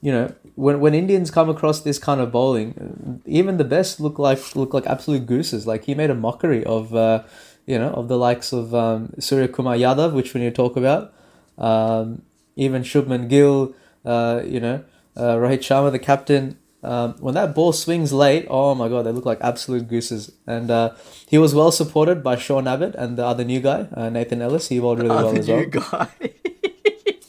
you 0.00 0.12
know 0.12 0.34
when 0.54 0.80
when 0.80 0.94
Indians 0.94 1.30
come 1.30 1.48
across 1.48 1.80
this 1.80 1.98
kind 1.98 2.20
of 2.20 2.30
bowling, 2.32 3.22
even 3.26 3.56
the 3.56 3.64
best 3.64 4.00
look 4.00 4.18
like 4.18 4.54
look 4.54 4.74
like 4.74 4.86
absolute 4.86 5.26
gooses. 5.26 5.66
Like 5.66 5.84
he 5.84 5.94
made 5.94 6.10
a 6.10 6.14
mockery 6.14 6.64
of 6.64 6.94
uh, 6.94 7.24
you 7.66 7.78
know 7.78 7.90
of 7.90 8.08
the 8.08 8.18
likes 8.18 8.52
of 8.52 8.74
um, 8.74 9.12
Surya 9.18 9.48
Kumar 9.48 9.76
Yadav, 9.76 10.12
which 10.12 10.34
we 10.34 10.40
need 10.40 10.50
to 10.50 10.56
talk 10.56 10.76
about. 10.76 11.12
Um, 11.56 12.22
even 12.56 12.82
Shubman 12.82 13.28
Gill, 13.28 13.74
uh, 14.04 14.42
you 14.44 14.60
know 14.60 14.84
uh, 15.16 15.36
Rohit 15.36 15.58
Sharma, 15.60 15.90
the 15.92 15.98
captain. 15.98 16.58
Um, 16.82 17.14
when 17.20 17.34
that 17.34 17.54
ball 17.54 17.72
swings 17.72 18.12
late, 18.12 18.46
oh 18.50 18.74
my 18.74 18.88
god, 18.88 19.04
they 19.06 19.12
look 19.12 19.24
like 19.24 19.38
absolute 19.40 19.88
gooses. 19.88 20.30
And 20.46 20.70
uh, 20.70 20.92
he 21.26 21.38
was 21.38 21.54
well 21.54 21.72
supported 21.72 22.22
by 22.22 22.36
Sean 22.36 22.68
Abbott 22.68 22.94
and 22.94 23.16
the 23.16 23.24
other 23.24 23.42
new 23.44 23.60
guy, 23.60 23.88
uh, 23.94 24.10
Nathan 24.10 24.42
Ellis. 24.42 24.68
He 24.68 24.78
bowled 24.80 24.98
really 24.98 25.08
well 25.08 25.34
as 25.34 25.48
well. 25.48 25.56
Other 25.58 25.64
new 25.64 25.70
guy. 25.70 26.08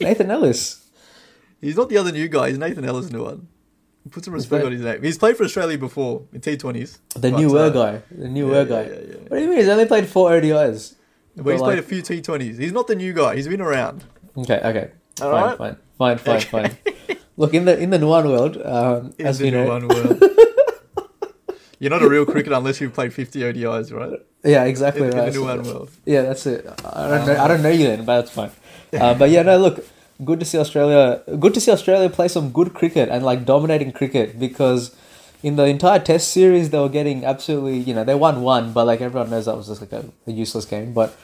Nathan 0.00 0.30
Ellis. 0.30 0.86
He's 1.60 1.76
not 1.76 1.88
the 1.88 1.96
other 1.96 2.12
new 2.12 2.28
guy. 2.28 2.50
He's 2.50 2.58
Nathan 2.58 2.84
Ellis, 2.84 3.06
Nuwan. 3.08 3.46
Put 4.10 4.24
some 4.24 4.34
respect 4.34 4.60
that- 4.60 4.66
on 4.66 4.72
his 4.72 4.82
name. 4.82 5.02
He's 5.02 5.16
played 5.18 5.36
for 5.38 5.44
Australia 5.44 5.78
before 5.78 6.24
in 6.34 6.40
T20s. 6.42 6.98
The 7.14 7.30
But, 7.30 7.40
newer 7.40 7.58
uh, 7.60 7.68
guy. 7.70 8.02
The 8.10 8.28
newer 8.28 8.56
yeah, 8.56 8.64
guy. 8.64 8.82
yeah, 8.82 8.88
yeah. 8.90 9.14
What 9.28 9.36
do 9.38 9.40
you 9.42 9.48
mean? 9.48 9.58
He's 9.58 9.68
only 9.68 9.86
played 9.86 10.06
four 10.06 10.30
ODIs. 10.30 10.94
But 11.34 11.50
he's 11.52 11.60
But, 11.60 11.64
played 11.64 11.78
a 11.78 11.82
few 11.82 12.02
T20s. 12.02 12.58
He's 12.58 12.72
not 12.72 12.86
the 12.86 12.94
new 12.94 13.12
guy. 13.14 13.36
He's 13.36 13.48
been 13.48 13.60
around. 13.62 14.04
Okay, 14.36 14.60
okay. 14.62 14.90
All 15.22 15.30
fine, 15.30 15.44
right. 15.58 15.76
fine, 15.98 16.18
fine, 16.18 16.18
fine, 16.18 16.40
fine. 16.70 16.76
Look 17.36 17.52
in 17.54 17.64
the 17.66 17.78
in 17.78 17.90
the 17.90 17.98
Nuwan 17.98 18.24
world, 18.24 18.56
um, 18.64 19.14
In 19.18 19.26
as 19.26 19.38
the 19.38 19.44
we 19.44 19.50
new 19.50 19.64
know, 19.64 19.68
one 19.68 19.88
world. 19.88 20.22
You're 21.78 21.90
not 21.90 22.02
a 22.02 22.08
real 22.08 22.24
cricketer 22.24 22.54
unless 22.54 22.80
you've 22.80 22.94
played 22.94 23.12
50 23.12 23.40
ODIs, 23.40 23.92
right? 23.92 24.18
yeah, 24.42 24.64
exactly 24.64 25.08
In, 25.08 25.18
in 25.18 25.32
the 25.34 25.42
one 25.42 25.62
world. 25.62 25.90
Yeah, 26.06 26.22
that's 26.22 26.46
it. 26.46 26.64
I 26.84 27.08
don't 27.08 27.26
know. 27.26 27.36
I 27.36 27.48
don't 27.48 27.62
know 27.62 27.68
you 27.68 27.86
then, 27.86 28.04
but 28.06 28.16
that's 28.22 28.30
fine. 28.30 28.50
Uh, 28.94 29.12
but 29.12 29.28
yeah, 29.28 29.42
no. 29.42 29.58
Look, 29.58 29.84
good 30.24 30.40
to 30.40 30.46
see 30.46 30.56
Australia. 30.58 31.22
Good 31.38 31.52
to 31.52 31.60
see 31.60 31.70
Australia 31.70 32.08
play 32.08 32.28
some 32.28 32.50
good 32.50 32.72
cricket 32.72 33.10
and 33.10 33.22
like 33.24 33.44
dominating 33.44 33.92
cricket 33.92 34.38
because 34.40 34.96
in 35.42 35.56
the 35.56 35.64
entire 35.66 35.98
Test 35.98 36.32
series 36.32 36.70
they 36.70 36.78
were 36.78 36.88
getting 36.88 37.26
absolutely. 37.26 37.78
You 37.78 37.92
know, 37.92 38.04
they 38.04 38.14
won 38.14 38.40
one, 38.40 38.72
but 38.72 38.86
like 38.86 39.02
everyone 39.02 39.28
knows 39.28 39.44
that 39.44 39.56
was 39.56 39.66
just 39.68 39.82
like 39.82 39.92
a, 39.92 40.06
a 40.26 40.32
useless 40.32 40.64
game. 40.64 40.94
But 40.94 41.14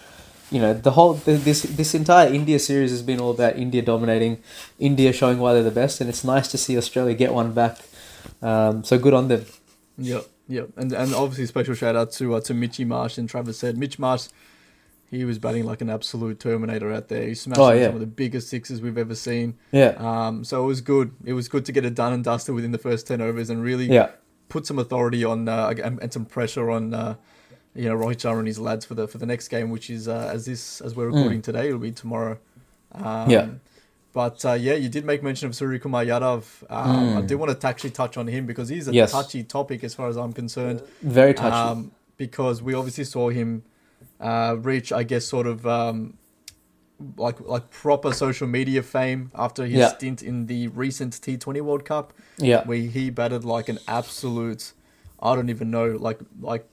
you 0.53 0.61
know, 0.61 0.75
the 0.75 0.93
whole 0.93 1.15
this 1.15 1.63
this 1.63 1.95
entire 1.95 2.29
India 2.33 2.59
series 2.59 2.91
has 2.91 3.03
been 3.03 3.19
all 3.21 3.31
about 3.31 3.57
India 3.57 3.83
dominating, 3.83 4.39
India 4.79 5.13
showing 5.13 5.39
why 5.39 5.55
they're 5.55 5.63
the 5.63 5.71
best, 5.71 6.01
and 6.01 6.09
it's 6.11 6.25
nice 6.25 6.49
to 6.49 6.59
see 6.59 6.77
Australia 6.77 7.15
get 7.15 7.33
one 7.33 7.53
back. 7.53 7.79
Um, 8.41 8.85
so 8.85 8.99
good 8.99 9.15
on 9.15 9.29
them. 9.29 9.45
Yep, 9.99 10.25
yep. 10.49 10.69
And 10.77 10.93
and 10.93 11.15
obviously 11.15 11.47
special 11.47 11.75
shout 11.75 11.97
out 11.97 12.13
to 12.13 12.35
uh, 12.35 12.41
to 12.43 12.55
Mitchy 12.55 12.85
Marsh 12.85 13.19
and 13.19 13.29
Travis 13.29 13.59
said 13.59 13.77
Mitch 13.79 13.99
Marsh 13.99 14.29
he 15.11 15.27
was 15.27 15.39
batting 15.39 15.65
like 15.67 15.83
an 15.83 15.91
absolute 15.91 16.41
terminator 16.41 16.91
out 16.91 17.09
there. 17.09 17.27
He 17.27 17.35
smashed 17.35 17.61
Oh, 17.61 17.71
yeah. 17.71 17.89
some 17.89 17.97
of 17.97 18.01
the 18.01 18.07
biggest 18.07 18.49
sixes 18.49 18.81
we've 18.81 18.97
ever 18.97 19.15
seen. 19.15 19.59
Yeah, 19.71 19.93
Um, 19.99 20.43
so 20.43 20.65
it 20.65 20.67
was 20.67 20.81
good. 20.81 21.13
It 21.23 21.35
was 21.35 21.49
good 21.49 21.67
to 21.67 21.73
get 21.73 21.85
it 21.85 21.95
done 21.95 22.15
and 22.15 22.25
dusted 22.25 22.55
within 22.55 22.73
the 22.73 22.79
first 22.79 23.07
ten 23.07 23.21
overs 23.21 23.51
and 23.51 23.63
really 23.63 23.85
yeah, 23.93 24.13
put 24.49 24.65
some 24.67 24.79
authority 24.79 25.23
on 25.23 25.49
uh, 25.51 25.75
and, 25.85 26.01
and 26.03 26.11
some 26.11 26.25
pressure 26.25 26.71
on 26.71 26.95
uh, 26.95 27.17
you 27.75 27.89
know 27.89 27.97
Rohit 27.97 28.17
Sharma 28.17 28.39
and 28.41 28.47
his 28.47 28.59
lads 28.59 28.85
for 28.85 28.95
the 28.95 29.09
for 29.09 29.19
the 29.19 29.27
next 29.27 29.49
game, 29.49 29.71
which 29.71 29.89
is 29.91 30.09
uh, 30.09 30.31
as 30.33 30.47
this 30.47 30.81
as 30.81 30.95
we're 30.95 31.07
recording 31.07 31.43
today, 31.43 31.69
it'll 31.69 31.79
be 31.79 31.93
tomorrow. 31.93 32.39
Um, 32.93 33.03
Mm. 33.05 33.31
Yeah. 33.31 33.47
But 34.15 34.45
uh, 34.45 34.53
yeah, 34.53 34.75
you 34.75 34.91
did 34.91 35.07
make 35.07 35.23
mention 35.23 35.49
of 35.49 35.57
Surya 35.57 35.79
Kumar 35.79 36.05
Yadav. 36.05 36.45
Um, 36.71 37.17
I 37.17 37.23
Mm. 37.23 37.27
do 37.29 37.39
want 37.39 37.59
to 37.59 37.67
actually 37.67 37.91
touch 37.93 38.19
on 38.19 38.27
him 38.27 38.45
because 38.45 38.69
he's 38.69 38.87
a 38.89 38.93
Yes. 38.93 39.11
touchy 39.11 39.43
topic 39.43 39.83
as 39.85 39.95
far 39.95 40.09
as 40.09 40.17
I'm 40.19 40.35
concerned. 40.35 40.83
very 41.01 41.33
touchy. 41.33 41.57
Um, 41.57 41.93
because 42.19 42.63
we 42.63 42.75
obviously 42.75 43.05
saw 43.05 43.31
him 43.31 43.63
uh, 44.21 44.57
reach, 44.61 44.93
I 44.93 45.03
guess, 45.03 45.25
sort 45.25 45.47
of 45.47 45.67
um, 45.67 46.19
like 47.17 47.41
like 47.41 47.71
proper 47.71 48.13
social 48.13 48.47
media 48.47 48.83
fame 48.83 49.31
after 49.35 49.65
his 49.65 49.81
Yeah. 49.81 49.89
stint 49.89 50.23
in 50.23 50.47
the 50.47 50.69
recent 50.69 51.15
T20 51.15 51.61
World 51.63 51.85
Cup 51.87 52.13
yeah, 52.37 52.65
where 52.67 52.79
he 52.79 53.09
batted 53.11 53.45
like 53.45 53.69
an 53.71 53.79
absolute. 53.89 54.73
I 55.23 55.37
don't 55.37 55.51
even 55.51 55.71
know. 55.71 55.87
Like 55.87 56.19
like 56.41 56.67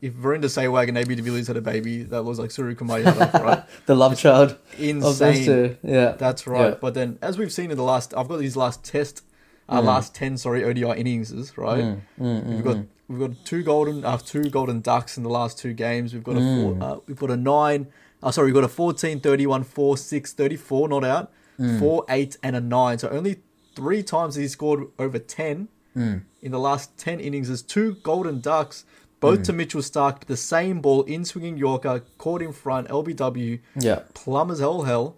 if 0.00 0.14
Virender 0.14 0.44
Sehwag 0.44 0.88
and 0.88 0.96
AB 0.96 1.16
de 1.16 1.22
Villiers 1.22 1.48
had 1.48 1.56
a 1.56 1.60
baby, 1.60 2.04
that 2.04 2.24
was 2.24 2.38
like 2.38 2.50
Suryakumar 2.50 3.02
Yadav, 3.02 3.42
right? 3.42 3.64
the 3.86 3.96
love 3.96 4.16
child 4.16 4.52
of 4.52 4.58
those 4.78 5.20
Insane. 5.20 5.44
two. 5.44 5.76
Yeah, 5.82 6.12
That's 6.12 6.46
right. 6.46 6.70
Yeah. 6.70 6.74
But 6.80 6.94
then, 6.94 7.18
as 7.20 7.36
we've 7.36 7.52
seen 7.52 7.70
in 7.72 7.76
the 7.76 7.82
last, 7.82 8.14
I've 8.16 8.28
got 8.28 8.38
these 8.38 8.56
last 8.56 8.84
test, 8.84 9.22
uh, 9.68 9.82
last 9.82 10.14
ten 10.14 10.36
sorry 10.38 10.62
ODI 10.62 11.00
innings, 11.00 11.32
right? 11.58 11.82
Mm, 11.82 12.00
mm, 12.20 12.44
mm, 12.44 12.46
we've 12.54 12.64
got 12.64 12.76
mm. 12.76 12.86
we've 13.08 13.18
got 13.20 13.44
two 13.44 13.64
golden, 13.64 14.04
uh, 14.04 14.18
two 14.18 14.44
golden 14.50 14.80
ducks 14.82 15.16
in 15.16 15.24
the 15.24 15.30
last 15.30 15.58
two 15.58 15.72
games. 15.72 16.14
We've 16.14 16.22
got 16.24 16.36
a 16.36 16.40
Mm. 16.40 16.78
four, 16.78 16.88
uh, 16.88 16.98
we've 17.08 17.18
got 17.18 17.30
a 17.30 17.36
nine. 17.36 17.88
Uh, 18.22 18.30
sorry, 18.30 18.46
we've 18.46 18.54
got 18.54 18.64
a 18.64 18.68
14, 18.68 19.20
31, 19.20 19.62
4, 19.62 19.96
6, 19.96 20.32
34, 20.32 20.88
not 20.88 21.04
out. 21.04 21.30
Mm. 21.60 21.78
4, 21.78 22.04
8, 22.08 22.36
and 22.42 22.56
a 22.56 22.60
9. 22.60 22.98
So 22.98 23.08
only 23.10 23.36
three 23.74 24.02
times 24.02 24.36
he 24.36 24.48
scored 24.48 24.86
over 24.98 25.18
10 25.18 25.68
Mm. 25.96 26.22
in 26.42 26.52
the 26.52 26.58
last 26.58 26.96
10 26.98 27.20
innings. 27.20 27.48
There's 27.48 27.62
two 27.62 27.96
golden 28.02 28.40
ducks, 28.40 28.84
both 29.18 29.42
to 29.44 29.52
Mitchell 29.52 29.82
Stark, 29.82 30.26
the 30.26 30.36
same 30.36 30.80
ball, 30.82 31.02
in 31.04 31.24
swinging 31.24 31.56
Yorker, 31.56 32.02
caught 32.18 32.42
in 32.42 32.52
front, 32.52 32.88
LBW, 32.88 33.60
yeah. 33.80 34.00
plum 34.14 34.50
as 34.50 34.60
all 34.60 34.82
hell. 34.82 35.16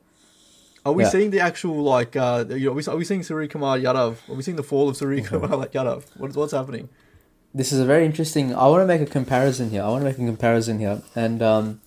Are 0.86 0.92
we 0.92 1.02
Yeah. 1.02 1.10
seeing 1.10 1.30
the 1.32 1.40
actual 1.40 1.82
like? 1.82 2.14
Uh, 2.16 2.44
you 2.48 2.66
know, 2.66 2.70
are 2.70 2.74
we, 2.74 2.84
are 2.86 2.96
we 2.96 3.04
seeing 3.04 3.22
Surya 3.24 3.48
Kumar 3.48 3.76
Yadav? 3.76 4.16
Are 4.28 4.34
we 4.34 4.42
seeing 4.42 4.56
the 4.56 4.62
fall 4.62 4.88
of 4.88 4.96
Surya 4.96 5.22
Mm-hmm. 5.22 5.40
Kumar 5.48 5.66
Yadav? 5.66 6.04
What's 6.16 6.36
what's 6.36 6.52
happening? 6.52 6.88
This 7.52 7.72
is 7.72 7.80
a 7.80 7.84
very 7.84 8.06
interesting. 8.06 8.54
I 8.54 8.66
want 8.68 8.82
to 8.82 8.86
make 8.86 9.00
a 9.00 9.06
comparison 9.10 9.70
here. 9.70 9.82
I 9.82 9.88
want 9.88 10.02
to 10.02 10.04
make 10.10 10.14
a 10.18 10.24
comparison 10.24 10.78
here, 10.78 11.02
and 11.16 11.42
um, 11.42 11.80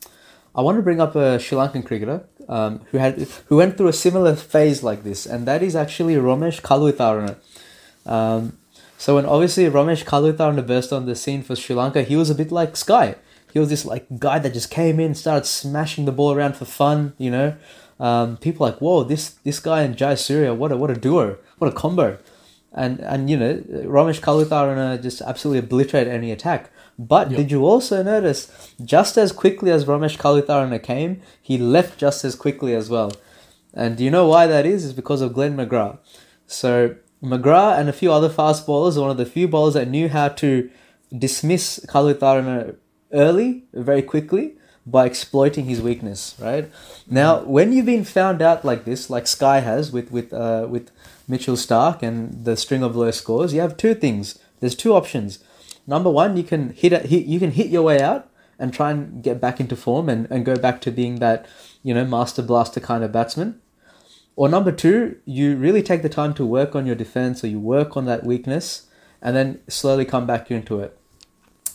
I 0.54 0.62
want 0.62 0.78
to 0.78 0.82
bring 0.84 1.00
up 1.00 1.16
a 1.16 1.40
Sri 1.40 1.58
Lankan 1.58 1.86
cricketer 1.86 2.26
um, 2.50 2.82
who 2.92 2.98
had 2.98 3.14
who 3.48 3.56
went 3.56 3.78
through 3.78 3.88
a 3.88 3.94
similar 3.94 4.36
phase 4.36 4.84
like 4.84 5.04
this, 5.04 5.26
and 5.26 5.48
that 5.48 5.64
is 5.64 5.76
actually 5.76 6.16
Romesh 6.16 6.62
Kaluwitharana. 6.62 7.38
Um, 8.06 8.58
so 9.04 9.16
when 9.16 9.26
obviously 9.26 9.66
Romesh 9.66 10.04
Kaluwitharana 10.06 10.66
burst 10.66 10.92
on 10.94 11.06
the 11.06 11.16
scene 11.16 11.42
for 11.44 11.56
Sri 11.56 11.76
Lanka, 11.76 12.02
he 12.04 12.16
was 12.16 12.30
a 12.30 12.36
bit 12.42 12.52
like 12.52 12.78
Sky. 12.78 13.16
He 13.54 13.60
was 13.60 13.70
this 13.70 13.84
like 13.94 14.06
guy 14.28 14.38
that 14.40 14.54
just 14.54 14.70
came 14.80 14.98
in, 15.00 15.16
started 15.16 15.46
smashing 15.46 16.06
the 16.06 16.12
ball 16.20 16.32
around 16.34 16.56
for 16.56 16.66
fun. 16.66 17.14
You 17.18 17.32
know, 17.32 17.56
um, 18.00 18.38
people 18.38 18.66
like, 18.68 18.80
whoa, 18.80 19.04
this 19.04 19.24
this 19.48 19.60
guy 19.60 19.82
and 19.82 19.98
Jayasuriya, 19.98 20.56
what 20.56 20.72
a 20.72 20.78
what 20.78 20.92
a 20.92 20.96
duo, 20.96 21.38
what 21.58 21.72
a 21.74 21.76
combo 21.84 22.18
and 22.74 23.00
and 23.02 23.30
you 23.30 23.38
know 23.38 23.56
Romesh 23.98 24.22
Kaluwitharana 24.22 25.02
just 25.02 25.22
absolutely 25.22 25.60
obliterated 25.60 26.14
any 26.14 26.32
attack. 26.32 26.70
But 26.98 27.32
Yep. 27.32 27.38
did 27.38 27.52
you 27.52 27.66
also 27.66 28.04
notice 28.04 28.52
just 28.84 29.18
as 29.18 29.32
quickly 29.32 29.72
as 29.72 29.86
Romesh 29.86 30.18
Kaluwitharana 30.18 30.82
came, 30.82 31.22
he 31.42 31.58
left 31.58 31.98
just 31.98 32.24
as 32.24 32.36
quickly 32.36 32.76
as 32.76 32.90
well. 32.90 33.12
And 33.74 33.98
do 33.98 34.04
you 34.04 34.12
know 34.12 34.28
why 34.28 34.48
that 34.48 34.66
is? 34.66 34.86
It's 34.86 34.94
because 34.94 35.22
of 35.22 35.34
Glenn 35.34 35.58
McGrath. 35.58 35.98
So 36.46 36.96
McGrath 37.24 37.78
and 37.78 37.88
a 37.88 37.94
few 37.94 38.12
other 38.12 38.30
fast 38.30 38.66
bowlers 38.66 38.98
are 38.98 39.02
one 39.02 39.12
of 39.12 39.18
the 39.18 39.26
few 39.26 39.48
bowlers 39.48 39.76
that 39.76 39.88
knew 39.88 40.10
how 40.10 40.30
to 40.30 40.70
dismiss 41.16 41.80
Kaluwitharana 41.88 42.76
early, 43.14 43.66
very 43.74 44.02
quickly, 44.02 44.56
by 44.86 45.06
exploiting 45.06 45.66
his 45.66 45.82
weakness. 45.82 46.36
Right 46.40 46.72
now, 47.08 47.42
when 47.44 47.72
you've 47.72 47.86
been 47.86 48.06
found 48.06 48.42
out 48.42 48.66
like 48.66 48.86
this, 48.86 49.10
like 49.10 49.28
Sky 49.28 49.60
has 49.60 49.92
with 49.92 50.12
with 50.12 50.34
uh, 50.34 50.66
with 50.70 50.90
Mitchell 51.28 51.56
Starc 51.56 52.02
and 52.02 52.44
the 52.44 52.58
string 52.58 52.82
of 52.82 52.96
low 52.96 53.12
scores, 53.12 53.54
you 53.54 53.62
have 53.62 53.78
two 53.78 53.94
things. 53.94 54.40
There's 54.60 54.76
two 54.76 54.94
options. 54.94 55.40
Number 55.86 56.10
one, 56.10 56.38
you 56.38 56.44
can 56.44 56.70
hit, 56.70 56.94
a, 56.94 57.00
hit 57.00 57.26
you 57.26 57.40
can 57.40 57.52
hit 57.52 57.68
your 57.68 57.84
way 57.84 58.02
out 58.02 58.30
and 58.58 58.74
try 58.74 58.92
and 58.92 59.24
get 59.24 59.42
back 59.42 59.60
into 59.60 59.76
form 59.76 60.10
and, 60.10 60.28
and 60.30 60.46
go 60.46 60.56
back 60.56 60.82
to 60.82 60.92
being 60.92 61.16
that 61.16 61.48
you 61.84 61.94
know 61.94 62.06
master 62.06 62.42
blaster 62.42 62.80
kind 62.80 63.04
of 63.04 63.12
batsman. 63.12 63.62
Or 64.42 64.50
number 64.50 64.72
two, 64.72 65.18
you 65.24 65.56
really 65.56 65.84
take 65.84 66.02
the 66.02 66.10
time 66.10 66.34
to 66.34 66.44
work 66.44 66.76
on 66.76 66.88
your 66.88 66.96
defense 66.96 67.44
or 67.44 67.48
you 67.48 67.60
work 67.60 67.96
on 67.96 68.06
that 68.06 68.24
weakness 68.24 68.88
and 69.22 69.36
then 69.36 69.60
slowly 69.68 70.04
come 70.04 70.26
back 70.26 70.50
into 70.50 70.80
it. 70.80 70.98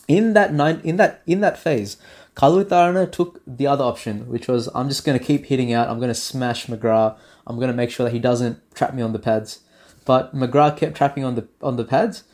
In 0.05 0.33
that 0.33 0.53
nine 0.53 0.81
in 0.83 0.97
that 0.97 1.21
in 1.25 1.39
that 1.39 1.57
phase, 1.57 1.95
Kaluwitharana 2.35 3.09
took 3.09 3.41
the 3.47 3.67
other 3.67 3.85
option, 3.85 4.27
which 4.27 4.49
was 4.49 4.67
I'm 4.75 4.89
just 4.89 5.05
gonna 5.05 5.17
keep 5.17 5.45
hitting 5.45 5.71
out, 5.71 5.87
I'm 5.87 6.01
gonna 6.01 6.13
smash 6.13 6.65
McGrath, 6.65 7.17
I'm 7.47 7.57
gonna 7.57 7.71
make 7.71 7.89
sure 7.89 8.03
that 8.03 8.11
he 8.11 8.19
doesn't 8.19 8.59
trap 8.75 8.93
me 8.93 9.01
on 9.01 9.13
the 9.13 9.19
pads. 9.19 9.61
But 10.03 10.35
McGrath 10.35 10.75
kept 10.75 10.97
trapping 10.97 11.23
on 11.23 11.35
the 11.35 11.47
on 11.61 11.77
the 11.77 11.85
pads, 11.85 12.25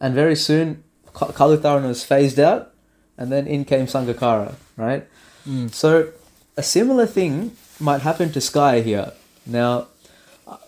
and 0.00 0.14
very 0.14 0.36
soon 0.36 0.84
Ka- 1.14 1.32
Kaluwitharana 1.32 1.88
was 1.88 2.04
phased 2.04 2.38
out, 2.38 2.72
and 3.18 3.32
then 3.32 3.48
in 3.48 3.64
came 3.64 3.86
Sangakkara, 3.86 4.54
right? 4.76 5.08
Mm. 5.44 5.74
So 5.74 6.12
a 6.56 6.62
similar 6.62 7.06
thing 7.06 7.56
might 7.80 8.02
happen 8.02 8.30
to 8.30 8.40
Sky 8.40 8.82
here. 8.82 9.14
Now, 9.50 9.88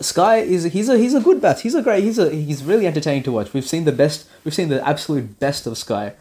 Sky 0.00 0.38
is 0.38 0.64
he's 0.64 0.88
a 0.88 0.98
he's 0.98 1.14
a 1.14 1.20
good 1.20 1.40
bat. 1.40 1.60
He's 1.60 1.74
a 1.74 1.82
great. 1.82 2.04
He's 2.04 2.18
a 2.18 2.30
he's 2.30 2.62
really 2.62 2.86
entertaining 2.86 3.22
to 3.24 3.32
watch. 3.32 3.52
We've 3.52 3.66
seen 3.66 3.84
the 3.84 3.92
best. 3.92 4.28
We've 4.44 4.54
seen 4.54 4.68
the 4.68 4.86
absolute 4.86 5.38
best 5.40 5.66
of 5.66 5.76
Sky. 5.76 6.14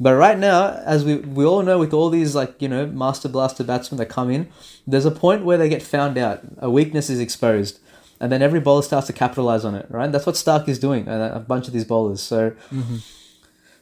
But 0.00 0.14
right 0.14 0.38
now, 0.38 0.82
as 0.84 1.04
we 1.04 1.16
we 1.16 1.44
all 1.44 1.62
know, 1.62 1.78
with 1.78 1.92
all 1.92 2.10
these 2.10 2.34
like 2.34 2.60
you 2.60 2.68
know 2.68 2.86
master 2.86 3.28
blaster 3.28 3.62
batsmen 3.62 3.98
that 3.98 4.06
come 4.06 4.30
in, 4.30 4.48
there's 4.86 5.04
a 5.04 5.10
point 5.10 5.44
where 5.44 5.58
they 5.58 5.68
get 5.68 5.82
found 5.82 6.18
out. 6.18 6.40
A 6.58 6.70
weakness 6.70 7.08
is 7.08 7.20
exposed, 7.20 7.78
and 8.20 8.32
then 8.32 8.42
every 8.42 8.60
bowler 8.60 8.82
starts 8.82 9.06
to 9.06 9.12
capitalize 9.12 9.64
on 9.64 9.74
it. 9.74 9.86
Right? 9.88 10.10
That's 10.10 10.26
what 10.26 10.34
Starc 10.34 10.68
is 10.68 10.78
doing, 10.78 11.06
and 11.06 11.22
a 11.22 11.38
bunch 11.40 11.66
of 11.66 11.72
these 11.72 11.84
bowlers. 11.84 12.20
So. 12.20 12.52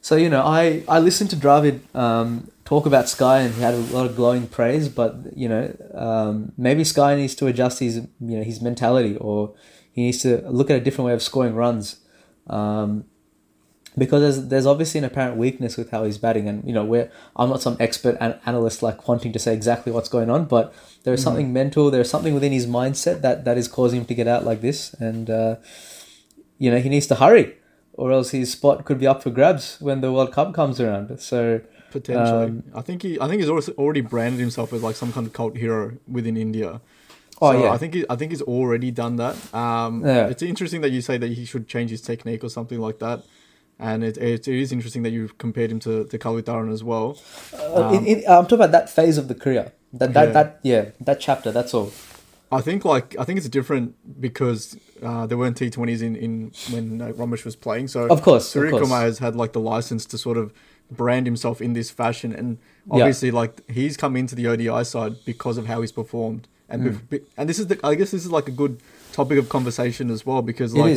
So 0.05 0.17
you 0.17 0.29
know, 0.29 0.43
I 0.43 0.83
I 0.89 0.99
listened 0.99 1.31
to 1.31 1.37
Dravid 1.37 1.79
um, 1.95 2.51
talk 2.65 2.87
about 2.87 3.09
Sky, 3.09 3.41
and 3.41 3.55
he 3.55 3.63
had 3.63 3.75
a 3.75 3.79
lot 3.79 4.07
of 4.07 4.17
glowing 4.17 4.47
praise. 4.47 4.89
But 4.89 5.37
you 5.37 5.49
know, 5.49 5.75
um, 5.95 6.53
maybe 6.57 6.85
Sky 6.85 7.15
needs 7.17 7.35
to 7.37 7.47
adjust 7.47 7.81
his 7.81 7.97
you 7.97 8.39
know 8.39 8.43
his 8.43 8.61
mentality, 8.61 9.17
or 9.17 9.55
he 9.93 10.03
needs 10.03 10.23
to 10.23 10.49
look 10.49 10.71
at 10.71 10.77
a 10.77 10.81
different 10.81 11.07
way 11.07 11.13
of 11.13 11.23
scoring 11.23 11.55
runs. 11.55 11.97
Um, 12.49 13.05
because 13.97 14.23
there's 14.23 14.49
there's 14.49 14.67
obviously 14.67 14.99
an 14.99 15.05
apparent 15.05 15.37
weakness 15.37 15.77
with 15.77 15.91
how 15.91 16.05
he's 16.05 16.19
batting, 16.19 16.49
and 16.49 16.65
you 16.67 16.73
know, 16.73 16.85
we're 16.85 17.11
I'm 17.37 17.51
not 17.51 17.61
some 17.61 17.77
expert 17.79 18.17
an- 18.21 18.39
analyst 18.47 18.83
like 18.83 19.07
wanting 19.07 19.33
to 19.33 19.39
say 19.39 19.53
exactly 19.53 19.93
what's 19.93 20.09
going 20.09 20.31
on, 20.31 20.47
but 20.47 20.75
there 21.05 21.13
is 21.13 21.23
something 21.23 21.53
mental, 21.53 21.91
there's 21.91 22.09
something 22.09 22.33
within 22.33 22.53
his 22.53 22.67
mindset 22.67 23.21
that 23.21 23.45
that 23.45 23.59
is 23.59 23.69
causing 23.69 24.01
him 24.01 24.07
to 24.07 24.15
get 24.15 24.27
out 24.27 24.45
like 24.45 24.63
this, 24.63 24.95
and 24.95 25.29
uh, 25.29 25.57
you 26.59 26.71
know, 26.71 26.79
he 26.79 26.89
needs 26.89 27.07
to 27.09 27.17
hurry 27.17 27.57
or 27.95 28.13
else 28.13 28.31
his 28.31 28.53
spot 28.53 28.85
could 28.85 28.99
be 28.99 29.07
up 29.07 29.23
for 29.23 29.31
grabs 29.31 29.77
when 29.81 30.01
the 30.01 30.13
World 30.13 30.33
Cup 30.33 30.55
comes 30.55 30.81
around. 30.81 31.19
So 31.21 31.61
Potentially, 31.93 32.45
Um, 32.47 32.63
I 32.75 32.81
think 32.81 33.03
he 33.03 33.21
I 33.21 33.29
think 33.29 33.41
he's 33.43 33.51
already 33.51 34.01
branded 34.01 34.41
himself 34.41 34.73
as 34.73 34.83
like 34.83 34.97
some 34.97 35.13
kind 35.13 35.27
of 35.27 35.33
cult 35.33 35.57
hero 35.57 35.93
within 36.11 36.37
India. 36.37 36.81
Oh, 37.41 37.53
So 37.53 37.63
yeah. 37.65 37.73
I 37.73 37.79
think 37.79 37.95
he, 37.95 38.05
I 38.09 38.17
think 38.17 38.31
he's 38.33 38.43
already 38.43 38.91
done 38.91 39.17
that. 39.17 39.35
Um, 39.55 40.05
Yeah. 40.05 40.29
It's 40.33 40.43
interesting 40.43 40.81
that 40.83 40.91
you 40.91 41.01
say 41.01 41.19
that 41.19 41.31
he 41.39 41.45
should 41.45 41.67
change 41.69 41.91
his 41.91 42.01
technique 42.01 42.43
or 42.45 42.49
something 42.49 42.81
like 42.81 42.99
that. 43.01 43.19
And 43.79 44.05
it, 44.05 44.17
it, 44.17 44.47
it 44.47 44.59
is 44.65 44.71
interesting 44.71 45.03
that 45.03 45.11
you've 45.11 45.39
compared 45.39 45.71
him 45.73 45.81
to, 45.81 46.05
to 46.05 46.19
Kaluwitharana 46.19 46.73
as 46.73 46.85
well. 46.85 47.19
uh, 47.53 47.93
in, 47.97 48.07
in, 48.07 48.19
I'm 48.29 48.45
talking 48.45 48.59
about 48.65 48.71
that 48.73 48.89
phase 48.89 49.19
of 49.19 49.27
the 49.29 49.35
career. 49.35 49.73
That 49.93 50.15
that 50.15 50.27
Yeah. 50.29 50.33
that 50.33 50.49
yeah, 50.63 50.85
that 51.01 51.19
chapter. 51.21 51.51
That's 51.53 51.75
all. 51.75 51.91
I 52.53 52.61
think 52.61 52.85
like 52.85 53.17
I 53.19 53.25
think 53.25 53.39
it's 53.41 53.49
different 53.49 53.95
because 54.21 54.77
uh, 55.03 55.27
there 55.27 55.37
weren't 55.39 55.57
T20s 55.59 56.01
in, 56.03 56.15
in 56.17 56.53
when 56.73 57.01
uh, 57.01 57.09
Romesh 57.21 57.45
was 57.45 57.57
playing. 57.57 57.89
So 57.89 58.07
Of 58.07 58.23
course, 58.23 58.49
Surya. 58.49 58.79
Kumar 58.79 59.01
has 59.03 59.19
had 59.19 59.35
like 59.43 59.53
the 59.53 59.61
license 59.75 60.05
to 60.13 60.17
sort 60.19 60.37
of 60.39 60.53
brand 60.97 61.27
himself 61.27 61.61
in 61.61 61.73
this 61.73 61.91
fashion, 61.91 62.33
and 62.33 62.59
Yeah. 62.87 62.95
obviously 62.97 63.31
like 63.31 63.69
he's 63.71 63.97
come 63.97 64.17
into 64.17 64.35
the 64.35 64.47
ODI 64.47 64.83
side 64.85 65.15
because 65.25 65.57
of 65.59 65.67
how 65.67 65.81
he's 65.81 65.93
performed, 65.93 66.49
and 66.69 66.83
Mm. 67.11 67.21
and 67.37 67.49
this 67.49 67.59
is 67.59 67.67
the 67.69 67.79
I 67.85 67.95
guess 67.95 68.11
this 68.11 68.25
is 68.25 68.31
like 68.33 68.49
a 68.49 68.53
good 68.63 68.79
topic 69.13 69.39
of 69.39 69.49
conversation 69.49 70.11
as 70.11 70.25
well 70.27 70.43
because 70.43 70.75
like. 70.75 70.91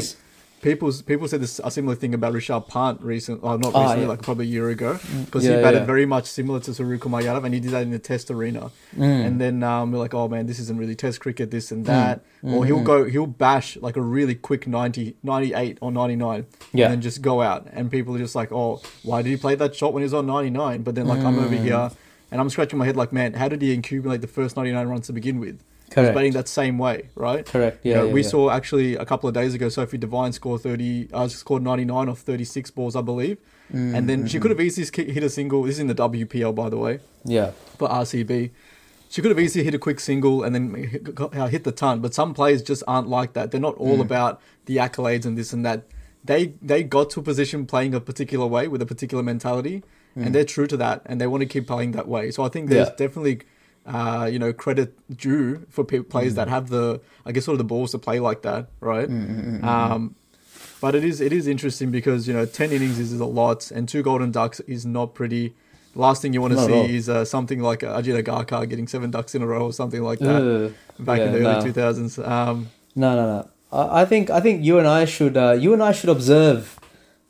People 0.65 0.91
people 1.05 1.27
said 1.27 1.41
this 1.41 1.61
a 1.63 1.69
similar 1.69 1.95
thing 1.95 2.15
about 2.15 2.33
Rishabh 2.33 2.67
Pant 2.67 2.99
recent, 3.01 3.41
oh 3.43 3.55
not 3.55 3.75
Ah, 3.75 3.81
recently, 3.83 4.01
yeah. 4.05 4.09
like 4.09 4.21
probably 4.23 4.45
a 4.45 4.49
year 4.49 4.69
ago, 4.69 4.97
because 5.25 5.45
Yeah, 5.45 5.57
he 5.57 5.61
batted 5.61 5.81
yeah. 5.81 5.85
very 5.85 6.07
much 6.07 6.25
similar 6.25 6.59
to 6.61 6.73
Surya 6.73 6.97
Kumar 6.97 7.21
Yadav, 7.21 7.45
and 7.45 7.53
he 7.53 7.59
did 7.59 7.69
that 7.71 7.83
in 7.83 7.91
the 7.91 7.99
Test 7.99 8.31
arena. 8.31 8.71
Mm. 8.97 9.25
And 9.27 9.39
then 9.39 9.61
um, 9.61 9.91
we're 9.91 9.99
like, 9.99 10.15
oh 10.15 10.27
man, 10.27 10.47
this 10.47 10.57
isn't 10.57 10.79
really 10.79 10.95
Test 10.95 11.19
cricket, 11.19 11.51
this 11.51 11.71
and 11.71 11.85
that. 11.85 12.21
Or 12.41 12.65
he'll 12.65 12.81
go, 12.83 13.03
he'll 13.03 13.27
bash 13.27 13.77
like 13.77 13.95
a 13.95 14.01
really 14.01 14.33
quick 14.33 14.65
90, 14.65 15.15
98 15.21 15.77
or 15.81 15.91
ninety 15.91 16.15
nine, 16.15 16.47
Yeah. 16.73 16.85
and 16.85 16.93
then 16.93 17.01
just 17.01 17.21
go 17.21 17.43
out, 17.43 17.67
and 17.71 17.91
people 17.91 18.15
are 18.15 18.19
just 18.19 18.33
like, 18.35 18.51
oh, 18.51 18.81
why 19.03 19.21
did 19.21 19.29
he 19.29 19.37
play 19.37 19.53
that 19.55 19.75
shot 19.75 19.93
when 19.93 20.01
he 20.01 20.05
was 20.05 20.15
on 20.15 20.25
ninety 20.25 20.49
nine? 20.49 20.81
But 20.81 20.95
then 20.95 21.05
like 21.07 21.19
I'm 21.19 21.37
over 21.37 21.55
here. 21.55 21.91
And 22.31 22.41
I'm 22.41 22.49
scratching 22.49 22.79
my 22.79 22.85
head 22.85 22.97
like, 22.97 23.13
man, 23.13 23.33
how 23.33 23.47
did 23.49 23.61
he 23.61 23.71
accumulate 23.71 24.21
the 24.21 24.27
first 24.27 24.57
99 24.57 24.87
runs 24.87 25.05
to 25.07 25.13
begin 25.13 25.39
with? 25.39 25.61
Correct. 25.91 26.15
batting 26.15 26.33
that 26.33 26.47
same 26.47 26.77
way, 26.77 27.09
right? 27.15 27.45
Correct. 27.45 27.85
You 27.85 27.91
Yeah. 27.91 27.97
know, 27.99 28.07
yeah, 28.07 28.13
we 28.13 28.21
yeah. 28.23 28.27
saw 28.27 28.49
actually 28.49 28.95
a 28.95 29.05
couple 29.05 29.27
of 29.29 29.33
days 29.35 29.53
ago 29.53 29.69
Sophie 29.69 29.97
Devine 29.97 30.31
score 30.33 30.57
30, 30.57 31.09
uh, 31.13 31.27
scored 31.27 31.63
99 31.63 32.09
off 32.09 32.19
36 32.19 32.71
balls, 32.71 32.95
I 32.95 33.01
believe. 33.01 33.37
Mm, 33.73 33.95
and 33.95 34.09
then 34.09 34.27
she 34.27 34.39
could 34.39 34.51
have 34.51 34.59
easily 34.61 34.85
hit 35.11 35.23
a 35.23 35.29
single. 35.29 35.63
This 35.63 35.75
is 35.75 35.79
in 35.79 35.87
the 35.87 35.95
WPL, 35.95 36.53
by 36.53 36.69
the 36.69 36.77
way, 36.77 36.99
Yeah. 37.23 37.51
for 37.77 37.87
RCB. 37.91 38.51
She 39.09 39.21
could 39.21 39.31
have 39.31 39.39
easily 39.39 39.63
hit 39.63 39.73
a 39.73 39.79
quick 39.79 39.99
single 39.99 40.43
and 40.43 40.53
then 40.53 40.73
hit, 40.73 41.07
uh, 41.17 41.47
the 41.63 41.71
ton. 41.71 41.99
But 41.99 42.13
some 42.13 42.33
players 42.33 42.61
just 42.61 42.83
aren't 42.87 43.07
like 43.07 43.33
that. 43.33 43.51
They're 43.51 43.61
not 43.61 43.75
Mm. 43.75 43.81
all 43.81 44.01
about 44.01 44.41
the 44.65 44.77
accolades 44.77 45.25
and 45.25 45.37
this 45.37 45.53
and 45.53 45.65
that. 45.65 45.83
They 46.23 46.53
they 46.61 46.83
got 46.83 47.11
to 47.11 47.19
a 47.19 47.23
position 47.23 47.65
playing 47.67 47.93
a 47.93 47.99
particular 48.01 48.47
way 48.47 48.67
with 48.67 48.81
a 48.81 48.85
particular 48.85 49.23
mentality, 49.23 49.83
and 50.15 50.33
they're 50.33 50.43
true 50.43 50.65
to 50.67 50.77
that, 50.77 51.01
and 51.05 51.21
they 51.21 51.27
want 51.27 51.41
to 51.41 51.45
keep 51.47 51.67
playing 51.67 51.91
that 51.91 52.07
way. 52.07 52.31
So 52.31 52.43
I 52.43 52.49
think 52.49 52.69
there's 52.69 52.87
Mm. 52.87 52.91
Yeah. 52.99 53.05
definitely, 53.07 53.39
uh, 53.85 54.27
you 54.31 54.39
know, 54.39 54.51
credit 54.53 54.93
due 55.15 55.65
for 55.69 55.83
pe- 55.83 55.99
players 56.01 56.33
Mm. 56.33 56.35
that 56.37 56.47
have 56.49 56.69
the, 56.69 56.99
I 57.25 57.31
guess, 57.31 57.45
sort 57.45 57.53
of 57.53 57.59
the 57.59 57.63
balls 57.73 57.91
to 57.91 57.97
play 57.99 58.19
like 58.19 58.41
that, 58.41 58.67
right? 58.79 59.09
Mm, 59.09 59.63
Um, 59.63 60.15
But 60.81 60.93
it 60.93 61.03
is 61.03 61.21
it 61.21 61.31
is 61.33 61.47
interesting 61.47 61.89
because 61.91 62.27
you 62.27 62.33
know 62.33 62.45
ten 62.45 62.71
innings 62.71 62.99
is 62.99 63.11
a 63.19 63.25
lot, 63.25 63.71
and 63.71 63.87
two 63.87 64.03
golden 64.03 64.31
ducks 64.31 64.59
is 64.67 64.85
not 64.85 65.13
pretty. 65.15 65.53
The 65.93 65.99
last 66.01 66.21
thing 66.21 66.33
you 66.33 66.41
want 66.41 66.51
to 66.53 66.59
Not 66.59 66.69
at 66.69 66.75
all. 66.75 66.85
see 66.87 66.95
is 66.97 67.07
uh, 67.09 67.23
something 67.25 67.59
like 67.69 67.81
uh, 67.83 67.97
Ajit 68.01 68.21
Agarkar 68.21 68.67
getting 68.69 68.87
seven 68.87 69.09
ducks 69.09 69.33
in 69.35 69.41
a 69.41 69.47
row 69.47 69.63
or 69.69 69.73
something 69.73 70.03
like 70.03 70.19
that 70.19 70.41
Ugh. 70.41 70.73
back 70.99 71.19
in 71.21 71.27
Yeah, 71.27 71.31
the 71.33 71.39
no. 71.39 71.49
early 71.51 71.63
two 71.67 71.71
thousands. 71.81 72.19
Um, 72.19 72.67
No, 72.95 73.09
no, 73.15 73.25
no. 73.33 73.47
I 73.71 74.01
I 74.01 74.05
think 74.05 74.29
I 74.29 74.39
think 74.45 74.63
you 74.67 74.77
and 74.81 74.87
I 74.87 75.05
should 75.05 75.35
uh, 75.37 75.53
you 75.63 75.73
and 75.73 75.81
I 75.89 75.91
should 75.97 76.09
observe 76.17 76.77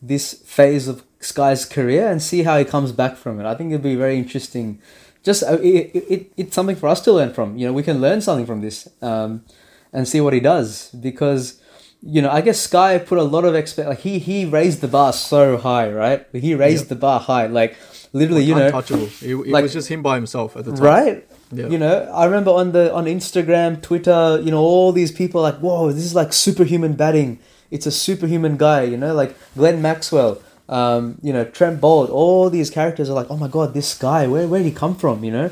this 0.02 0.34
phase 0.58 0.88
of 0.92 1.04
Sky's 1.20 1.64
career 1.66 2.08
and 2.12 2.22
see 2.22 2.44
how 2.44 2.58
he 2.58 2.66
comes 2.66 2.92
back 2.92 3.16
from 3.16 3.40
it. 3.40 3.46
I 3.46 3.54
think 3.56 3.72
it'd 3.72 3.82
be 3.94 3.96
very 4.06 4.18
interesting. 4.18 4.80
Just 5.26 5.44
uh, 5.44 5.58
it, 5.62 5.92
it, 5.96 6.06
it, 6.16 6.32
it's 6.38 6.56
something 6.56 6.76
for 6.78 6.88
us 6.88 7.02
to 7.02 7.12
learn 7.12 7.34
from. 7.34 7.58
You 7.58 7.68
know, 7.68 7.74
we 7.74 7.84
can 7.84 8.00
learn 8.00 8.22
something 8.22 8.46
from 8.46 8.62
this 8.62 8.88
um, 9.02 9.44
and 9.92 10.08
see 10.08 10.22
what 10.22 10.34
he 10.34 10.40
does 10.40 10.90
because 10.92 11.60
you 12.02 12.22
know 12.22 12.30
I 12.30 12.42
guess 12.42 12.60
Sky 12.60 13.00
put 13.00 13.18
a 13.18 13.24
lot 13.24 13.44
of 13.44 13.56
expect 13.56 13.90
like 13.90 14.00
he 14.00 14.20
he 14.20 14.46
raised 14.46 14.80
the 14.82 14.88
bar 14.88 15.12
so 15.14 15.58
high, 15.58 15.92
right? 15.92 16.26
He 16.32 16.54
raised 16.56 16.84
Yep. 16.84 16.90
the 16.90 16.96
bar 16.96 17.20
high, 17.20 17.48
like 17.48 17.76
literally, 18.14 18.44
you 18.44 18.56
know, 18.56 18.68
untouchable. 18.68 19.10
It, 19.22 19.34
it 19.36 19.48
like- 19.48 19.64
was 19.64 19.74
just 19.74 19.88
him 19.90 20.02
by 20.04 20.16
himself 20.16 20.56
at 20.56 20.66
the 20.66 20.72
time. 20.74 20.84
right? 20.84 21.28
Yeah. 21.52 21.68
You 21.68 21.78
know, 21.78 21.96
I 22.14 22.26
remember 22.26 22.52
on 22.52 22.72
the 22.72 22.94
on 22.94 23.06
Instagram, 23.06 23.82
Twitter, 23.82 24.40
you 24.44 24.52
know, 24.52 24.60
all 24.62 24.92
these 24.92 25.12
people 25.12 25.42
like, 25.42 25.56
whoa, 25.58 25.92
this 25.92 26.04
is 26.06 26.16
like 26.16 26.34
superhuman 26.34 26.94
batting. 26.94 27.40
It's 27.72 27.86
a 27.88 27.92
superhuman 27.92 28.58
guy, 28.58 28.84
you 28.84 28.98
know, 28.98 29.14
like 29.14 29.36
Glenn 29.56 29.82
Maxwell, 29.82 30.38
um, 30.70 31.18
you 31.22 31.32
know, 31.34 31.46
Trent 31.46 31.82
Boult. 31.82 32.10
All 32.10 32.50
these 32.50 32.70
characters 32.70 33.10
are 33.10 33.14
like, 33.14 33.30
oh 33.30 33.38
my 33.38 33.48
god, 33.48 33.74
this 33.74 33.98
guy, 33.98 34.28
where 34.28 34.48
where 34.48 34.62
did 34.62 34.70
he 34.70 34.76
come 34.76 34.96
from, 34.96 35.24
you 35.24 35.32
know? 35.32 35.52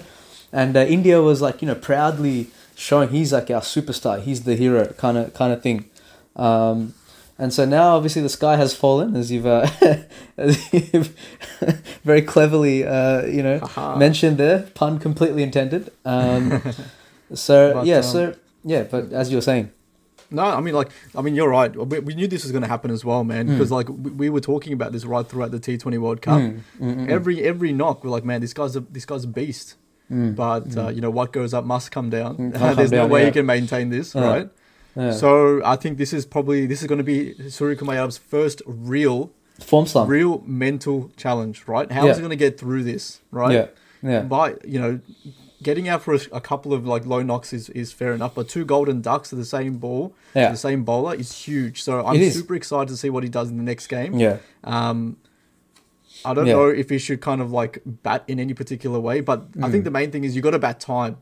And 0.52 0.78
uh, 0.78 0.82
India 0.82 1.22
was 1.22 1.42
like, 1.42 1.62
you 1.62 1.68
know, 1.68 1.76
proudly 1.76 2.48
showing 2.76 3.10
he's 3.10 3.34
like 3.34 3.50
our 3.50 3.62
superstar, 3.62 4.22
he's 4.22 4.44
the 4.44 4.56
hero, 4.56 4.88
kind 4.94 5.18
of 5.18 5.34
kind 5.34 5.54
of 5.54 5.62
thing. 5.62 5.90
Um, 6.36 6.94
and 7.38 7.52
so 7.52 7.66
now, 7.66 7.96
obviously, 7.96 8.22
the 8.22 8.30
sky 8.30 8.58
has 8.58 8.76
fallen, 8.76 9.16
as 9.16 9.32
you've, 9.32 9.48
uh, 9.48 9.68
as 10.38 10.72
you've 10.72 11.18
very 12.04 12.22
cleverly, 12.22 12.86
uh, 12.86 13.26
you 13.26 13.42
know, 13.42 13.60
mentioned 13.98 14.38
there. 14.38 14.64
Pun 14.76 15.00
completely 15.00 15.42
intended. 15.42 15.92
Um, 16.06 16.62
so 17.34 17.74
But, 17.74 17.86
yeah, 17.88 17.98
um, 17.98 18.04
so 18.04 18.36
yeah, 18.64 18.84
but 18.84 19.12
as 19.12 19.32
you 19.32 19.38
were 19.38 19.42
saying, 19.42 19.72
No, 20.34 20.44
I 20.44 20.60
mean, 20.62 20.74
like, 20.74 20.90
I 21.16 21.22
mean, 21.22 21.36
you're 21.36 21.50
right. 21.50 21.74
We, 21.76 22.00
we 22.00 22.16
knew 22.16 22.28
this 22.28 22.44
was 22.44 22.52
going 22.52 22.64
to 22.64 22.68
happen 22.68 22.92
as 22.92 23.06
well, 23.06 23.24
man. 23.24 23.48
Because 23.48 23.72
like 23.72 23.88
we, 23.90 24.12
we 24.12 24.30
were 24.30 24.42
talking 24.42 24.74
about 24.74 24.92
this 24.92 25.06
right 25.06 25.28
throughout 25.28 25.52
the 25.52 25.60
T20 25.60 25.98
World 26.00 26.22
Cup. 26.22 26.40
Mm, 26.42 26.62
mm, 26.82 26.96
mm, 26.96 27.10
Every 27.10 27.44
every 27.44 27.72
knock, 27.72 28.04
we're 28.04 28.10
like, 28.10 28.26
man, 28.26 28.42
this 28.42 28.54
guy's 28.54 28.76
a 28.76 28.80
this 28.82 29.06
guy's 29.06 29.24
a 29.24 29.28
beast. 29.28 29.76
mm, 30.12 30.36
But 30.36 30.76
uh, 30.76 30.90
you 30.90 31.02
know 31.02 31.12
what 31.12 31.32
goes 31.32 31.54
up 31.54 31.64
must 31.66 31.92
come 31.92 32.10
down. 32.10 32.38
Mm, 32.38 32.76
There's 32.76 32.92
no 32.92 33.08
way 33.08 33.22
yeah. 33.22 33.28
you 33.28 33.34
can 33.34 33.46
maintain 33.46 33.90
this, 33.90 34.16
Yeah. 34.16 34.28
right? 34.28 34.50
yeah. 34.96 35.12
So 35.12 35.62
I 35.64 35.76
think 35.76 35.98
this 35.98 36.12
is 36.14 36.26
probably 36.26 36.66
this 36.66 36.82
is 36.82 36.88
going 36.88 36.98
to 36.98 37.04
be 37.04 37.50
Surya 37.50 37.76
Kumar 37.76 38.10
first 38.12 38.62
real 38.66 39.32
form 39.60 39.86
slump. 39.86 40.10
real 40.10 40.42
mental 40.46 41.12
challenge, 41.16 41.64
right? 41.68 41.92
How 41.92 42.08
is 42.08 42.18
he 42.18 42.22
going 42.22 42.32
to 42.40 42.44
get 42.48 42.60
through 42.60 42.84
this, 42.84 43.22
right? 43.32 43.54
Yeah, 43.54 43.68
yeah, 44.12 44.22
By 44.22 44.56
you 44.66 44.80
know, 44.80 45.00
getting 45.64 45.88
out 45.90 46.02
for 46.04 46.14
a, 46.14 46.20
a 46.34 46.42
couple 46.42 46.74
of 46.74 46.86
like 46.86 47.06
low 47.06 47.22
knocks 47.24 47.54
is, 47.54 47.70
is 47.70 47.92
fair 47.92 48.14
enough, 48.14 48.36
but 48.36 48.48
two 48.50 48.66
golden 48.66 49.02
ducks 49.02 49.30
to 49.30 49.36
the 49.36 49.46
same 49.46 49.78
ball, 49.78 50.14
yeah, 50.36 50.52
the 50.52 50.58
same 50.58 50.84
bowler 50.84 51.16
is 51.16 51.32
huge. 51.46 51.82
So 51.82 52.06
I'm 52.06 52.22
super 52.32 52.54
excited 52.56 52.90
to 52.90 52.98
see 52.98 53.10
what 53.10 53.24
he 53.24 53.30
does 53.30 53.50
in 53.50 53.58
the 53.58 53.64
next 53.64 53.88
game. 53.88 54.20
yeah, 54.20 54.38
Um, 54.64 55.18
I 56.26 56.34
don't 56.34 56.48
Yeah. 56.48 56.54
know 56.54 56.68
if 56.70 56.90
he 56.90 56.98
should 57.00 57.22
kind 57.22 57.42
of 57.42 57.52
like 57.52 57.82
bat 57.86 58.24
in 58.28 58.40
any 58.40 58.54
particular 58.54 59.00
way, 59.00 59.20
but 59.22 59.48
I 59.62 59.68
Mm. 59.68 59.72
think 59.72 59.84
the 59.84 59.92
main 59.92 60.12
thing 60.12 60.24
is 60.24 60.36
you 60.36 60.42
got 60.42 60.52
to 60.52 60.60
bat 60.60 60.80
time. 60.80 61.18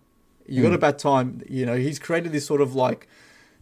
You 0.47 0.61
got 0.63 0.69
to 0.71 0.77
bat 0.77 0.99
time. 0.99 1.41
You 1.49 1.65
know, 1.65 1.75
he's 1.75 1.97
created 1.99 2.31
this 2.33 2.45
sort 2.45 2.61
of 2.61 2.75
like 2.75 3.07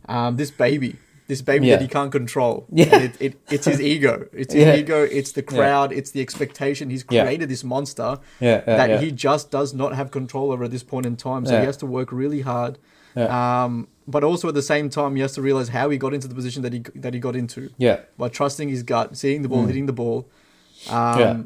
um, 0.08 0.38
this 0.38 0.50
baby, 0.50 0.96
this 1.30 1.42
baby 1.42 1.68
Yeah. 1.68 1.76
that 1.76 1.82
he 1.84 1.88
can't 1.88 2.12
control. 2.12 2.66
Yeah. 2.74 2.98
It, 3.06 3.14
it, 3.22 3.34
it's 3.50 3.66
his 3.66 3.80
ego. 3.80 4.28
It's 4.34 4.54
his 4.54 4.66
Yeah. 4.66 4.76
ego. 4.76 5.04
It's 5.04 5.32
the 5.32 5.44
crowd. 5.44 5.94
It's 5.94 6.12
the 6.12 6.22
expectation. 6.22 6.90
He's 6.90 7.06
Yeah. 7.10 7.24
created 7.24 7.48
this 7.50 7.64
monster 7.64 8.20
yeah, 8.42 8.62
yeah, 8.68 8.76
that 8.80 8.90
yeah. 8.90 9.00
he 9.00 9.12
just 9.12 9.52
does 9.52 9.74
not 9.74 9.92
have 9.96 10.10
control 10.12 10.52
over 10.52 10.64
at 10.66 10.72
this 10.72 10.84
point 10.84 11.06
in 11.06 11.16
time. 11.16 11.46
So 11.46 11.54
Yeah. 11.54 11.60
he 11.62 11.66
has 11.68 11.78
to 11.78 11.86
work 11.86 12.12
really 12.12 12.42
hard. 12.42 12.78
Yeah. 13.16 13.30
Um, 13.64 13.88
but 14.08 14.24
also 14.24 14.48
at 14.48 14.56
the 14.56 14.68
same 14.74 14.90
time, 14.90 15.16
he 15.16 15.22
has 15.22 15.34
to 15.34 15.42
realize 15.42 15.70
how 15.70 15.90
he 15.92 15.98
got 15.98 16.14
into 16.16 16.28
the 16.28 16.36
position 16.36 16.64
that 16.64 16.74
he 16.74 16.82
that 16.96 17.14
he 17.14 17.20
got 17.20 17.36
into 17.36 17.70
yeah, 17.78 17.98
by 18.18 18.28
trusting 18.30 18.68
his 18.70 18.82
gut, 18.84 19.16
seeing 19.16 19.42
the 19.44 19.50
ball, 19.50 19.64
Mm. 19.64 19.68
hitting 19.68 19.86
the 19.86 19.94
ball. 20.04 20.28
Um, 20.90 21.20
Yeah. 21.20 21.38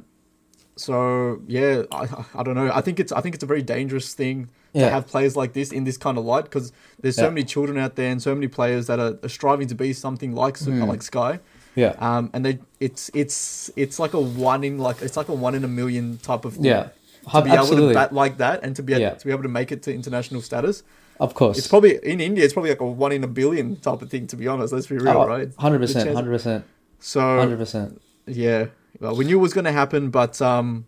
So 0.75 1.41
yeah, 1.47 1.83
I, 1.91 2.07
I 2.35 2.43
don't 2.43 2.55
know. 2.55 2.71
I 2.73 2.81
think 2.81 2.99
it's 2.99 3.11
I 3.11 3.21
think 3.21 3.35
it's 3.35 3.43
a 3.43 3.47
very 3.47 3.61
dangerous 3.61 4.13
thing 4.13 4.49
to 4.73 4.89
have 4.89 5.05
players 5.05 5.35
like 5.35 5.53
this 5.53 5.71
in 5.71 5.83
this 5.83 5.97
kind 5.97 6.17
of 6.17 6.25
light 6.25 6.45
because 6.45 6.71
there's 6.99 7.15
so 7.15 7.25
Yeah. 7.25 7.29
many 7.29 7.43
children 7.43 7.77
out 7.77 7.95
there 7.95 8.09
and 8.11 8.19
so 8.21 8.33
many 8.33 8.47
players 8.47 8.87
that 8.87 8.99
are, 8.99 9.19
are 9.21 9.29
striving 9.29 9.67
to 9.67 9.75
be 9.75 9.93
something 9.93 10.33
like 10.33 10.55
Mm. 10.57 10.87
like 10.87 11.03
Sky. 11.03 11.39
yeah, 11.75 11.93
Um, 11.99 12.31
and 12.33 12.43
they 12.45 12.57
it's 12.79 13.11
it's 13.13 13.69
it's 13.75 13.99
like 13.99 14.13
a 14.15 14.19
one 14.19 14.63
in 14.63 14.79
like 14.79 15.01
it's 15.03 15.15
like 15.15 15.29
a 15.29 15.33
one 15.33 15.53
in 15.53 15.63
a 15.63 15.67
million 15.67 16.17
type 16.17 16.43
of 16.45 16.53
thing. 16.55 16.65
yeah. 16.65 16.89
To 17.31 17.41
be 17.41 17.51
able 17.51 17.67
to 17.67 17.93
bat 17.93 18.11
like 18.13 18.37
that 18.37 18.63
and 18.63 18.75
to 18.75 18.83
be 18.83 18.93
able, 18.93 19.01
Yeah. 19.01 19.13
to 19.13 19.25
be 19.25 19.31
able 19.31 19.43
to 19.43 19.49
make 19.59 19.71
it 19.71 19.81
to 19.83 19.93
international 19.93 20.41
status, 20.41 20.83
of 21.21 21.33
course. 21.35 21.57
it's 21.57 21.67
probably 21.69 21.97
in 22.03 22.19
India. 22.19 22.43
It's 22.43 22.51
probably 22.53 22.71
like 22.71 22.81
a 22.81 22.85
one 22.85 23.11
in 23.13 23.23
a 23.23 23.27
billion 23.27 23.77
type 23.77 24.01
of 24.01 24.09
thing. 24.09 24.27
To 24.27 24.35
be 24.35 24.45
honest, 24.47 24.73
let's 24.73 24.87
be 24.87 24.97
real, 24.97 25.17
Oh, 25.19 25.27
right? 25.27 25.49
Hundred 25.57 25.79
percent, 25.79 26.13
hundred 26.13 26.31
percent, 26.31 26.65
So 26.99 27.21
hundred 27.21 27.59
percent. 27.59 28.01
yeah, 28.27 28.65
well, 29.03 29.15
we 29.15 29.25
knew 29.25 29.37
it 29.37 29.41
was 29.41 29.53
going 29.53 29.65
to 29.65 29.71
happen, 29.71 30.09
but 30.09 30.41
um, 30.41 30.85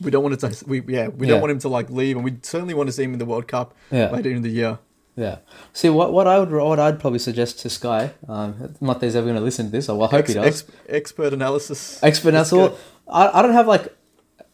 we 0.00 0.10
don't 0.10 0.22
want 0.22 0.34
it 0.34 0.40
to. 0.50 0.64
We 0.66 0.82
yeah, 0.88 1.08
we 1.08 1.26
Yeah. 1.26 1.32
don't 1.34 1.40
want 1.40 1.52
him 1.52 1.58
to 1.60 1.68
like 1.68 1.88
leave, 1.90 2.16
and 2.16 2.24
we 2.24 2.36
certainly 2.42 2.74
want 2.74 2.88
to 2.88 2.92
see 2.92 3.04
him 3.04 3.12
in 3.12 3.18
the 3.18 3.24
World 3.26 3.46
Cup 3.48 3.74
Yeah, 3.90 4.10
later 4.10 4.30
in 4.30 4.42
the 4.42 4.48
year. 4.50 4.78
yeah. 5.16 5.36
See, 5.72 5.88
what 5.90 6.12
what 6.12 6.26
I 6.26 6.38
would 6.38 6.50
what 6.50 6.78
I'd 6.80 6.98
probably 7.00 7.18
suggest 7.18 7.60
to 7.60 7.70
Sky, 7.70 8.10
um, 8.28 8.74
not 8.80 9.00
that 9.00 9.06
he's 9.06 9.16
ever 9.16 9.26
going 9.26 9.36
to 9.36 9.42
listen 9.42 9.66
to 9.66 9.72
this, 9.72 9.88
I 9.88 9.94
hope 9.94 10.26
he 10.26 10.34
does. 10.34 10.46
Ex- 10.46 10.64
expert 10.88 11.32
analysis. 11.32 12.02
Expert 12.02 12.34
Let's 12.34 12.52
I, 12.52 13.38
I 13.38 13.42
don't 13.42 13.52
have 13.52 13.66
like 13.66 13.94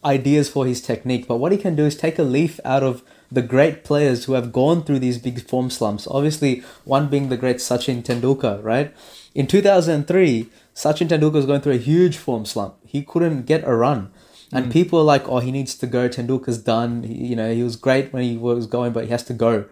ideas 0.05 0.49
for 0.49 0.65
his 0.67 0.81
technique, 0.81 1.27
but 1.27 1.37
what 1.39 1.53
he 1.53 1.59
can 1.59 1.75
do 1.77 1.85
is 1.85 1.97
take 1.97 2.19
a 2.19 2.23
leaf 2.23 2.61
out 2.65 2.83
of 2.83 3.03
the 3.31 3.43
great 3.43 3.85
players 3.85 4.25
who 4.25 4.33
have 4.35 4.53
gone 4.53 4.83
through 4.83 4.99
these 5.01 5.19
big 5.19 5.47
form 5.47 5.69
slumps. 5.71 6.07
Obviously, 6.11 6.63
one 6.85 7.09
being 7.09 7.29
the 7.29 7.37
great 7.37 7.57
Sachin 7.57 8.03
Tendulkar, 8.03 8.63
right? 8.63 8.95
In 9.35 9.47
2003, 9.47 10.49
Sachin 10.83 11.09
Tendulkar 11.09 11.33
was 11.43 11.47
going 11.47 11.61
through 11.61 11.73
a 11.75 11.87
huge 11.93 12.17
form 12.17 12.45
slump. 12.45 12.75
He 12.85 13.03
couldn't 13.03 13.47
get 13.47 13.65
a 13.67 13.75
run. 13.75 14.11
And 14.53 14.67
Mm. 14.67 14.71
people 14.73 15.01
are 15.01 15.11
like, 15.15 15.29
oh, 15.29 15.41
he 15.41 15.51
needs 15.51 15.75
to 15.75 15.87
go. 15.87 16.09
Tendulkar's 16.09 16.59
done. 16.59 17.03
He, 17.03 17.15
you 17.31 17.37
know, 17.37 17.53
he 17.53 17.65
was 17.65 17.75
great 17.77 18.13
when 18.13 18.23
he 18.23 18.37
was 18.37 18.67
going, 18.67 18.93
but 18.93 19.05
he 19.07 19.11
has 19.11 19.25
to 19.25 19.33
go. 19.47 19.65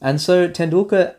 And 0.00 0.20
so 0.20 0.48
Tendulkar 0.48 1.14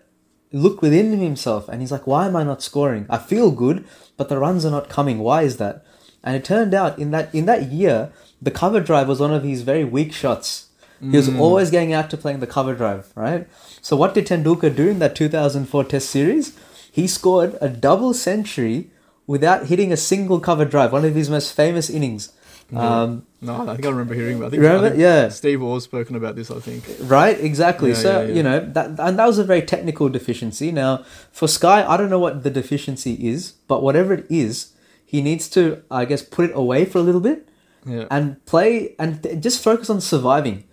looked 0.53 0.81
within 0.81 1.19
himself 1.19 1.67
and 1.67 1.81
he's 1.81 1.91
like, 1.91 2.07
why 2.07 2.27
am 2.27 2.35
I 2.35 2.43
not 2.43 2.63
scoring? 2.63 3.05
I 3.09 3.17
feel 3.17 3.51
good, 3.51 3.83
but 4.15 4.29
the 4.29 4.37
runs 4.39 4.65
are 4.65 4.71
not 4.71 4.87
coming. 4.89 5.19
Why 5.19 5.41
is 5.41 5.57
that? 5.57 5.83
And 6.23 6.35
it 6.37 6.45
turned 6.45 6.73
out 6.73 6.97
in 6.97 7.11
that 7.11 7.27
in 7.35 7.45
that 7.45 7.71
year, 7.71 7.97
the 8.41 8.51
cover 8.61 8.79
drive 8.79 9.07
was 9.09 9.19
one 9.19 9.33
of 9.33 9.43
his 9.43 9.61
very 9.71 9.83
weak 9.83 10.13
shots. 10.13 10.67
He 11.11 11.17
was 11.17 11.27
always 11.37 11.69
going 11.71 11.91
out 11.93 12.09
to 12.11 12.17
playing 12.17 12.39
the 12.39 12.47
cover 12.47 12.73
drive, 12.73 13.11
right? 13.15 13.47
So 13.81 13.97
what 13.97 14.13
did 14.15 14.25
Tendulkar 14.27 14.73
do 14.75 14.87
in 14.89 14.99
that 14.99 15.13
2004 15.13 15.83
Test 15.83 16.09
series? 16.09 16.53
He 16.99 17.05
scored 17.05 17.57
a 17.61 17.67
double 17.69 18.13
century 18.13 18.89
without 19.27 19.67
hitting 19.67 19.91
a 19.91 19.97
single 19.97 20.39
cover 20.39 20.65
drive. 20.65 20.91
One 20.91 21.05
of 21.05 21.15
his 21.15 21.29
most 21.29 21.53
famous 21.53 21.89
innings. 21.89 22.31
Um, 22.75 23.25
No, 23.41 23.61
I 23.61 23.75
think 23.75 23.85
I 23.85 23.89
remember 23.89 24.15
hearing 24.15 24.37
about. 24.37 24.47
I 24.47 24.49
think, 24.51 24.63
Remember? 24.63 24.87
I 24.87 24.89
think 24.89 25.01
Yeah. 25.01 25.29
Steve 25.29 25.61
Orr's 25.61 25.83
spoken 25.83 26.15
about 26.15 26.35
this. 26.35 26.49
I 26.49 26.59
think. 26.59 26.83
Right, 27.01 27.39
exactly. 27.39 27.89
Yeah, 27.91 27.95
so 27.95 28.11
yeah, 28.21 28.27
yeah. 28.27 28.33
you 28.33 28.43
know 28.43 28.59
that, 28.73 28.87
and 28.99 29.19
that 29.19 29.27
was 29.27 29.37
a 29.37 29.43
very 29.43 29.61
technical 29.61 30.09
deficiency. 30.09 30.71
Now 30.71 31.03
for 31.31 31.47
Sky, 31.47 31.85
I 31.87 31.95
don't 31.95 32.09
know 32.09 32.17
what 32.19 32.41
the 32.43 32.49
deficiency 32.49 33.13
is, 33.27 33.51
but 33.67 33.83
whatever 33.83 34.13
it 34.13 34.25
is, 34.29 34.73
he 35.05 35.21
needs 35.21 35.47
to, 35.49 35.83
I 35.91 36.05
guess, 36.05 36.23
put 36.23 36.49
it 36.49 36.55
away 36.55 36.85
for 36.85 36.97
a 36.97 37.01
little 37.03 37.21
bit 37.21 37.47
Yeah, 37.85 38.05
and 38.09 38.43
play 38.45 38.95
and 38.97 39.21
th- 39.21 39.39
just 39.43 39.61
focus 39.61 39.89
on 39.91 40.01
surviving. 40.01 40.63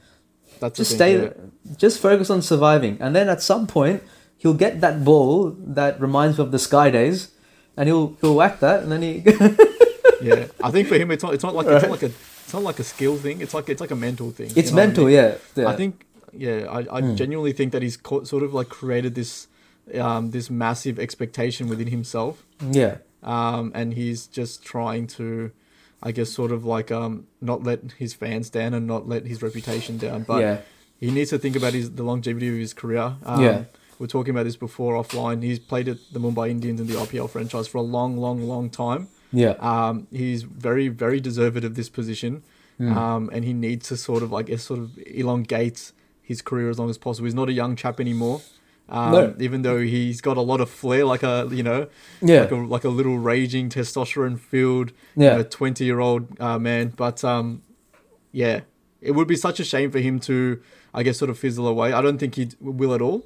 that's 0.60 0.78
Just 0.78 0.92
stay, 0.96 1.18
thing, 1.18 1.32
yeah. 1.36 1.76
just 1.76 2.00
focus 2.00 2.30
on 2.30 2.40
surviving, 2.40 2.96
and 3.00 3.14
then 3.14 3.28
at 3.28 3.42
some 3.42 3.66
point 3.66 4.00
he'll 4.38 4.54
get 4.66 4.80
that 4.80 5.04
ball 5.04 5.52
that 5.58 6.00
reminds 6.00 6.38
me 6.38 6.44
of 6.44 6.52
the 6.52 6.58
Sky 6.58 6.88
days, 6.88 7.31
and 7.76 7.88
he'll 7.88 8.16
he'll 8.20 8.34
whack 8.34 8.60
that, 8.60 8.82
and 8.82 8.92
then 8.92 9.02
he. 9.02 9.22
yeah, 10.22 10.46
I 10.62 10.70
think 10.70 10.88
for 10.88 10.96
him, 10.96 11.10
it's 11.10 11.22
not. 11.22 11.34
It's 11.34 11.42
not 11.44 11.54
like 11.54 11.66
it's 11.66 11.82
not 11.82 11.90
like 11.90 12.02
a. 12.02 12.06
It's 12.44 12.54
not 12.54 12.62
like 12.62 12.78
a 12.78 12.84
skill 12.84 13.16
thing. 13.16 13.40
It's 13.40 13.54
like 13.54 13.68
it's 13.68 13.80
like 13.80 13.90
a 13.92 13.96
mental 13.96 14.30
thing. 14.30 14.48
you 14.50 14.54
it's 14.56 14.70
know 14.70 14.76
what 14.76 14.82
I 14.82 14.86
mental, 14.86 15.04
mean? 15.06 15.14
yeah. 15.14 15.34
yeah. 15.56 15.68
I 15.68 15.76
think, 15.76 16.04
yeah, 16.32 16.66
I, 16.68 16.96
I 16.98 17.00
Hmm. 17.00 17.14
genuinely 17.14 17.52
think 17.52 17.72
that 17.72 17.82
he's 17.82 17.96
co- 17.96 18.24
sort 18.24 18.42
of 18.42 18.52
like 18.52 18.68
created 18.68 19.14
this, 19.14 19.46
um, 19.98 20.30
this 20.32 20.50
massive 20.50 20.98
expectation 20.98 21.68
within 21.68 21.86
himself, 21.88 22.44
yeah, 22.60 22.98
um, 23.22 23.72
and 23.74 23.94
he's 23.94 24.26
just 24.26 24.62
trying 24.64 25.06
to, 25.18 25.50
I 26.02 26.12
guess, 26.12 26.30
sort 26.30 26.52
of 26.52 26.64
like 26.66 26.90
um, 26.90 27.26
not 27.40 27.62
let 27.62 27.92
his 27.98 28.12
fans 28.12 28.50
down 28.50 28.74
and 28.74 28.86
not 28.86 29.08
let 29.08 29.24
his 29.26 29.40
reputation 29.42 29.96
down. 29.96 30.24
But 30.24 30.40
yeah, 30.42 30.56
he 31.00 31.10
needs 31.10 31.30
to 31.30 31.38
think 31.38 31.56
about 31.56 31.72
his 31.72 31.92
the 31.92 32.02
longevity 32.02 32.48
of 32.48 32.56
his 32.56 32.74
career. 32.74 33.14
Um, 33.24 33.42
Yeah. 33.42 33.64
We're 34.02 34.08
talking 34.08 34.32
about 34.34 34.42
this 34.42 34.56
before 34.56 34.94
offline. 35.00 35.44
He's 35.44 35.60
played 35.60 35.86
at 35.88 35.98
the 36.12 36.18
Mumbai 36.18 36.50
Indians 36.50 36.80
in 36.80 36.88
the 36.88 36.94
IPL 36.94 37.30
franchise 37.30 37.68
for 37.68 37.78
a 37.78 37.82
long, 37.82 38.16
long, 38.16 38.42
long 38.48 38.68
time. 38.68 39.06
yeah, 39.34 39.52
Um, 39.60 40.08
he's 40.10 40.42
very, 40.42 40.88
very 40.88 41.20
deserved 41.20 41.64
of 41.64 41.74
this 41.76 41.88
position, 41.88 42.42
Mm. 42.80 42.96
um, 42.96 43.30
and 43.32 43.44
he 43.44 43.52
needs 43.52 43.88
to 43.90 43.96
sort 43.96 44.22
of, 44.24 44.34
I 44.34 44.42
guess, 44.42 44.62
sort 44.64 44.80
of 44.80 44.90
elongate 45.06 45.92
his 46.20 46.42
career 46.42 46.68
as 46.68 46.78
long 46.80 46.90
as 46.90 46.98
possible. 46.98 47.26
He's 47.26 47.34
not 47.42 47.48
a 47.48 47.52
young 47.52 47.76
chap 47.76 48.00
anymore. 48.00 48.40
Um, 48.88 49.12
No. 49.12 49.34
Even 49.38 49.62
though 49.62 49.78
he's 49.78 50.20
got 50.20 50.36
a 50.36 50.40
lot 50.52 50.60
of 50.60 50.68
flair, 50.68 51.04
like 51.04 51.22
a 51.22 51.48
you 51.52 51.62
know, 51.62 51.86
Yeah. 52.20 52.40
like 52.42 52.50
a 52.50 52.56
like 52.76 52.84
a 52.84 52.88
little 52.98 53.18
raging 53.18 53.68
testosterone 53.70 54.36
filled, 54.38 54.90
Yeah. 55.16 55.42
twenty 55.44 55.84
year 55.84 56.00
old 56.00 56.22
uh, 56.40 56.58
man. 56.58 56.92
But 56.96 57.22
um, 57.24 57.62
yeah, 58.32 58.60
it 59.00 59.12
would 59.12 59.28
be 59.28 59.36
such 59.36 59.60
a 59.60 59.64
shame 59.64 59.90
for 59.92 60.00
him 60.00 60.18
to, 60.20 60.58
I 60.92 61.04
guess, 61.04 61.16
sort 61.18 61.30
of 61.30 61.38
fizzle 61.38 61.66
away. 61.68 61.92
I 61.92 62.02
don't 62.02 62.18
think 62.18 62.34
he 62.34 62.48
will 62.60 62.92
at 62.94 63.00
all. 63.00 63.22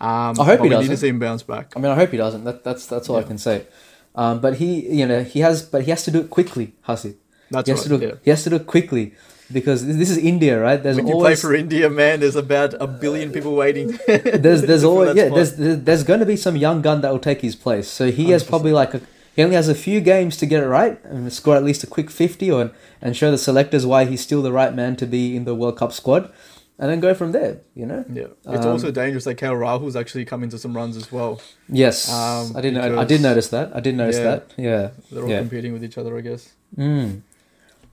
Um, 0.00 0.38
I 0.40 0.44
hope 0.44 0.60
he 0.60 0.62
we 0.62 0.68
need 0.68 0.74
to 0.76 0.80
doesn't. 0.82 0.96
see 0.98 1.08
him 1.08 1.18
bounce 1.18 1.42
back. 1.42 1.72
I 1.76 1.80
mean, 1.80 1.90
I 1.90 1.94
hope 1.94 2.10
he 2.10 2.16
doesn't. 2.16 2.44
That, 2.44 2.62
that's 2.62 2.86
that's 2.86 3.08
all 3.08 3.16
I 3.16 3.24
can 3.24 3.38
say. 3.38 3.66
Um, 4.14 4.40
but 4.40 4.54
he, 4.54 4.88
you 4.88 5.06
know, 5.06 5.22
he 5.22 5.40
has, 5.40 5.62
but 5.62 5.82
he 5.84 5.90
has 5.90 6.04
to 6.04 6.10
do 6.10 6.20
it 6.20 6.30
quickly, 6.30 6.74
Hasi. 6.82 7.16
That's 7.50 7.66
he 7.66 7.70
has 7.72 7.80
right. 7.80 7.98
to 7.98 7.98
do, 7.98 8.06
yeah. 8.06 8.12
it 8.12 8.20
He 8.24 8.30
has 8.30 8.44
to 8.44 8.50
do 8.50 8.56
it 8.56 8.66
quickly 8.66 9.14
because 9.52 9.86
this, 9.86 10.10
is 10.10 10.18
India, 10.18 10.60
right? 10.60 10.82
There's 10.82 10.96
When 10.96 11.06
you 11.06 11.14
play 11.14 11.20
always 11.20 11.40
for 11.40 11.54
India, 11.54 11.88
man, 11.88 12.20
there's 12.20 12.36
about 12.36 12.74
a 12.74 12.86
billion 12.86 13.32
people 13.32 13.54
waiting. 13.54 13.98
there's 14.06 14.62
there's 14.62 14.84
always 14.90 15.16
yeah 15.16 15.28
there's 15.28 15.54
there's, 15.56 16.04
going 16.04 16.20
to 16.20 16.26
be 16.26 16.36
some 16.36 16.56
young 16.56 16.82
gun 16.82 17.00
that 17.00 17.10
will 17.10 17.18
take 17.18 17.40
his 17.40 17.56
place. 17.56 17.88
So 17.88 18.10
he 18.10 18.30
has 18.30 18.44
100%. 18.44 18.48
probably 18.48 18.72
like 18.72 18.94
a, 18.94 19.00
he 19.34 19.42
only 19.42 19.56
has 19.56 19.68
a 19.68 19.74
few 19.74 20.00
games 20.00 20.36
to 20.38 20.46
get 20.46 20.62
it 20.62 20.66
right 20.66 21.02
and 21.04 21.32
score 21.32 21.56
at 21.56 21.64
least 21.64 21.82
a 21.82 21.86
quick 21.86 22.10
fifty 22.10 22.50
or 22.50 22.72
and 23.00 23.16
show 23.16 23.30
the 23.30 23.38
selectors 23.38 23.86
why 23.86 24.04
he's 24.04 24.20
still 24.20 24.42
the 24.42 24.52
right 24.52 24.74
man 24.74 24.96
to 24.96 25.06
be 25.06 25.36
in 25.36 25.44
the 25.44 25.54
World 25.54 25.76
Cup 25.76 25.92
squad, 25.92 26.30
and 26.78 26.90
then 26.90 27.00
go 27.00 27.14
from 27.14 27.32
there. 27.32 27.58
You 27.74 27.86
know. 27.86 28.04
Yeah, 28.12 28.24
it's 28.46 28.64
Um, 28.64 28.72
also 28.72 28.90
dangerous 28.90 29.24
that 29.24 29.36
KL 29.36 29.54
Rahul's 29.58 29.96
actually 29.96 30.24
come 30.24 30.42
into 30.42 30.58
some 30.58 30.74
runs 30.76 30.96
as 30.96 31.10
well. 31.12 31.40
Yes, 31.68 32.08
Um, 32.10 32.56
I 32.56 32.60
did 32.60 32.74
know. 32.74 32.98
I 32.98 33.04
did 33.04 33.20
notice 33.20 33.48
that. 33.48 33.70
I 33.74 33.80
did 33.80 33.96
notice 33.96 34.16
Yeah. 34.16 34.22
that. 34.24 34.52
Yeah. 34.56 34.90
They're 35.10 35.22
all 35.24 35.30
Yeah. 35.30 35.38
competing 35.40 35.72
with 35.72 35.84
each 35.84 35.98
other, 35.98 36.16
I 36.16 36.20
guess. 36.20 36.50
Mm. 36.76 37.20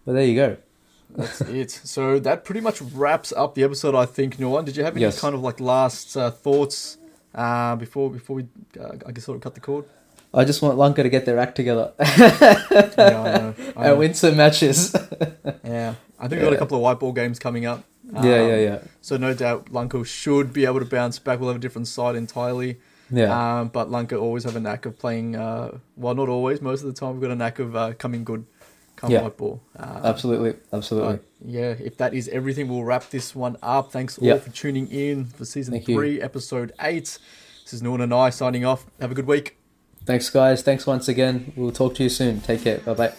But 0.06 0.14
there 0.14 0.26
you 0.26 0.36
go. 0.36 0.58
That's 1.16 1.42
it. 1.62 1.72
So 1.72 2.20
that 2.20 2.44
pretty 2.44 2.62
much 2.62 2.82
wraps 2.82 3.32
up 3.36 3.56
the 3.56 3.64
episode. 3.64 3.96
I 3.96 4.06
think. 4.06 4.38
Nuwan, 4.38 4.66
did 4.66 4.76
you 4.78 4.84
have 4.84 4.94
any 4.96 5.02
Yes. 5.06 5.20
kind 5.20 5.34
of 5.36 5.42
like 5.42 5.60
last 5.60 6.16
uh, 6.18 6.30
thoughts 6.32 6.98
uh, 7.34 7.76
before 7.76 8.10
before 8.12 8.36
we, 8.38 8.46
uh, 8.80 8.92
I 9.08 9.12
guess, 9.12 9.24
sort 9.26 9.36
of 9.38 9.42
cut 9.42 9.56
the 9.56 9.62
cord? 9.62 9.86
I 10.34 10.44
just 10.44 10.62
want 10.62 10.78
Lanka 10.78 11.02
to 11.02 11.08
get 11.10 11.26
their 11.26 11.40
act 11.40 11.56
together 11.56 11.94
Yeah, 12.00 12.92
I 12.98 13.08
know. 13.08 13.54
I 13.78 13.84
know. 13.86 13.90
and 13.92 14.00
win 14.00 14.14
some 14.14 14.36
matches. 14.36 14.94
Yeah, 15.64 15.96
I 16.20 16.28
think 16.28 16.42
we've 16.42 16.50
got 16.50 16.54
a 16.54 16.58
couple 16.58 16.76
of 16.78 16.84
white 16.84 17.00
ball 17.00 17.14
games 17.14 17.40
coming 17.40 17.66
up. 17.66 17.84
Yeah, 18.14 18.20
Um, 18.20 18.26
yeah, 18.26 18.56
yeah, 18.58 18.80
So 19.02 19.18
no 19.18 19.34
doubt 19.34 19.72
Lanka 19.72 20.04
should 20.06 20.54
be 20.54 20.66
able 20.66 20.80
to 20.80 20.86
bounce 20.86 21.18
back. 21.20 21.40
We'll 21.40 21.50
have 21.50 21.58
a 21.58 21.62
different 21.62 21.88
side 21.88 22.16
entirely. 22.16 22.78
yeah. 23.12 23.60
Um, 23.62 23.70
but 23.70 23.90
Lanka 23.92 24.18
always 24.18 24.44
have 24.44 24.56
a 24.56 24.60
knack 24.60 24.86
of 24.86 24.98
playing. 24.98 25.36
Uh, 25.36 25.78
well, 25.96 26.14
not 26.16 26.30
always. 26.30 26.62
Most 26.62 26.82
of 26.82 26.88
the 26.88 26.94
time, 26.94 27.14
we've 27.14 27.22
got 27.22 27.32
a 27.32 27.36
knack 27.36 27.60
of 27.60 27.76
uh, 27.76 27.94
coming 27.94 28.24
good, 28.24 28.46
come 28.96 29.12
Yeah. 29.12 29.22
white 29.24 29.38
ball. 29.38 29.62
Uh, 29.78 30.02
absolutely, 30.04 30.54
absolutely. 30.74 31.20
Yeah, 31.44 31.76
if 31.80 31.98
that 31.98 32.14
is 32.14 32.28
everything, 32.30 32.68
we'll 32.68 32.84
wrap 32.84 33.10
this 33.10 33.36
one 33.36 33.58
up. 33.64 33.92
Thanks 33.92 34.18
all 34.18 34.28
Yeah. 34.28 34.38
for 34.38 34.50
tuning 34.52 34.88
in 34.90 35.26
for 35.26 35.46
season 35.46 35.74
Thank 35.74 35.88
you. 35.88 35.96
three, 35.96 36.22
episode 36.22 36.74
eight. 36.82 37.18
This 37.64 37.74
is 37.74 37.82
Nuwan 37.82 38.02
and 38.04 38.14
I 38.14 38.30
signing 38.30 38.66
off. 38.66 38.86
Have 39.02 39.12
a 39.12 39.16
good 39.16 39.28
week. 39.28 39.58
Thanks, 40.06 40.30
guys. 40.30 40.62
Thanks 40.62 40.86
once 40.86 41.08
again. 41.08 41.52
We'll 41.56 41.72
talk 41.72 41.96
to 41.96 42.04
you 42.04 42.10
soon. 42.10 42.42
Take 42.42 42.64
care. 42.64 42.78
Bye 42.80 42.94
bye. 42.94 43.14